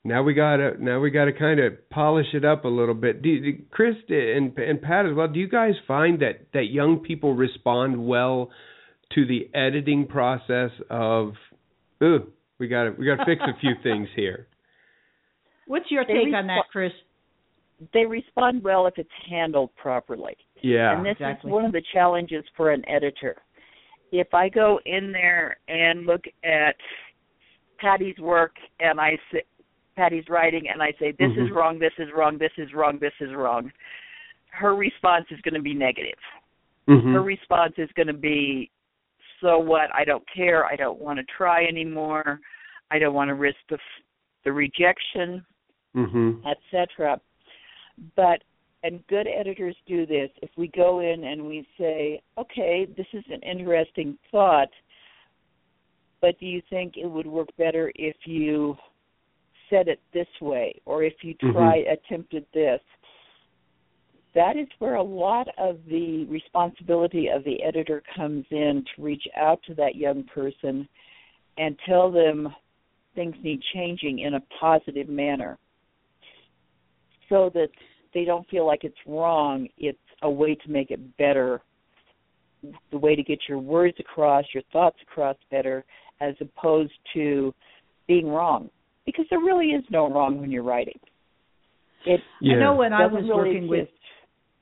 now 0.05 0.23
we 0.23 0.35
gotta 0.35 0.73
now 0.81 1.01
we 1.01 1.11
gotta 1.11 1.33
kind 1.33 1.61
of 1.61 1.73
polish 1.91 2.27
it 2.35 2.45
up 2.45 2.65
a 2.65 2.69
little 2.69 2.95
bit 2.95 3.23
do, 3.23 3.41
do 3.41 3.63
chris 3.71 3.95
and 4.09 4.57
and 4.59 4.83
pat 4.83 5.07
as 5.07 5.15
well 5.15 5.29
do 5.29 5.39
you 5.39 5.49
guys 5.49 5.75
find 5.87 6.21
that 6.21 6.47
that 6.53 6.67
young 6.71 6.99
people 6.99 7.35
respond 7.35 8.07
well 8.07 8.51
to 9.15 9.27
the 9.27 9.49
editing 9.55 10.07
process 10.07 10.71
of 10.91 11.33
ooh 12.03 12.31
we 12.59 12.69
gotta 12.69 12.93
we 12.99 13.07
gotta 13.07 13.25
fix 13.25 13.43
a 13.43 13.59
few 13.61 13.75
things 13.83 14.09
here 14.17 14.49
What's 15.67 15.91
your 15.91 16.05
They 16.05 16.25
take 16.25 16.35
on 16.35 16.47
that, 16.49 16.65
Chris? 16.71 16.93
They 17.93 18.05
respond 18.07 18.63
well 18.63 18.87
if 18.87 18.95
it's 18.97 19.09
handled 19.29 19.71
properly. 19.77 20.37
Yeah 20.65 20.97
and 20.97 21.05
this 21.05 21.13
exactly. 21.13 21.51
is 21.51 21.53
one 21.53 21.65
of 21.67 21.73
the 21.73 21.83
challenges 21.93 22.45
for 22.57 22.71
an 22.71 22.89
editor. 22.89 23.37
If 24.13 24.33
I 24.33 24.49
go 24.49 24.81
in 24.87 25.13
there 25.13 25.59
and 25.69 26.07
look 26.07 26.25
at 26.43 26.77
Patti's 27.79 28.19
work 28.19 28.53
and 28.81 28.99
I 29.01 29.19
say 29.31 29.43
Patti's 29.97 30.29
writing 30.29 30.69
and 30.73 30.83
I 30.83 30.93
say 30.99 31.13
this 31.13 31.33
is 31.33 31.51
Mhm. 31.51 31.55
wrong, 31.55 31.79
this 31.79 31.93
is 31.99 32.11
wrong, 32.13 32.39
this 32.39 32.53
is 32.57 32.73
wrong, 32.73 32.99
this 32.99 33.13
is 33.21 33.33
wrong, 33.35 33.71
her 34.51 34.75
response 34.75 35.27
is 35.31 35.41
going 35.43 35.55
to 35.55 35.61
be 35.61 35.75
negative. 35.75 36.19
Mhm. 36.89 37.13
Her 37.13 37.23
response 37.23 37.75
is 37.77 37.91
going 37.93 38.07
to 38.07 38.13
be 38.15 38.71
so 39.41 39.59
what? 39.59 39.95
I 39.95 40.05
don't 40.05 40.27
care. 40.29 40.65
I 40.65 40.77
don't 40.77 40.99
want 41.01 41.19
to 41.19 41.25
try 41.25 41.67
anymore. 41.67 42.41
I 42.91 42.99
don't 42.99 43.15
want 43.15 43.29
to 43.29 43.35
risk 43.35 43.59
the 43.69 43.79
the 44.45 44.53
rejection 44.53 45.45
Mhm. 45.95 46.45
etc. 46.47 47.21
But 48.15 48.43
and 48.85 49.05
good 49.09 49.27
editors 49.27 49.75
do 49.87 50.05
this. 50.05 50.31
If 50.43 50.51
we 50.57 50.69
go 50.69 51.01
in 51.01 51.25
and 51.25 51.47
we 51.47 51.67
say, 51.79 52.21
"Okay, 52.37 52.85
this 52.85 53.07
is 53.15 53.25
an 53.31 53.41
interesting 53.43 54.17
thought, 54.31 54.71
but 56.21 56.39
do 56.39 56.47
you 56.47 56.61
think 56.69 56.99
it 56.99 57.07
would 57.07 57.27
work 57.27 57.49
better 57.57 57.91
if 57.97 58.15
you 58.27 58.77
said 59.71 59.89
it 59.89 60.01
this 60.13 60.29
way, 60.41 60.79
or 60.85 61.03
if 61.03 61.25
you 61.25 61.35
Mhm. 61.35 61.53
try 61.53 61.77
attempted 61.77 62.47
this?" 62.53 62.83
That 64.35 64.57
is 64.57 64.69
where 64.81 64.97
a 64.97 65.03
lot 65.03 65.49
of 65.57 65.87
the 65.87 66.25
responsibility 66.27 67.29
of 67.29 67.43
the 67.45 67.63
editor 67.63 68.03
comes 68.03 68.45
in 68.51 68.85
to 68.85 69.03
reach 69.03 69.27
out 69.35 69.63
to 69.63 69.75
that 69.77 69.95
young 69.95 70.25
person 70.25 70.89
and 71.57 71.79
tell 71.79 72.11
them 72.11 72.55
things 73.15 73.43
need 73.43 73.63
changing 73.63 74.19
in 74.19 74.35
a 74.35 74.41
positive 74.41 75.09
manner 75.09 75.57
so 77.29 77.49
that 77.51 77.71
they 78.15 78.25
don't 78.25 78.49
feel 78.49 78.67
like 78.67 78.85
it's 78.85 78.97
wrong, 79.07 79.69
it's 79.77 79.99
a 80.23 80.31
way 80.31 80.55
to 80.55 80.71
make 80.71 80.91
it 80.91 81.17
better, 81.19 81.61
the 82.91 82.99
way 82.99 83.15
to 83.15 83.23
get 83.23 83.41
your 83.49 83.59
words 83.59 83.97
across, 83.99 84.45
your 84.55 84.63
thoughts 84.73 84.97
across 85.03 85.37
better, 85.51 85.85
as 86.21 86.35
opposed 86.41 86.93
to 87.13 87.53
being 88.07 88.29
wrong. 88.29 88.71
Because 89.05 89.27
there 89.29 89.41
really 89.41 89.67
is 89.67 89.85
no 89.91 90.11
wrong 90.11 90.41
when 90.41 90.51
you're 90.51 90.63
writing. 90.63 90.99
It 92.07 92.23
Yeah. 92.41 92.57
I 92.57 92.61
know 92.61 92.75
when 92.75 92.93
I 92.93 93.07
was 93.07 93.25
really 93.25 93.35
working 93.35 93.69
with 93.69 93.81
exist. 93.81 94.01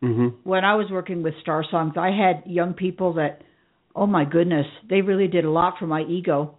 Mhm. 0.02 0.34
when 0.44 0.64
I 0.64 0.74
was 0.74 0.90
working 0.90 1.22
with 1.22 1.36
Star 1.40 1.62
Songs, 1.64 1.96
I 1.96 2.10
had 2.10 2.44
young 2.46 2.74
people 2.74 3.12
that, 3.14 3.42
oh 3.94 4.06
my 4.06 4.24
goodness, 4.24 4.66
they 4.88 5.00
really 5.00 5.28
did 5.28 5.44
a 5.44 5.50
lot 5.50 5.78
for 5.78 5.86
my 5.86 6.02
ego. 6.02 6.56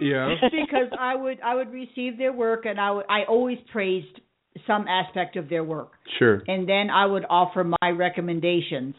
Yeah. 0.00 0.34
because 0.50 0.88
I 0.98 1.14
would 1.14 1.40
I 1.40 1.54
would 1.54 1.72
receive 1.72 2.18
their 2.18 2.32
work 2.32 2.66
and 2.66 2.80
I 2.80 2.90
would 2.90 3.06
I 3.08 3.24
always 3.24 3.58
praised 3.72 4.20
some 4.66 4.86
aspect 4.88 5.36
of 5.36 5.48
their 5.48 5.64
work. 5.64 5.92
Sure. 6.18 6.42
And 6.46 6.68
then 6.68 6.90
I 6.90 7.06
would 7.06 7.24
offer 7.28 7.64
my 7.64 7.90
recommendations. 7.90 8.94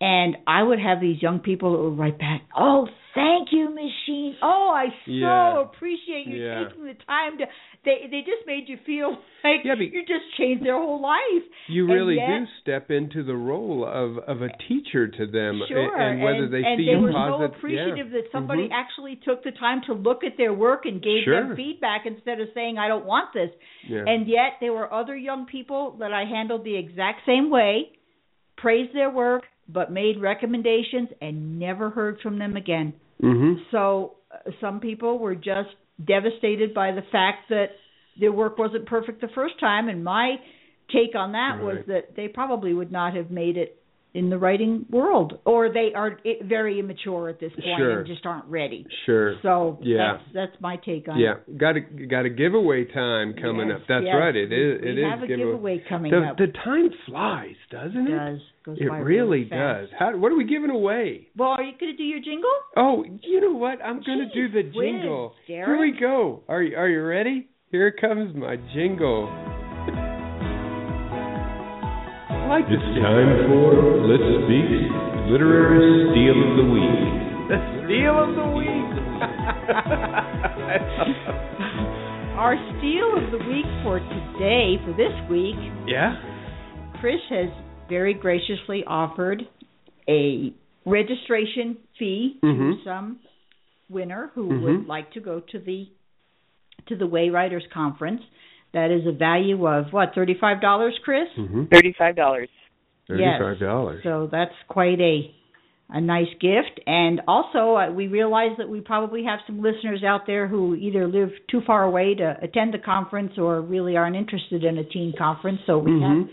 And 0.00 0.36
I 0.46 0.62
would 0.62 0.78
have 0.80 1.00
these 1.00 1.20
young 1.20 1.40
people 1.40 1.72
that 1.72 1.82
would 1.82 1.98
write 1.98 2.18
back, 2.18 2.42
"Oh, 2.56 2.88
thank 3.14 3.52
you, 3.52 3.68
Ms. 3.68 3.90
Shene. 4.06 4.36
Oh, 4.40 4.70
I 4.74 4.88
so 4.88 5.10
Yeah. 5.10 5.60
appreciate 5.60 6.26
you 6.26 6.42
Yeah. 6.42 6.64
taking 6.64 6.84
the 6.84 6.94
time 6.94 7.36
to." 7.38 7.46
They 7.84 8.08
they 8.10 8.20
just 8.20 8.46
made 8.46 8.68
you 8.68 8.76
feel 8.84 9.10
like 9.44 9.64
Yeah, 9.64 9.74
you 9.74 10.02
just 10.02 10.36
changed 10.36 10.64
their 10.66 10.76
whole 10.76 11.00
life. 11.00 11.44
You 11.68 11.86
really 11.86 12.16
yet- 12.16 12.26
do 12.40 12.44
step 12.60 12.90
into 12.90 13.22
the 13.22 13.34
role 13.34 13.84
of 13.86 14.18
of 14.18 14.42
a 14.42 14.48
teacher 14.68 15.08
to 15.08 15.26
them, 15.26 15.62
Sure, 15.66 15.96
and 15.98 16.20
whether 16.22 16.44
and, 16.44 16.52
they 16.52 16.62
and 16.62 16.78
see 16.78 16.86
they 16.86 16.96
were 16.96 17.10
positive. 17.12 17.50
so 17.52 17.56
appreciative 17.56 18.06
yeah. 18.12 18.20
that 18.20 18.32
somebody 18.32 18.68
Mhm. 18.68 18.72
actually 18.72 19.16
took 19.24 19.42
the 19.44 19.52
time 19.52 19.80
to 19.86 19.94
look 19.94 20.24
at 20.24 20.36
their 20.36 20.52
work 20.52 20.84
and 20.84 21.00
gave 21.02 21.24
Sure. 21.24 21.40
them 21.48 21.56
feedback 21.56 22.04
instead 22.04 22.38
of 22.40 22.48
saying, 22.52 22.76
"I 22.78 22.86
don't 22.88 23.06
want 23.06 23.32
this." 23.32 23.50
Yeah. 23.88 24.04
And 24.06 24.26
yet 24.28 24.54
there 24.60 24.72
were 24.74 24.92
other 24.92 25.16
young 25.16 25.46
people 25.46 25.92
that 26.00 26.12
I 26.12 26.24
handled 26.24 26.64
the 26.64 26.76
exact 26.76 27.24
same 27.24 27.48
way, 27.48 27.92
praised 28.56 28.92
their 28.94 29.10
work, 29.10 29.44
but 29.68 29.90
made 29.90 30.18
recommendations 30.18 31.08
and 31.22 31.58
never 31.58 31.88
heard 31.90 32.20
from 32.20 32.38
them 32.38 32.56
again. 32.56 32.92
Mhm. 33.22 33.60
So 33.70 34.16
uh, 34.32 34.50
some 34.60 34.80
people 34.80 35.18
were 35.18 35.34
just 35.34 35.74
devastated 36.06 36.74
by 36.74 36.92
the 36.92 37.02
fact 37.12 37.48
that 37.50 37.66
their 38.18 38.32
work 38.32 38.58
wasn't 38.58 38.86
perfect 38.86 39.20
the 39.20 39.28
first 39.34 39.58
time 39.60 39.88
and 39.88 40.02
my 40.04 40.36
take 40.92 41.14
on 41.14 41.32
that 41.32 41.60
was 41.62 41.78
that 41.86 42.16
they 42.16 42.28
probably 42.28 42.74
would 42.74 42.90
not 42.90 43.14
have 43.14 43.30
made 43.30 43.56
it 43.56 43.76
in 44.12 44.28
the 44.28 44.36
writing 44.36 44.84
world 44.90 45.38
or 45.44 45.72
they 45.72 45.90
are 45.94 46.18
very 46.42 46.80
immature 46.80 47.28
at 47.28 47.38
this 47.38 47.52
point 47.52 47.78
Sure. 47.78 47.98
and 48.00 48.06
just 48.08 48.26
aren't 48.26 48.44
ready. 48.46 48.84
Sure. 49.06 49.36
So 49.42 49.78
Yeah. 49.80 50.14
that's 50.18 50.32
that's 50.50 50.60
my 50.60 50.76
take 50.78 51.06
on 51.08 51.16
Yeah, 51.18 51.34
it. 51.34 51.42
Yeah, 51.46 51.54
got 51.58 51.76
a 51.76 51.80
got 51.80 52.24
a 52.24 52.28
giveaway 52.30 52.86
time 52.86 53.34
coming 53.34 53.68
Yes, 53.68 53.76
up. 53.82 53.86
That's 53.86 54.04
yes. 54.06 54.16
right. 54.16 54.34
It 54.34 54.50
is. 54.52 54.82
We 54.82 54.88
It 54.90 54.98
is 54.98 55.04
have 55.04 55.22
a 55.22 55.26
giveaway 55.28 55.78
coming 55.88 56.10
the, 56.10 56.22
up. 56.26 56.38
The 56.38 56.48
time 56.64 56.90
flies, 57.06 57.54
doesn't 57.70 58.08
it 58.08 58.10
it? 58.12 58.16
does. 58.16 58.40
Goes 58.64 58.76
It 58.80 58.88
by 58.88 58.98
really 58.98 59.48
fast. 59.48 59.90
does. 59.90 59.98
How? 59.98 60.16
What 60.18 60.32
are 60.32 60.36
we 60.36 60.44
giving 60.44 60.68
away? 60.70 61.28
Well, 61.36 61.50
are 61.50 61.62
you 61.62 61.72
going 61.80 61.92
to 61.92 61.96
do 61.96 62.02
your 62.04 62.20
jingle? 62.20 62.50
Oh, 62.76 63.04
you 63.22 63.40
know 63.40 63.52
what? 63.56 63.80
I'm 63.82 64.02
going 64.04 64.18
to 64.18 64.28
do 64.34 64.48
the 64.52 64.62
jingle. 64.70 65.32
Derek. 65.48 65.66
Here 65.66 65.78
we 65.80 65.92
go. 65.98 66.42
Are 66.48 66.62
you 66.62 66.76
Are 66.76 66.88
you 66.88 67.02
ready? 67.02 67.48
Here 67.72 67.90
comes 67.90 68.34
my 68.36 68.56
jingle. 68.74 69.28
I 72.28 72.46
like 72.48 72.66
to 72.68 72.74
It's 72.74 72.82
sing. 72.82 73.02
time 73.02 73.48
for 73.48 73.72
Lit 74.06 74.20
Speak 74.44 74.90
Literary 75.30 76.10
Steal 76.12 76.36
of 76.44 76.56
the 76.58 76.66
Week. 76.68 77.00
the 77.48 77.58
steal 77.86 78.16
of 78.18 78.34
the 78.36 78.48
week. 78.58 78.90
Our 82.36 82.56
steal 82.78 83.08
of 83.16 83.30
the 83.30 83.38
week 83.48 83.66
for 83.84 83.98
today, 84.00 84.76
for 84.84 84.92
this 84.96 85.12
week, 85.30 85.56
yeah. 85.86 86.14
Chris 87.00 87.20
has 87.30 87.48
very 87.90 88.14
graciously 88.14 88.82
offered 88.86 89.42
a 90.08 90.52
registration 90.86 91.76
fee 91.98 92.38
Mhm. 92.42 92.78
to 92.78 92.84
some 92.84 93.18
winner 93.90 94.30
who 94.34 94.48
Mhm. 94.48 94.62
would 94.62 94.86
like 94.86 95.10
to 95.12 95.20
go 95.20 95.40
to 95.40 95.58
the 95.58 95.86
to 96.86 96.96
the 96.96 97.06
Way 97.06 97.28
Writers 97.28 97.66
Conference. 97.72 98.22
That 98.72 98.90
is 98.90 99.06
a 99.06 99.12
value 99.12 99.66
of 99.68 99.92
what 99.92 100.14
thirty 100.14 100.34
five 100.34 100.60
dollars, 100.62 100.98
Chris. 101.04 101.28
Mm-hmm. 101.36 101.64
Thirty-five 101.64 102.16
dollars. 102.16 102.48
Thirty-five 103.06 103.58
dollars. 103.58 104.02
So 104.02 104.26
that's 104.30 104.54
quite 104.68 105.00
a 105.00 105.30
a 105.92 106.00
nice 106.00 106.32
gift. 106.38 106.78
And 106.86 107.20
also, 107.26 107.74
uh, 107.76 107.90
we 107.90 108.06
realize 108.06 108.56
that 108.58 108.68
we 108.68 108.80
probably 108.80 109.24
have 109.24 109.40
some 109.48 109.60
listeners 109.60 110.04
out 110.04 110.24
there 110.24 110.46
who 110.46 110.76
either 110.76 111.08
live 111.08 111.32
too 111.48 111.60
far 111.62 111.82
away 111.82 112.14
to 112.14 112.38
attend 112.40 112.72
the 112.72 112.78
conference 112.78 113.36
or 113.36 113.60
really 113.60 113.96
aren't 113.96 114.14
interested 114.14 114.62
in 114.62 114.78
a 114.78 114.84
teen 114.84 115.12
conference. 115.18 115.60
So 115.66 115.78
we 115.78 115.90
have 116.00 116.16
Mhm. 116.18 116.28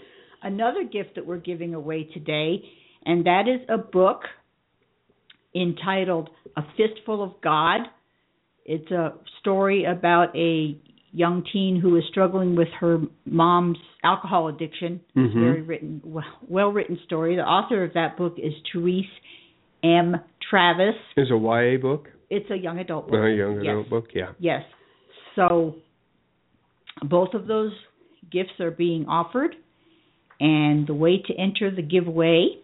Another 0.48 0.84
gift 0.84 1.16
that 1.16 1.26
we're 1.26 1.38
giving 1.38 1.74
away 1.74 2.06
today, 2.14 2.64
and 3.06 3.26
that 3.26 3.44
is 3.48 3.62
a 3.70 3.78
book 3.78 4.22
entitled 5.56 6.30
A 6.56 6.64
Fistful 6.76 7.24
of 7.24 7.42
God. 7.42 7.82
It's 8.66 8.90
a 8.92 9.14
story 9.40 9.86
about 9.86 10.36
a 10.36 10.78
young 11.14 11.44
teen 11.52 11.80
who 11.80 11.96
is 11.96 12.04
struggling 12.10 12.56
with 12.56 12.68
her 12.80 13.00
mom's 13.26 13.78
alcohol 14.04 14.50
addiction. 14.50 15.00
It's 15.16 15.34
a 15.34 15.38
Mhm. 15.38 15.40
very 15.40 15.62
written, 15.62 16.02
well 16.48 16.72
written 16.72 16.98
story. 17.06 17.36
The 17.36 17.48
author 17.48 17.84
of 17.84 17.94
that 17.94 18.18
book 18.18 18.38
is 18.38 18.54
Therese 18.72 19.10
M. 19.84 20.20
Travis. 20.50 20.96
Is 21.16 21.32
a 21.32 21.38
YA 21.38 21.78
book? 21.78 22.12
It's 22.30 22.50
a 22.52 22.58
young 22.58 22.80
adult 22.80 23.08
book. 23.08 23.24
A 23.24 23.34
young 23.34 23.56
Yes. 23.62 23.72
adult 23.72 23.90
book. 23.90 24.14
Yeah. 24.14 24.32
Yes. 24.40 24.66
So 25.36 25.76
both 27.04 27.34
of 27.34 27.48
those 27.48 27.74
gifts 28.30 28.60
are 28.60 28.72
being 28.72 29.08
offered, 29.08 29.56
and 30.40 30.88
the 30.88 30.94
way 30.94 31.18
to 31.18 31.34
enter 31.36 31.72
the 31.72 31.82
giveaway 31.82 32.58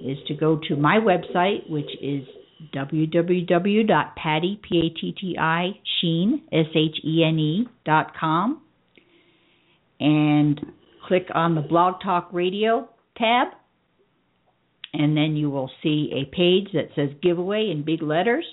is 0.00 0.18
to 0.28 0.34
go 0.34 0.60
to 0.68 0.76
my 0.76 0.98
website, 0.98 1.68
which 1.68 1.90
is 2.00 2.26
www.patti 2.74 4.60
p 4.62 4.78
a 4.78 4.90
t 4.90 5.14
t 5.18 5.36
i 5.38 5.80
shene 6.00 6.42
s 6.52 6.66
h 6.74 7.00
e 7.04 7.24
n 7.24 7.38
e 7.38 7.68
dot 7.84 8.14
com, 8.18 8.62
and 10.00 10.60
click 11.06 11.26
on 11.34 11.54
the 11.54 11.60
Blog 11.60 12.00
Talk 12.02 12.28
Radio 12.32 12.88
tab, 13.16 13.48
and 14.92 15.16
then 15.16 15.36
you 15.36 15.50
will 15.50 15.70
see 15.82 16.10
a 16.12 16.24
page 16.34 16.72
that 16.72 16.88
says 16.94 17.10
giveaway 17.22 17.70
in 17.70 17.82
big 17.84 18.02
letters. 18.02 18.46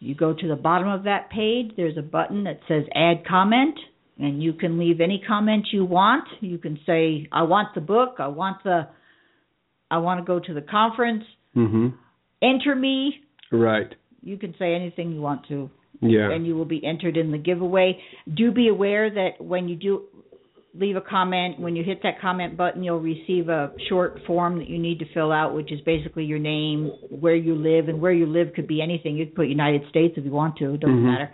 You 0.00 0.14
go 0.14 0.34
to 0.34 0.48
the 0.48 0.56
bottom 0.56 0.88
of 0.88 1.04
that 1.04 1.30
page, 1.30 1.72
there's 1.76 1.96
a 1.96 2.02
button 2.02 2.44
that 2.44 2.60
says 2.68 2.84
add 2.94 3.24
comment, 3.26 3.78
and 4.18 4.42
you 4.42 4.52
can 4.52 4.78
leave 4.78 5.00
any 5.00 5.22
comment 5.26 5.66
you 5.72 5.84
want. 5.84 6.24
You 6.40 6.58
can 6.58 6.78
say, 6.86 7.26
I 7.32 7.42
want 7.42 7.74
the 7.74 7.80
book, 7.80 8.16
I 8.18 8.28
want 8.28 8.62
the 8.64 8.88
I 9.90 9.98
want 9.98 10.18
to 10.18 10.24
go 10.24 10.40
to 10.40 10.54
the 10.54 10.62
conference, 10.62 11.24
Mhm. 11.54 11.92
enter 12.42 12.74
me. 12.74 13.20
Right. 13.52 13.94
You 14.22 14.36
can 14.38 14.54
say 14.58 14.74
anything 14.74 15.12
you 15.12 15.20
want 15.20 15.44
to, 15.48 15.70
Yeah. 16.00 16.30
and 16.30 16.46
you 16.46 16.56
will 16.56 16.64
be 16.64 16.84
entered 16.84 17.16
in 17.16 17.30
the 17.30 17.38
giveaway. 17.38 18.00
Do 18.32 18.50
be 18.50 18.68
aware 18.68 19.10
that 19.10 19.40
when 19.40 19.68
you 19.68 19.76
do 19.76 20.02
leave 20.76 20.96
a 20.96 21.00
comment, 21.00 21.60
when 21.60 21.76
you 21.76 21.84
hit 21.84 22.02
that 22.02 22.18
comment 22.18 22.56
button, 22.56 22.82
you'll 22.82 22.98
receive 22.98 23.48
a 23.48 23.70
short 23.88 24.20
form 24.26 24.58
that 24.58 24.68
you 24.68 24.78
need 24.78 24.98
to 24.98 25.04
fill 25.04 25.30
out, 25.30 25.54
which 25.54 25.70
is 25.70 25.80
basically 25.82 26.24
your 26.24 26.40
name, 26.40 26.86
where 27.10 27.36
you 27.36 27.54
live, 27.54 27.88
and 27.88 28.00
where 28.00 28.12
you 28.12 28.26
live 28.26 28.52
could 28.54 28.66
be 28.66 28.82
anything. 28.82 29.16
You 29.16 29.26
could 29.26 29.36
put 29.36 29.48
United 29.48 29.86
States 29.88 30.18
if 30.18 30.24
you 30.24 30.32
want 30.32 30.56
to, 30.56 30.74
it 30.74 30.80
doesn't 30.80 30.96
Mhm. 30.96 31.02
matter. 31.02 31.30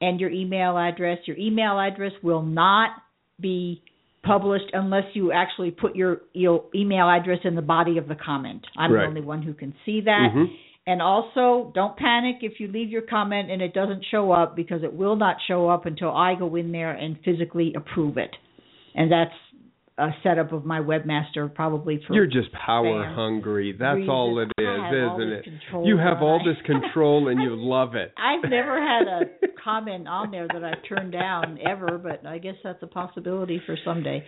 And 0.00 0.20
your 0.20 0.30
email 0.30 0.78
address. 0.78 1.18
Your 1.26 1.36
email 1.36 1.78
address 1.78 2.12
will 2.22 2.42
not 2.42 2.90
be 3.40 3.82
published 4.22 4.70
unless 4.72 5.04
you 5.14 5.32
actually 5.32 5.70
put 5.70 5.96
your, 5.96 6.22
your 6.32 6.64
email 6.74 7.08
address 7.08 7.38
in 7.44 7.54
the 7.54 7.62
body 7.62 7.98
of 7.98 8.06
the 8.08 8.14
comment. 8.14 8.66
I'm 8.76 8.92
Right. 8.92 9.02
the 9.02 9.08
only 9.08 9.20
one 9.22 9.42
who 9.42 9.54
can 9.54 9.74
see 9.84 10.02
that. 10.02 10.32
Mhm. 10.34 10.50
And 10.86 11.00
also, 11.02 11.70
don't 11.74 11.96
panic 11.96 12.38
if 12.42 12.58
you 12.58 12.68
leave 12.68 12.90
your 12.90 13.02
comment 13.02 13.50
and 13.50 13.62
it 13.62 13.72
doesn't 13.74 14.04
show 14.10 14.32
up 14.32 14.56
because 14.56 14.82
it 14.82 14.92
will 14.92 15.16
not 15.16 15.36
show 15.46 15.68
up 15.68 15.86
until 15.86 16.10
I 16.10 16.34
go 16.34 16.56
in 16.56 16.72
there 16.72 16.92
and 16.92 17.18
physically 17.20 17.72
approve 17.74 18.18
it. 18.18 18.36
And 18.94 19.10
that's 19.10 19.34
a 20.00 20.14
setup 20.22 20.52
of 20.52 20.64
my 20.64 20.80
webmaster 20.80 21.52
probably 21.52 22.00
for 22.06 22.14
You're 22.14 22.26
just 22.26 22.50
power 22.52 23.04
fans. 23.04 23.14
hungry. 23.14 23.76
That's 23.78 24.08
all 24.08 24.38
it 24.38 24.44
is 24.44 24.64
is, 24.64 24.66
I 24.66 24.94
have 24.94 25.10
all 25.10 25.20
isn't 25.20 25.32
it? 25.32 25.46
You 25.84 25.98
have 25.98 26.16
on 26.16 26.22
all 26.22 26.40
this 26.44 26.56
control 26.64 27.28
and 27.28 27.40
you 27.40 27.50
love 27.56 27.94
it. 27.94 28.12
I've 28.16 28.48
never 28.48 28.80
had 28.80 29.06
a 29.06 29.20
comment 29.64 30.08
on 30.08 30.30
there 30.30 30.48
that 30.48 30.64
I've 30.64 30.82
turned 30.88 31.12
down 31.12 31.58
ever, 31.66 31.98
but 31.98 32.26
I 32.26 32.38
guess 32.38 32.54
that's 32.64 32.82
a 32.82 32.86
possibility 32.86 33.60
for 33.66 33.76
someday. 33.84 34.24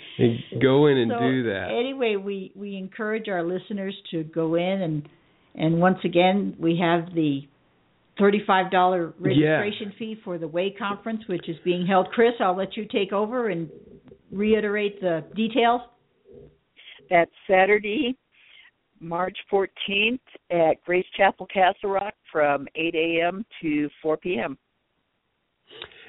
Go 0.60 0.86
in 0.88 0.98
and 0.98 1.10
so 1.10 1.20
do 1.20 1.42
that. 1.44 1.68
Anyway, 1.70 2.16
we 2.16 2.52
we 2.54 2.76
encourage 2.76 3.28
our 3.28 3.42
listeners 3.42 3.94
to 4.10 4.24
go 4.24 4.56
in 4.56 4.82
and 4.82 5.08
and 5.54 5.80
once 5.80 5.98
again 6.04 6.54
we 6.58 6.78
have 6.82 7.14
the 7.14 7.42
thirty-five 8.18 8.70
dollar 8.70 9.14
registration 9.18 9.94
fee 9.98 10.20
for 10.22 10.36
the 10.36 10.48
Way 10.48 10.74
conference, 10.78 11.22
which 11.28 11.48
is 11.48 11.56
being 11.64 11.86
held. 11.86 12.08
Chris, 12.08 12.32
I'll 12.40 12.56
let 12.56 12.76
you 12.76 12.86
take 12.90 13.12
over 13.12 13.48
and 13.48 13.70
reiterate 14.32 15.00
the 15.00 15.24
details. 15.36 15.82
That's 17.10 17.30
Saturday, 17.48 18.16
March 19.00 19.36
14th 19.52 20.18
at 20.50 20.82
Grace 20.84 21.06
Chapel, 21.16 21.46
Castle 21.46 21.90
Rock 21.90 22.14
from 22.30 22.66
8 22.74 22.94
a.m. 22.94 23.44
to 23.60 23.88
4 24.02 24.16
p.m. 24.16 24.56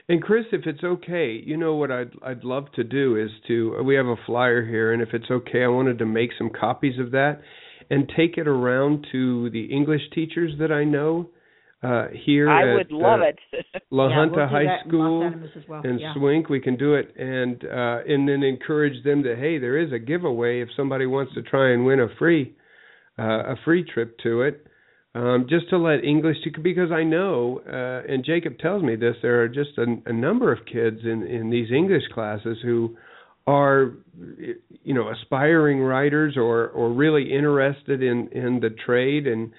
And 0.10 0.22
Chris, 0.22 0.46
if 0.52 0.66
it's 0.66 0.84
okay, 0.84 1.42
you 1.46 1.56
know 1.56 1.76
what 1.76 1.90
I'd 1.90 2.12
I'd 2.26 2.44
love 2.44 2.66
to 2.76 2.84
do 2.84 3.16
is 3.16 3.30
to 3.48 3.82
we 3.84 3.96
have 3.96 4.06
a 4.06 4.18
flyer 4.26 4.66
here, 4.66 4.92
and 4.92 5.02
if 5.02 5.10
it's 5.14 5.32
okay, 5.32 5.64
I 5.64 5.68
wanted 5.68 5.98
to 6.00 6.06
make 6.06 6.32
some 6.38 6.50
copies 6.50 7.00
of 7.00 7.12
that 7.12 7.40
and 7.90 8.12
take 8.16 8.38
it 8.38 8.48
around 8.48 9.08
to 9.14 9.50
the 9.52 9.66
English 9.66 10.02
teachers 10.14 10.52
that 10.60 10.74
I 10.74 10.84
know 10.84 11.30
uh, 11.84 12.08
here 12.26 12.50
I 12.50 12.72
at 12.72 12.76
would 12.76 12.92
love 12.92 13.20
uh, 13.20 13.26
it. 13.26 13.84
La 13.92 14.08
yeah, 14.08 14.16
Junta 14.16 14.36
we'll 14.38 14.48
High 14.48 14.64
that 14.64 14.86
in 14.86 14.90
School 14.90 15.20
Las 15.20 15.34
Animas 15.34 15.50
as 15.56 15.64
well. 15.68 15.82
and 15.84 16.00
yeah. 16.00 16.14
Swink. 16.16 16.50
We 16.50 16.62
can 16.62 16.78
do 16.78 16.96
it, 16.96 17.14
and 17.18 17.64
uh, 17.66 18.00
and 18.08 18.28
then 18.28 18.42
encourage 18.44 19.04
them 19.04 19.24
to 19.24 19.36
hey, 19.36 19.58
there 19.60 19.78
is 19.78 19.92
a 19.92 20.00
giveaway 20.00 20.62
if 20.62 20.70
somebody 20.78 21.06
wants 21.06 21.34
to 21.34 21.42
try 21.42 21.74
and 21.74 21.86
win 21.86 22.00
a 22.00 22.08
free 22.18 22.56
uh, 23.20 23.24
a 23.24 23.56
free 23.66 23.84
trip 23.84 24.18
to 24.24 24.44
it. 24.44 24.66
Um, 25.16 25.46
just 25.48 25.70
to 25.70 25.78
let 25.78 26.04
English 26.04 26.38
to 26.44 26.62
because 26.62 26.92
I 26.92 27.04
know, 27.04 27.62
uh, 27.68 28.12
and 28.12 28.26
Jacob 28.26 28.58
tells 28.58 28.82
me 28.82 28.96
this, 28.96 29.16
there 29.22 29.44
are 29.44 29.48
just 29.48 29.78
a, 29.78 29.86
a 30.08 30.14
number 30.14 30.52
of 30.52 30.66
kids 30.66 31.02
in 31.04 31.24
in 31.24 31.50
these 31.50 31.70
English 31.70 32.04
classes 32.14 32.58
who 32.64 32.96
are 33.46 33.92
you 34.84 34.94
know 34.94 35.12
aspiring 35.12 35.82
writers 35.82 36.36
or 36.38 36.70
or 36.70 36.94
really 36.94 37.34
interested 37.34 38.02
in 38.02 38.30
in 38.30 38.62
the 38.62 38.70
trade 38.86 39.28
and 39.28 39.52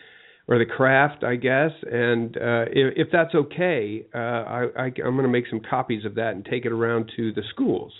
or 0.47 0.59
the 0.59 0.67
craft 0.67 1.25
I 1.25 1.37
guess. 1.37 1.71
And 1.91 2.37
uh 2.37 2.65
if, 2.71 3.07
if 3.07 3.09
that's 3.13 3.35
okay 3.35 4.07
uh 4.15 4.19
I, 4.19 4.63
I 4.77 4.85
I'm 4.85 4.93
going 5.15 5.23
to 5.23 5.29
make 5.29 5.47
some 5.49 5.61
copies 5.69 6.05
of 6.05 6.15
that 6.17 6.35
and 6.35 6.45
take 6.45 6.65
it 6.65 6.73
around 6.73 7.11
to 7.17 7.33
the 7.33 7.43
schools. 7.51 7.93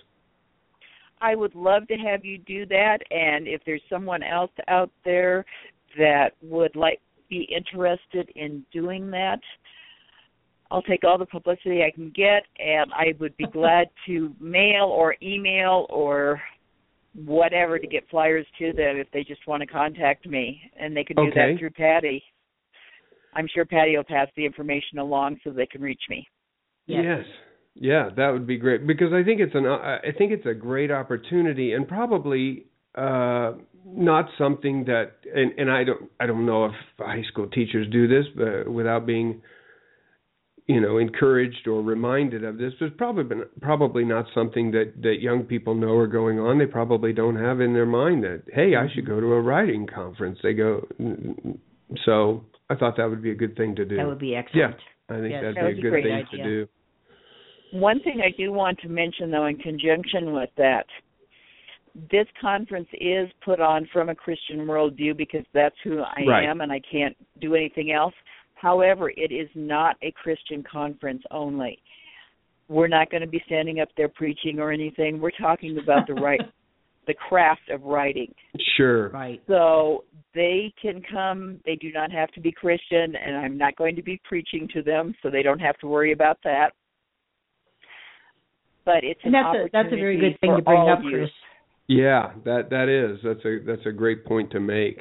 I 1.21 1.35
would 1.35 1.55
love 1.55 1.87
to 1.89 1.95
have 1.95 2.25
you 2.25 2.39
do 2.39 2.67
that. 2.67 2.99
And 3.11 3.49
if 3.49 3.63
there's 3.65 3.83
someone 3.89 4.23
else 4.23 4.51
out 4.69 4.91
there 5.05 5.45
that 5.97 6.33
would 6.43 6.77
like 6.77 7.01
be 7.31 7.49
interested 7.55 8.31
in 8.35 8.65
doing 8.73 9.11
that 9.11 9.41
I'll 10.71 10.83
take 10.83 11.05
all 11.05 11.19
the 11.19 11.27
publicity 11.27 11.83
I 11.85 11.91
can 11.91 12.11
get. 12.11 12.43
And 12.59 12.93
I 12.93 13.15
would 13.21 13.37
be 13.37 13.45
glad 13.45 13.89
to 14.07 14.35
mail 14.41 14.87
or 14.87 15.15
email 15.23 15.87
or 15.89 16.41
whatever 17.25 17.79
to 17.79 17.87
get 17.87 18.09
flyers 18.11 18.47
to 18.59 18.73
them 18.73 18.97
if 18.97 19.07
they 19.13 19.23
just 19.23 19.47
want 19.47 19.61
to 19.61 19.67
contact 19.67 20.27
me. 20.27 20.61
And 20.79 20.97
they 20.97 21.05
can 21.05 21.17
do 21.17 21.23
Okay. 21.29 21.53
that 21.53 21.59
through 21.59 21.71
Patti. 21.71 22.23
I'm 23.35 23.49
sure 23.53 23.65
Patti 23.65 23.97
will 23.97 24.05
pass 24.05 24.29
the 24.37 24.47
information 24.47 24.99
along 24.99 25.39
so 25.45 25.51
they 25.51 25.67
can 25.67 25.81
reach 25.81 26.03
me. 26.09 26.27
Yes. 26.87 27.25
Yeah, 27.75 28.11
that 28.17 28.31
would 28.31 28.47
be 28.47 28.57
great 28.57 28.87
because 28.87 29.13
I 29.13 29.25
think 29.25 29.41
it's 29.41 29.55
an 29.55 29.67
I 29.67 30.13
think 30.17 30.31
it's 30.33 30.47
a 30.47 30.55
great 30.55 30.91
opportunity 30.91 31.73
and 31.73 31.89
probably 31.89 32.67
uh 32.95 33.53
not 33.85 34.27
something 34.39 34.85
that 34.85 35.13
and 35.35 35.59
and 35.59 35.71
I 35.71 35.83
don't 35.83 36.11
I 36.21 36.27
don't 36.27 36.47
know 36.47 36.67
if 36.67 36.73
high 36.99 37.25
school 37.29 37.49
teachers 37.49 37.89
do 37.91 38.07
this 38.07 38.27
but 38.37 38.71
without 38.73 39.07
being 39.07 39.43
you 40.69 40.81
know 40.81 40.99
encouraged 40.99 41.67
or 41.67 41.83
reminded 41.83 42.45
of 42.45 42.59
this 42.59 42.73
there's 42.79 42.93
probably 42.97 43.25
been, 43.25 43.43
probably 43.61 44.05
not 44.05 44.27
something 44.35 44.71
that 44.71 44.93
that 45.03 45.17
young 45.21 45.43
people 45.43 45.75
know 45.75 45.97
are 45.97 46.07
going 46.07 46.39
on 46.39 46.59
they 46.59 46.67
probably 46.67 47.13
don't 47.13 47.37
have 47.37 47.61
in 47.61 47.73
their 47.73 47.87
mind 47.87 48.23
that 48.23 48.43
hey 48.53 48.77
I 48.77 48.87
should 48.95 49.05
go 49.05 49.19
to 49.21 49.33
a 49.33 49.43
writing 49.43 49.89
conference 49.93 50.39
they 50.45 50.53
go 50.53 50.87
so 52.05 52.45
I 52.71 52.75
thought 52.75 52.97
that 52.97 53.09
would 53.09 53.23
be 53.23 53.31
a 53.31 53.35
good 53.35 53.57
thing 53.57 53.75
to 53.77 53.85
do 53.85 53.97
That 53.97 54.07
would 54.07 54.19
be 54.19 54.35
excellent. 54.35 54.77
Yeah, 55.11 55.17
I 55.17 55.21
think 55.21 55.31
Yes, 55.33 55.43
that'd 55.43 55.57
that 55.57 55.75
be 55.75 55.79
a 55.79 55.91
good 55.91 56.03
thing 56.03 56.13
idea. 56.13 56.27
to 56.31 56.43
do 56.43 56.69
One 57.73 58.01
thing 58.01 58.21
I 58.25 58.31
do 58.37 58.53
want 58.53 58.79
to 58.81 58.89
mention, 58.89 59.31
though, 59.31 59.47
in 59.47 59.57
conjunction 59.57 60.33
with 60.33 60.51
that, 60.57 60.87
this 62.11 62.27
conference 62.41 62.89
is 62.95 63.29
put 63.45 63.61
on 63.61 63.87
from 63.93 64.09
a 64.09 64.15
Christian 64.15 64.67
worldview 64.67 65.17
because 65.17 65.45
that's 65.53 65.77
who 65.83 66.01
I 66.01 66.25
Right. 66.27 66.45
am 66.45 66.61
and 66.61 66.73
I 66.73 66.81
can't 66.81 67.17
do 67.41 67.55
anything 67.55 67.93
else. 67.93 68.15
However, 68.55 69.11
it 69.11 69.31
is 69.33 69.49
not 69.55 69.97
a 70.03 70.11
Christian 70.13 70.63
conference 70.63 71.23
only. 71.31 71.83
We're 72.69 72.89
not 72.89 73.11
going 73.11 73.21
to 73.21 73.27
be 73.29 73.43
standing 73.47 73.81
up 73.81 73.89
there 73.97 74.09
preaching 74.09 74.59
or 74.59 74.71
anything. 74.71 75.21
We're 75.21 75.31
talking 75.33 75.77
about 75.79 76.07
the 76.07 76.15
right 76.15 76.41
the 77.07 77.15
craft 77.15 77.69
of 77.71 77.83
writing. 77.83 78.33
Sure. 78.77 79.09
Right. 79.11 79.41
So 79.47 80.05
they 80.35 80.73
can 80.81 81.03
come. 81.11 81.61
They 81.65 81.77
do 81.77 81.93
not 81.93 82.11
have 82.13 82.31
to 82.33 82.41
be 82.41 82.51
Christian, 82.53 83.15
and 83.17 83.37
I'm 83.37 83.57
not 83.59 83.77
going 83.77 83.97
to 83.97 84.03
be 84.03 84.21
preaching 84.25 84.69
to 84.75 84.83
them, 84.83 85.15
so 85.23 85.31
they 85.31 85.43
don't 85.43 85.59
have 85.61 85.79
to 85.79 85.87
worry 85.87 86.13
about 86.13 86.39
that. 86.45 86.71
But 88.85 89.03
it's 89.03 89.21
And 89.25 89.35
an 89.35 89.43
that's 89.43 89.57
a 89.57 89.69
that's 89.73 89.87
a 89.93 89.97
very 89.97 90.17
opportunity 90.17 90.31
good 90.33 90.41
thing 90.41 90.51
for 90.51 90.57
to 90.59 90.63
bring 90.63 90.79
all 90.81 90.93
up, 90.93 90.99
of 90.99 91.05
you. 91.05 91.11
Chris. 91.19 91.31
Yeah, 91.87 92.33
that 92.45 92.71
that 92.71 92.89
is. 92.89 93.19
That's 93.25 93.45
a 93.45 93.59
that's 93.67 93.87
a 93.87 93.93
great 93.93 94.25
point 94.25 94.51
to 94.53 94.61
make. 94.61 95.01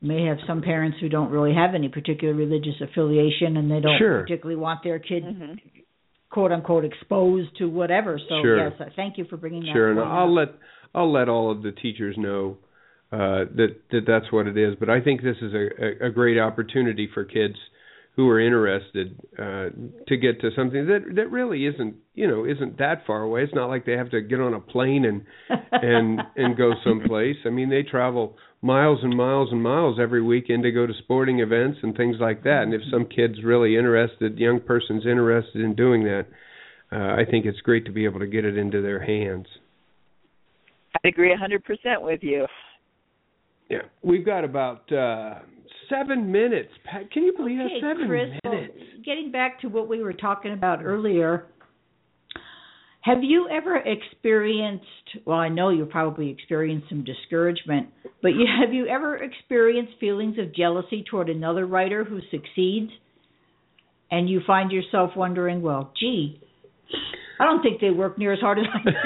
may 0.00 0.26
have 0.26 0.36
some 0.46 0.60
parents 0.60 0.98
who 1.00 1.08
don't 1.08 1.30
really 1.30 1.54
have 1.54 1.74
any 1.74 1.88
particular 1.88 2.34
religious 2.34 2.74
affiliation 2.82 3.56
and 3.56 3.70
they 3.70 3.80
don't 3.80 3.96
Sure. 3.98 4.20
particularly 4.20 4.60
want 4.60 4.82
their 4.84 4.98
kid 4.98 5.24
Mhm. 5.24 5.58
Quote 6.34 6.52
unquote 6.52 6.84
exposed 6.84 7.50
to 7.58 7.64
whatever 7.80 8.18
so 8.28 8.34
Sure. 8.42 8.58
yes 8.68 8.72
thank 8.96 9.16
you 9.18 9.24
for 9.30 9.36
bringing 9.36 9.62
that 9.62 9.72
Sure, 9.72 9.90
and 9.92 10.00
I'll 10.00 10.36
up. 10.38 10.38
let 10.40 10.48
I'll 10.96 11.12
let 11.12 11.28
all 11.28 11.50
of 11.50 11.62
the 11.62 11.72
teachers 11.72 12.16
know 12.18 12.58
uh, 13.12 13.44
that 13.58 13.70
that 13.92 14.00
that's 14.06 14.28
what 14.32 14.46
it 14.46 14.56
is. 14.66 14.74
But 14.80 14.90
I 14.90 15.00
think 15.00 15.22
this 15.22 15.36
is 15.40 15.52
a, 15.54 15.64
a, 15.86 16.08
a 16.08 16.10
great 16.10 16.38
opportunity 16.38 17.08
for 17.14 17.24
kids 17.24 17.54
who 18.16 18.28
are 18.28 18.40
interested 18.40 19.06
uh, 19.38 19.68
to 20.08 20.16
get 20.16 20.40
to 20.40 20.50
something 20.56 20.86
that 20.86 21.02
that 21.16 21.28
really 21.30 21.66
isn't 21.66 21.94
you 22.14 22.26
know 22.30 22.44
isn't 22.44 22.78
that 22.78 22.98
far 23.06 23.22
away. 23.22 23.42
It's 23.44 23.54
not 23.54 23.68
like 23.68 23.84
they 23.86 23.96
have 24.02 24.10
to 24.10 24.20
get 24.20 24.40
on 24.40 24.54
a 24.54 24.60
plane 24.60 25.04
and 25.04 25.22
and 25.72 26.20
and 26.36 26.56
go 26.56 26.72
someplace. 26.84 27.36
I 27.46 27.50
mean, 27.50 27.70
they 27.70 27.82
travel 27.82 28.36
miles 28.64 29.00
and 29.02 29.14
miles 29.14 29.50
and 29.52 29.62
miles 29.62 29.98
every 30.00 30.22
weekend 30.22 30.62
to 30.62 30.72
go 30.72 30.86
to 30.86 30.94
sporting 31.02 31.40
events 31.40 31.78
and 31.82 31.94
things 31.94 32.16
like 32.18 32.42
that. 32.44 32.62
And 32.62 32.72
if 32.72 32.80
some 32.90 33.04
kid's 33.04 33.44
really 33.44 33.76
interested, 33.76 34.38
young 34.38 34.58
person's 34.58 35.04
interested 35.04 35.60
in 35.60 35.74
doing 35.74 36.04
that, 36.04 36.26
uh, 36.90 37.20
I 37.20 37.30
think 37.30 37.44
it's 37.44 37.60
great 37.60 37.84
to 37.84 37.92
be 37.92 38.06
able 38.06 38.20
to 38.20 38.26
get 38.26 38.46
it 38.46 38.56
into 38.56 38.80
their 38.80 39.04
hands. 39.04 39.46
I 41.04 41.08
agree 41.08 41.32
a 41.32 41.36
100% 41.36 41.60
with 42.00 42.20
you. 42.22 42.46
Yeah, 43.68 43.82
we've 44.02 44.24
got 44.24 44.44
about 44.44 44.90
uh 44.92 45.40
seven 45.90 46.30
minutes. 46.30 46.70
Pat, 46.84 47.10
can 47.10 47.24
you 47.24 47.34
believe 47.36 47.60
okay, 47.60 47.80
that? 47.80 47.94
Seven 47.94 48.08
Chris, 48.08 48.28
well, 48.44 48.54
minutes. 48.54 48.78
getting 49.04 49.30
back 49.30 49.60
to 49.60 49.68
what 49.68 49.88
we 49.88 50.02
were 50.02 50.12
talking 50.12 50.52
about 50.52 50.84
earlier, 50.84 51.46
have 53.04 53.22
you 53.22 53.48
ever 53.50 53.76
experienced? 53.76 54.86
Well, 55.26 55.36
I 55.36 55.50
know 55.50 55.68
you 55.68 55.84
probably 55.84 56.30
experienced 56.30 56.88
some 56.88 57.04
discouragement, 57.04 57.88
but 58.22 58.28
you, 58.28 58.46
have 58.58 58.72
you 58.72 58.86
ever 58.86 59.16
experienced 59.16 59.92
feelings 60.00 60.38
of 60.38 60.54
jealousy 60.54 61.04
toward 61.10 61.28
another 61.28 61.66
writer 61.66 62.02
who 62.02 62.20
succeeds, 62.30 62.90
and 64.10 64.30
you 64.30 64.40
find 64.46 64.72
yourself 64.72 65.10
wondering, 65.16 65.60
well, 65.60 65.92
gee, 66.00 66.40
I 67.38 67.44
don't 67.44 67.60
think 67.62 67.82
they 67.82 67.90
work 67.90 68.16
near 68.16 68.32
as 68.32 68.40
hard 68.40 68.58
as 68.58 68.64
I 68.72 68.90
do. 68.90 68.96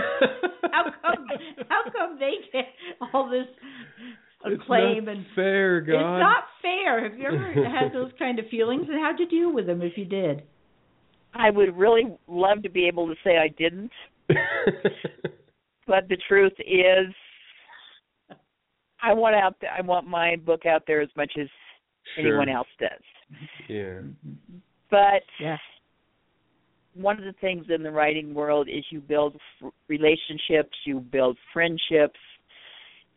how 0.72 0.84
come? 0.84 1.26
How 1.68 1.82
come 1.90 2.18
they 2.20 2.34
get 2.53 2.66
all 3.12 3.28
this 3.28 3.46
It's 4.44 4.62
acclaim 4.62 5.07
not 5.07 5.16
and 5.16 5.26
fair, 5.34 5.80
God. 5.80 5.90
it's 5.90 6.22
not 6.22 6.44
fair. 6.62 7.03
Have 7.03 7.18
you 7.18 7.26
ever 7.26 7.53
had 7.68 7.92
those 7.92 8.12
kind 8.16 8.38
of 8.38 8.46
feelings, 8.49 8.86
and 8.88 9.01
how'd 9.01 9.18
you 9.18 9.26
deal 9.26 9.53
with 9.53 9.66
them 9.66 9.82
if 9.82 9.99
you 9.99 10.05
did? 10.05 10.44
I 11.39 11.51
would 11.51 11.76
really 11.76 12.05
love 12.26 12.62
to 12.64 12.68
be 12.68 12.86
able 12.86 13.07
to 13.07 13.14
say 13.24 13.39
I 13.39 13.49
didn't, 13.57 13.93
but 15.86 16.09
the 16.09 16.18
truth 16.28 16.53
is, 16.59 17.14
I 19.01 19.12
want 19.14 19.36
out. 19.36 19.55
I 19.76 19.80
want 19.82 20.07
my 20.09 20.36
book 20.36 20.66
out 20.66 20.82
there 20.86 21.01
as 21.01 21.09
much 21.16 21.32
as 21.41 21.47
Sure. 22.16 22.26
anyone 22.26 22.49
else 22.49 22.68
does. 22.80 23.39
Yeah. 23.68 24.01
But 24.91 25.22
Yeah. 25.39 25.59
one 26.95 27.18
of 27.18 27.24
the 27.24 27.34
things 27.39 27.66
in 27.68 27.82
the 27.82 27.91
writing 27.91 28.32
world 28.32 28.66
is 28.68 28.82
you 28.91 29.01
build 29.01 29.39
f- 29.62 29.70
relationships, 29.89 30.74
you 30.86 31.01
build 31.01 31.36
friendships. 31.53 32.18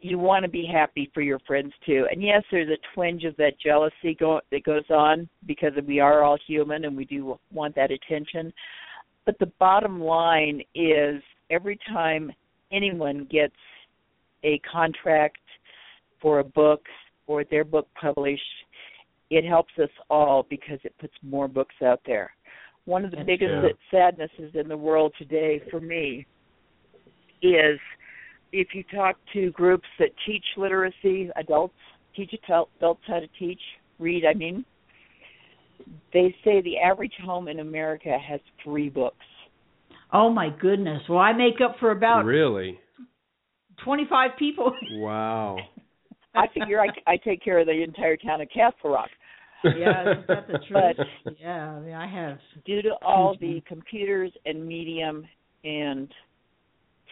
You 0.01 0.17
want 0.17 0.43
to 0.43 0.49
be 0.49 0.65
happy 0.65 1.09
for 1.13 1.21
your 1.21 1.39
friends 1.39 1.71
too. 1.85 2.07
And 2.11 2.21
yes, 2.23 2.43
there's 2.51 2.69
a 2.69 2.95
twinge 2.95 3.23
of 3.23 3.35
that 3.37 3.59
jealousy 3.63 4.15
go- 4.19 4.41
that 4.51 4.63
goes 4.63 4.89
on 4.89 5.29
because 5.45 5.73
we 5.87 5.99
are 5.99 6.23
all 6.23 6.37
human 6.47 6.85
and 6.85 6.97
we 6.97 7.05
do 7.05 7.37
want 7.51 7.75
that 7.75 7.91
attention. 7.91 8.51
But 9.25 9.37
the 9.39 9.51
bottom 9.59 10.01
line 10.01 10.61
is 10.73 11.21
every 11.51 11.77
time 11.87 12.31
anyone 12.71 13.27
gets 13.29 13.55
a 14.43 14.59
contract 14.59 15.37
for 16.19 16.39
a 16.39 16.43
book 16.43 16.81
or 17.27 17.43
their 17.43 17.63
book 17.63 17.87
published, 17.99 18.41
it 19.29 19.45
helps 19.45 19.71
us 19.81 19.89
all 20.09 20.45
because 20.49 20.79
it 20.83 20.93
puts 20.99 21.13
more 21.21 21.47
books 21.47 21.75
out 21.85 22.01
there. 22.05 22.31
One 22.85 23.05
of 23.05 23.11
the 23.11 23.23
biggest 23.23 23.51
true. 23.51 23.71
sadnesses 23.91 24.51
in 24.55 24.67
the 24.67 24.75
world 24.75 25.13
today 25.17 25.61
for 25.69 25.79
me 25.79 26.25
is 27.41 27.79
if 28.51 28.69
you 28.73 28.83
talk 28.93 29.15
to 29.33 29.51
groups 29.51 29.87
that 29.99 30.09
teach 30.25 30.43
literacy, 30.57 31.29
adults 31.35 31.73
teach 32.15 32.31
adult- 32.43 32.69
adults 32.77 33.01
how 33.07 33.19
to 33.19 33.27
teach, 33.39 33.61
read, 33.99 34.25
I 34.25 34.33
mean, 34.33 34.65
they 36.13 36.35
say 36.43 36.61
the 36.61 36.77
average 36.79 37.13
home 37.23 37.47
in 37.47 37.59
America 37.59 38.17
has 38.17 38.39
three 38.63 38.89
books. 38.89 39.25
Oh 40.13 40.29
my 40.29 40.49
goodness. 40.49 41.01
Well, 41.09 41.19
I 41.19 41.31
make 41.33 41.61
up 41.63 41.77
for 41.79 41.91
about 41.91 42.25
Really? 42.25 42.77
25 43.83 44.31
people. 44.37 44.73
Wow. 44.93 45.57
I 46.35 46.47
figure 46.53 46.79
I, 46.81 46.87
I 47.11 47.17
take 47.17 47.43
care 47.43 47.59
of 47.59 47.67
the 47.67 47.83
entire 47.83 48.17
town 48.17 48.41
of 48.41 48.47
Castle 48.53 48.91
Rock. 48.91 49.09
Yeah, 49.63 50.11
isn't 50.13 50.27
the 50.27 50.59
truth? 50.67 50.97
But- 51.25 51.33
yeah, 51.39 51.71
I 51.71 51.79
mean, 51.79 51.93
I 51.93 52.07
have. 52.07 52.39
due 52.65 52.81
to 52.81 52.91
all 53.01 53.35
the 53.39 53.61
computers 53.67 54.31
and 54.45 54.65
medium 54.65 55.25
and 55.63 56.07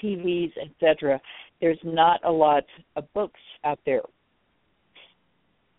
TVs, 0.02 0.52
etc., 0.58 1.20
there's 1.62 1.80
not 1.84 2.20
a 2.24 2.32
lot 2.32 2.64
of 2.96 3.12
books 3.14 3.40
out 3.64 3.80
there. 3.86 4.02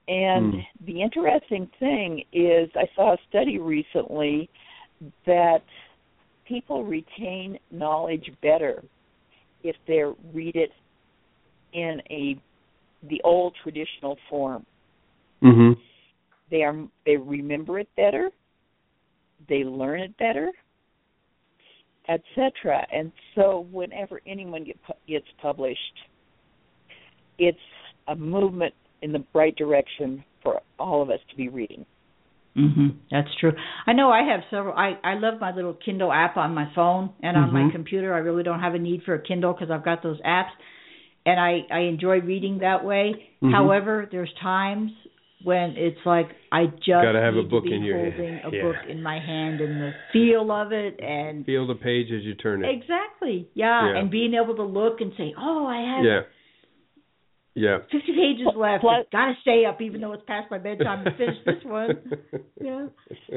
And 0.09 0.55
Hmm. 0.55 0.61
the 0.87 1.03
interesting 1.03 1.67
thing 1.79 2.25
is, 2.33 2.69
I 2.75 2.89
saw 2.95 3.13
a 3.15 3.19
study 3.29 3.59
recently 3.59 4.49
that 5.25 5.63
people 6.45 6.85
retain 6.85 7.59
knowledge 7.71 8.31
better 8.43 8.83
if 9.63 9.77
they 9.87 10.03
read 10.33 10.57
it 10.57 10.73
in 11.73 12.03
a 12.11 12.37
the 13.05 13.23
old 13.23 13.55
traditional 13.63 14.17
form. 14.29 14.67
Mhm. 15.43 15.81
They 16.51 16.65
are 16.65 16.77
they 17.05 17.17
remember 17.17 17.79
it 17.79 17.89
better, 17.97 18.31
they 19.49 19.65
learn 19.65 20.01
it 20.01 20.17
better, 20.17 20.53
etc. 22.11 22.87
And 22.93 23.13
so, 23.35 23.67
whenever 23.71 24.21
anyone 24.27 24.65
get, 24.65 24.83
pu- 24.83 24.93
gets 25.07 25.27
published, 25.41 25.79
it's 27.39 27.59
a 28.09 28.17
movement 28.17 28.75
in 29.03 29.13
the 29.13 29.25
right 29.35 29.55
direction 29.57 30.25
for 30.43 30.61
all 30.79 31.03
of 31.03 31.11
us 31.11 31.21
to 31.31 31.37
be 31.37 31.49
reading. 31.49 31.87
Mhm. 32.57 32.97
That's 33.13 33.33
true. 33.37 33.53
I 33.87 33.93
know 33.93 34.11
I 34.11 34.23
have 34.25 34.41
several 34.51 34.75
I 34.77 34.99
I 35.05 35.15
love 35.15 35.41
my 35.41 35.53
little 35.55 35.75
Kindle 35.75 36.13
app 36.13 36.37
on 36.37 36.53
my 36.53 36.67
phone 36.75 37.11
and 37.23 37.37
on 37.37 37.53
my 37.53 37.63
Mhm. 37.63 37.73
computer. 37.73 38.13
I 38.13 38.19
really 38.19 38.43
don't 38.43 38.59
have 38.59 38.75
a 38.75 38.79
need 38.79 39.05
for 39.05 39.15
a 39.15 39.23
Kindle 39.23 39.53
because 39.53 39.71
I've 39.71 39.85
got 39.85 40.03
those 40.03 40.21
apps 40.23 40.51
and 41.25 41.39
I 41.39 41.65
I 41.71 41.81
enjoy 41.81 42.21
reading 42.21 42.59
that 42.59 42.85
way. 42.85 43.31
Mhm. 43.41 43.53
However, 43.53 44.09
there's 44.11 44.33
times 44.35 44.91
when 45.43 45.75
it's 45.77 45.99
like 46.05 46.29
I 46.53 46.67
just 46.67 46.87
Gotta 46.89 47.21
have 47.21 47.37
a 47.37 47.43
book 47.43 47.65
be 47.65 47.75
in 47.75 47.83
your 47.83 47.99
hand. 47.99 48.13
holding 48.15 48.41
a 48.45 48.51
Yeah. 48.57 48.63
book 48.63 48.77
in 48.89 49.03
my 49.03 49.19
hand 49.19 49.61
and 49.61 49.81
the 49.81 49.93
feel 50.13 50.51
of 50.53 50.73
it 50.73 51.01
and 51.01 51.45
Feel 51.47 51.67
the 51.67 51.75
page 51.75 52.11
as 52.13 52.23
you 52.25 52.35
turn 52.35 52.65
it. 52.65 52.71
exactly 52.71 53.49
yeah, 53.55 53.93
Yeah. 53.93 53.99
and 53.99 54.11
being 54.11 54.35
able 54.35 54.55
to 54.57 54.63
look 54.65 55.01
and 55.01 55.13
say 55.17 55.35
oh 55.39 55.67
I 55.67 55.81
have 55.97 56.05
Yeah. 56.05 56.21
Yeah. 57.57 57.79
50 57.91 58.13
pages 58.15 58.47
left. 58.55 58.83
Plus- 58.83 59.07
Got 59.11 59.27
to 59.27 59.35
stay 59.43 59.65
up 59.65 59.81
even 59.83 60.01
though 60.01 60.13
it's 60.13 60.23
past 60.25 60.49
my 60.53 60.59
bedtime 60.59 61.05
to 61.05 61.11
finish 61.17 61.37
this 61.45 61.63
one. 61.65 61.99
Yeah. 62.63 62.87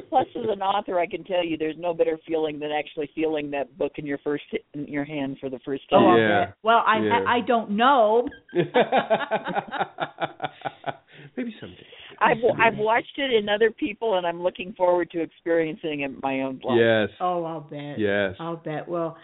Plus, 0.09 0.27
as 0.35 0.43
an 0.49 0.61
author, 0.61 0.99
I 0.99 1.07
can 1.07 1.23
tell 1.23 1.43
you, 1.45 1.55
there's 1.57 1.77
no 1.79 1.93
better 1.93 2.17
feeling 2.27 2.59
than 2.59 2.71
actually 2.71 3.07
feeling 3.15 3.49
that 3.51 3.77
book 3.77 3.93
in 3.95 4.05
your 4.05 4.17
first 4.17 4.43
in 4.73 4.85
your 4.85 5.05
hand 5.05 5.37
for 5.39 5.49
the 5.49 5.59
first 5.59 5.83
Oh, 5.93 5.97
time. 5.97 6.07
I'll 6.09 6.19
Yeah. 6.19 6.45
bet. 6.45 6.53
Well, 6.61 6.83
I 6.85 6.99
Yeah. 6.99 7.23
I 7.25 7.39
don't 7.41 7.71
know. 7.71 8.27
Maybe 11.37 11.53
someday. 11.59 11.85
I've 12.19 12.37
I've 12.59 12.77
watched 12.77 13.17
it 13.17 13.33
in 13.33 13.49
other 13.49 13.71
people, 13.71 14.17
and 14.17 14.25
I'm 14.27 14.41
looking 14.41 14.73
forward 14.73 15.09
to 15.11 15.21
experiencing 15.21 16.01
it 16.01 16.05
in 16.05 16.19
my 16.21 16.41
own 16.41 16.59
life. 16.63 16.77
Yes. 16.79 17.09
Oh, 17.19 17.43
I'll 17.43 17.61
bet. 17.61 17.99
Yes. 17.99 18.35
I'll 18.39 18.57
bet. 18.57 18.87
Well, 18.87 19.17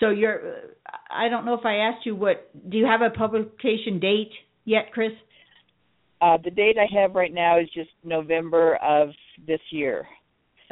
so 0.00 0.10
you're. 0.10 0.40
I 1.10 1.28
don't 1.28 1.44
know 1.44 1.54
if 1.54 1.64
I 1.64 1.76
asked 1.76 2.06
you 2.06 2.14
what. 2.14 2.50
Do 2.70 2.76
you 2.78 2.86
have 2.86 3.00
a 3.02 3.10
publication 3.10 3.98
date 4.00 4.30
yet, 4.64 4.92
Chris? 4.92 5.12
Uh, 6.20 6.38
the 6.42 6.50
date 6.50 6.76
I 6.78 6.86
have 6.98 7.14
right 7.14 7.32
now 7.32 7.58
is 7.60 7.68
just 7.74 7.90
November 8.02 8.76
of 8.76 9.10
this 9.46 9.60
year, 9.70 10.06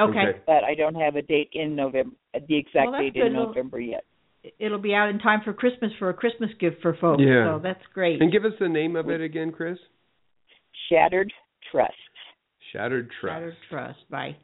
Okay. 0.01 0.19
Okay. 0.19 0.39
but 0.47 0.65
I 0.65 0.75
don't 0.75 0.95
have 0.95 1.17
a 1.17 1.23
date 1.23 1.51
in 1.53 1.77
November, 1.77 2.17
the 2.49 2.57
exact 2.57 2.91
Well, 2.93 3.01
date 3.03 3.13
good. 3.15 3.27
in 3.27 3.33
It'll- 3.35 3.47
November 3.49 3.79
yet. 3.81 4.05
It'll 4.59 4.79
be 4.79 4.95
out 4.95 5.09
in 5.09 5.19
time 5.21 5.41
for 5.43 5.53
Christmas 5.55 5.91
for 5.99 6.11
a 6.11 6.15
Christmas 6.15 6.51
gift 6.61 6.83
for 6.83 6.95
folks. 7.01 7.23
Yeah. 7.23 7.55
So 7.55 7.61
that's 7.63 7.81
great. 7.95 8.21
And 8.21 8.31
give 8.31 8.45
us 8.45 8.53
the 8.61 8.69
name 8.69 8.95
of 8.95 9.09
it 9.09 9.23
again, 9.23 9.53
Chris. 9.53 9.79
Shattered 10.91 11.33
Trust. 11.71 11.93
Shattered 12.73 13.11
Trust. 13.21 13.35
Shattered 13.35 13.57
Trust 13.71 13.99
by 14.11 14.37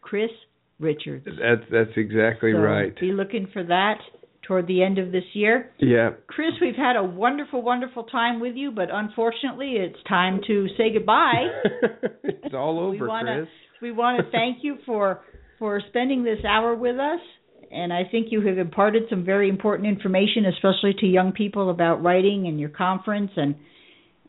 Chris 0.00 0.30
Richards. 0.78 1.24
That's 1.26 1.62
that's 1.70 1.96
exactly 1.96 2.52
So 2.52 2.58
right. 2.58 2.98
Be 2.98 3.12
looking 3.12 3.48
for 3.52 3.64
that 3.64 3.98
toward 4.46 4.66
the 4.66 4.82
end 4.82 4.98
of 4.98 5.12
this 5.12 5.24
year. 5.34 5.70
Yeah. 5.78 6.10
Chris, 6.26 6.52
we've 6.60 6.74
had 6.76 6.96
a 6.96 7.02
wonderful, 7.04 7.60
wonderful 7.60 8.04
time 8.04 8.40
with 8.40 8.54
you, 8.56 8.70
but 8.70 8.88
unfortunately, 8.90 9.72
it's 9.76 9.98
time 10.08 10.40
to 10.46 10.68
say 10.78 10.92
goodbye. 10.92 11.48
it's 12.24 12.54
all 12.54 12.90
We 12.90 12.96
over, 12.96 13.08
wanna- 13.08 13.36
Chris. 13.40 13.48
we 13.82 13.92
want 13.92 14.24
to 14.24 14.30
thank 14.30 14.58
you 14.62 14.78
for 14.86 15.20
for 15.58 15.80
spending 15.88 16.22
this 16.22 16.38
hour 16.48 16.74
with 16.76 16.96
us, 16.98 17.20
and 17.72 17.92
I 17.92 18.04
think 18.10 18.28
you 18.30 18.40
have 18.46 18.58
imparted 18.58 19.02
some 19.10 19.24
very 19.24 19.48
important 19.48 19.88
information, 19.88 20.46
especially 20.46 20.94
to 21.00 21.06
young 21.06 21.32
people 21.32 21.68
about 21.70 22.00
writing 22.02 22.46
and 22.46 22.60
your 22.60 22.68
conference 22.70 23.32
and 23.36 23.56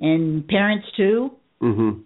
and 0.02 0.48
parents 0.48 0.88
too. 0.98 1.32
Mhm. 1.62 2.04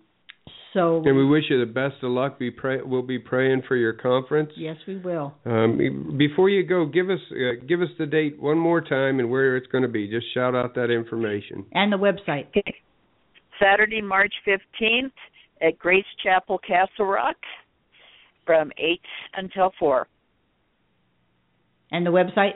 So 0.74 1.04
And 1.06 1.16
we 1.16 1.26
wish 1.26 1.44
you 1.52 1.60
the 1.60 1.72
best 1.72 2.02
of 2.02 2.10
luck. 2.10 2.40
Be 2.40 2.50
pray. 2.50 2.82
We'll 2.82 3.04
be 3.04 3.20
praying 3.20 3.62
for 3.68 3.76
your 3.76 3.94
conference. 3.94 4.52
yes, 4.56 4.78
we 4.88 4.98
will. 4.98 5.36
Um, 5.46 6.18
before 6.18 6.50
you 6.50 6.64
go, 6.64 6.86
give 6.86 7.12
us 7.12 7.20
uh, 7.32 7.64
give 7.68 7.82
us 7.82 7.90
the 8.00 8.08
date 8.08 8.40
one 8.40 8.58
more 8.58 8.82
time 8.82 9.20
and 9.20 9.30
where 9.30 9.56
it's 9.56 9.68
going 9.68 9.84
to 9.84 9.88
be. 9.88 10.08
Just 10.08 10.34
shout 10.34 10.56
out 10.56 10.74
that 10.76 10.90
information. 10.90 11.66
And 11.74 11.94
the 11.94 11.98
website. 11.98 12.48
Saturday, 13.60 14.02
March 14.02 14.34
15th 14.48 15.12
at 15.62 15.78
Grace 15.78 16.06
Chapel, 16.24 16.58
Castle 16.58 17.06
Rock 17.06 17.38
from 18.46 18.72
8 18.78 19.00
until 19.36 19.72
4. 19.80 20.08
And 21.92 22.04
the 22.06 22.12
website. 22.12 22.56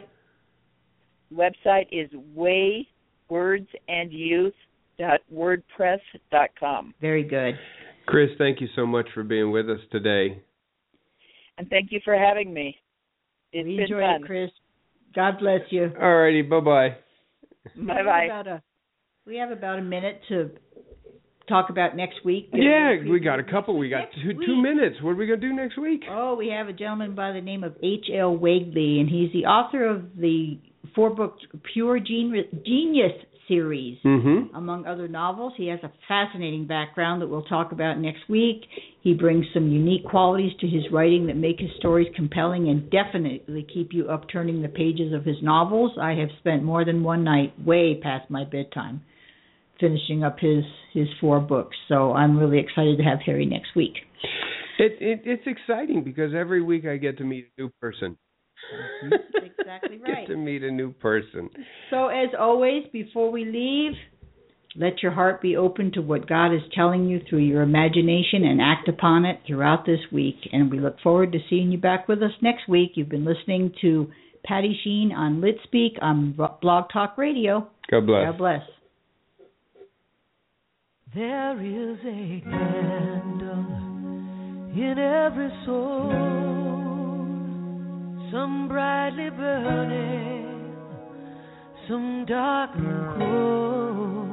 Website 1.32 1.88
is 1.92 2.10
waywordsandyouth.wordpress.com. 5.00 6.94
Very 7.02 7.24
good. 7.24 7.56
Chris, 8.06 8.30
thank 8.38 8.62
you 8.62 8.68
so 8.76 8.86
much 8.86 9.08
for 9.14 9.24
being 9.24 9.52
with 9.52 9.70
us 9.70 9.80
today. 9.92 10.42
And 11.58 11.70
thank 11.70 11.92
you 11.92 12.00
for 12.06 12.18
having 12.18 12.54
me. 12.54 12.78
It's 13.52 13.68
we 13.68 13.78
been 13.78 13.88
fun. 13.90 14.24
it, 14.24 14.26
Chris. 14.26 14.50
God 15.16 15.40
bless 15.40 15.62
you. 15.70 15.92
All 16.00 16.16
righty, 16.16 16.42
bye 16.42 16.60
bye. 16.60 16.90
Bye 17.76 18.04
bye. 18.04 18.60
We 19.26 19.38
have 19.38 19.52
about 19.52 19.80
a 19.80 19.82
minute 19.82 20.22
to 20.30 20.52
talk 21.50 21.70
about 21.70 21.96
next 21.96 22.24
week. 22.24 22.50
Yeah, 22.54 22.96
we 23.10 23.20
got 23.20 23.40
a 23.40 23.44
couple. 23.44 23.78
We 23.78 23.90
got 23.90 24.00
next 24.00 24.22
two 24.22 24.38
week. 24.38 24.48
two 24.48 24.62
minutes. 24.62 24.98
What 25.02 25.12
are 25.12 25.16
we 25.16 25.28
gonna 25.28 25.42
do 25.42 25.54
next 25.54 25.78
week? 25.78 26.04
Oh, 26.10 26.36
we 26.36 26.50
have 26.50 26.68
a 26.68 26.74
gentleman 26.74 27.16
by 27.16 27.32
the 27.32 27.42
name 27.42 27.64
of 27.64 27.76
H. 27.84 28.06
L. 28.14 28.38
Wegley, 28.38 29.00
and 29.00 29.10
he's 29.10 29.32
the 29.34 29.46
author 29.46 29.86
of 29.86 30.16
the 30.18 30.60
four 30.96 31.10
book 31.10 31.38
Pure 31.74 32.02
Genius, 32.02 32.46
Genius 32.66 33.14
series, 33.48 33.98
Mm-hmm. 34.04 34.56
among 34.56 34.86
other 34.86 35.08
novels. 35.08 35.54
He 35.58 35.68
has 35.68 35.80
a 35.84 35.92
fascinating 36.08 36.68
background 36.68 37.22
that 37.22 37.28
we'll 37.28 37.44
talk 37.44 37.72
about 37.72 38.00
next 38.00 38.30
week. 38.30 38.62
He 39.02 39.14
brings 39.14 39.46
some 39.54 39.70
unique 39.72 40.06
qualities 40.06 40.52
to 40.60 40.68
his 40.68 40.84
writing 40.92 41.28
that 41.28 41.36
make 41.36 41.60
his 41.60 41.70
stories 41.78 42.08
compelling 42.16 42.70
and 42.70 42.90
definitely 42.90 43.66
keep 43.74 43.94
you 43.94 44.10
upturning 44.10 44.62
the 44.62 44.68
pages 44.68 45.14
of 45.14 45.24
his 45.26 45.38
novels. 45.42 45.92
I 46.02 46.12
have 46.14 46.30
spent 46.40 46.64
more 46.64 46.84
than 46.86 47.04
one 47.04 47.24
night, 47.24 47.54
way 47.66 48.00
past 48.02 48.30
my 48.30 48.44
bedtime, 48.44 49.02
finishing 49.80 50.24
up 50.24 50.38
his 50.40 50.64
his 50.94 51.08
four 51.22 51.40
books. 51.40 51.76
So 51.88 52.14
I'm 52.14 52.38
really 52.38 52.60
excited 52.60 52.98
to 52.98 53.04
have 53.04 53.20
Harry 53.26 53.46
next 53.46 53.76
week. 53.76 53.94
It, 54.80 54.98
it 55.00 55.22
it's 55.26 55.44
exciting 55.46 56.04
because 56.04 56.34
every 56.36 56.62
week 56.62 56.86
I 56.86 56.98
get 56.98 57.18
to 57.20 57.24
meet 57.24 57.48
a 57.58 57.62
new 57.62 57.72
person. 57.82 58.18
Mm-hmm. 59.04 59.46
exactly 59.60 59.98
right. 59.98 60.28
Get 60.28 60.34
to 60.34 60.38
meet 60.38 60.64
a 60.64 60.72
new 60.72 60.92
person. 60.94 61.50
So, 61.90 62.08
as 62.08 62.30
always, 62.38 62.84
before 62.92 63.32
we 63.32 63.46
leave, 63.46 63.94
let 64.76 65.02
your 65.02 65.12
heart 65.12 65.42
be 65.42 65.58
open 65.58 65.92
to 65.94 66.02
what 66.02 66.28
God 66.28 66.54
is 66.54 66.62
telling 66.76 67.08
you 67.08 67.20
through 67.28 67.40
your 67.40 67.64
imagination 67.64 68.44
and 68.44 68.62
act 68.62 68.88
upon 68.88 69.26
it 69.26 69.40
throughout 69.48 69.86
this 69.86 70.00
week. 70.12 70.38
And 70.52 70.70
we 70.70 70.80
look 70.80 71.00
forward 71.02 71.32
to 71.32 71.40
seeing 71.50 71.72
you 71.72 71.80
back 71.80 72.08
with 72.08 72.22
us 72.22 72.32
next 72.42 72.70
week. 72.70 72.92
You've 72.96 73.10
been 73.10 73.26
listening 73.26 73.74
to 73.82 74.08
Patti 74.44 74.80
Shene 74.86 75.12
on 75.14 75.42
Lit 75.42 75.58
Speak 75.64 75.94
on 76.02 76.34
Blog 76.34 76.86
Talk 76.94 77.18
Radio. 77.18 77.68
God 77.90 78.06
bless. 78.06 78.26
God 78.26 78.38
bless. 78.38 78.62
There 81.16 81.60
is 81.62 81.98
a 82.00 82.42
candle 82.44 83.66
in 84.76 85.00
every 85.00 85.50
soul, 85.66 86.12
some 88.32 88.68
brightly 88.68 89.30
burning, 89.30 90.76
some 91.88 92.26
dark 92.28 92.72
and 92.76 93.08
cold. 93.18 94.28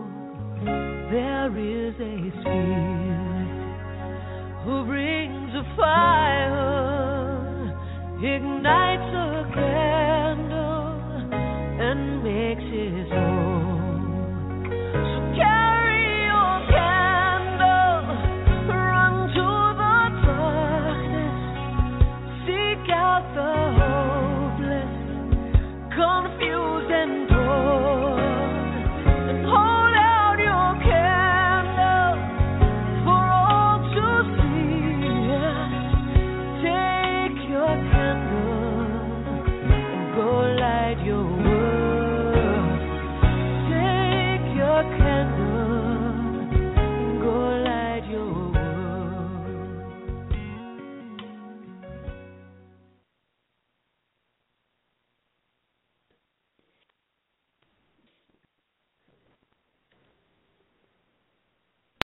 There 1.12 1.56
is 1.56 1.94
a 2.00 2.30
spirit 2.40 3.54
who 4.64 4.84
brings 4.86 5.54
a 5.54 5.64
fire, 5.76 7.04
ignites 8.18 9.14
a 9.14 9.44
ignite. 9.52 9.83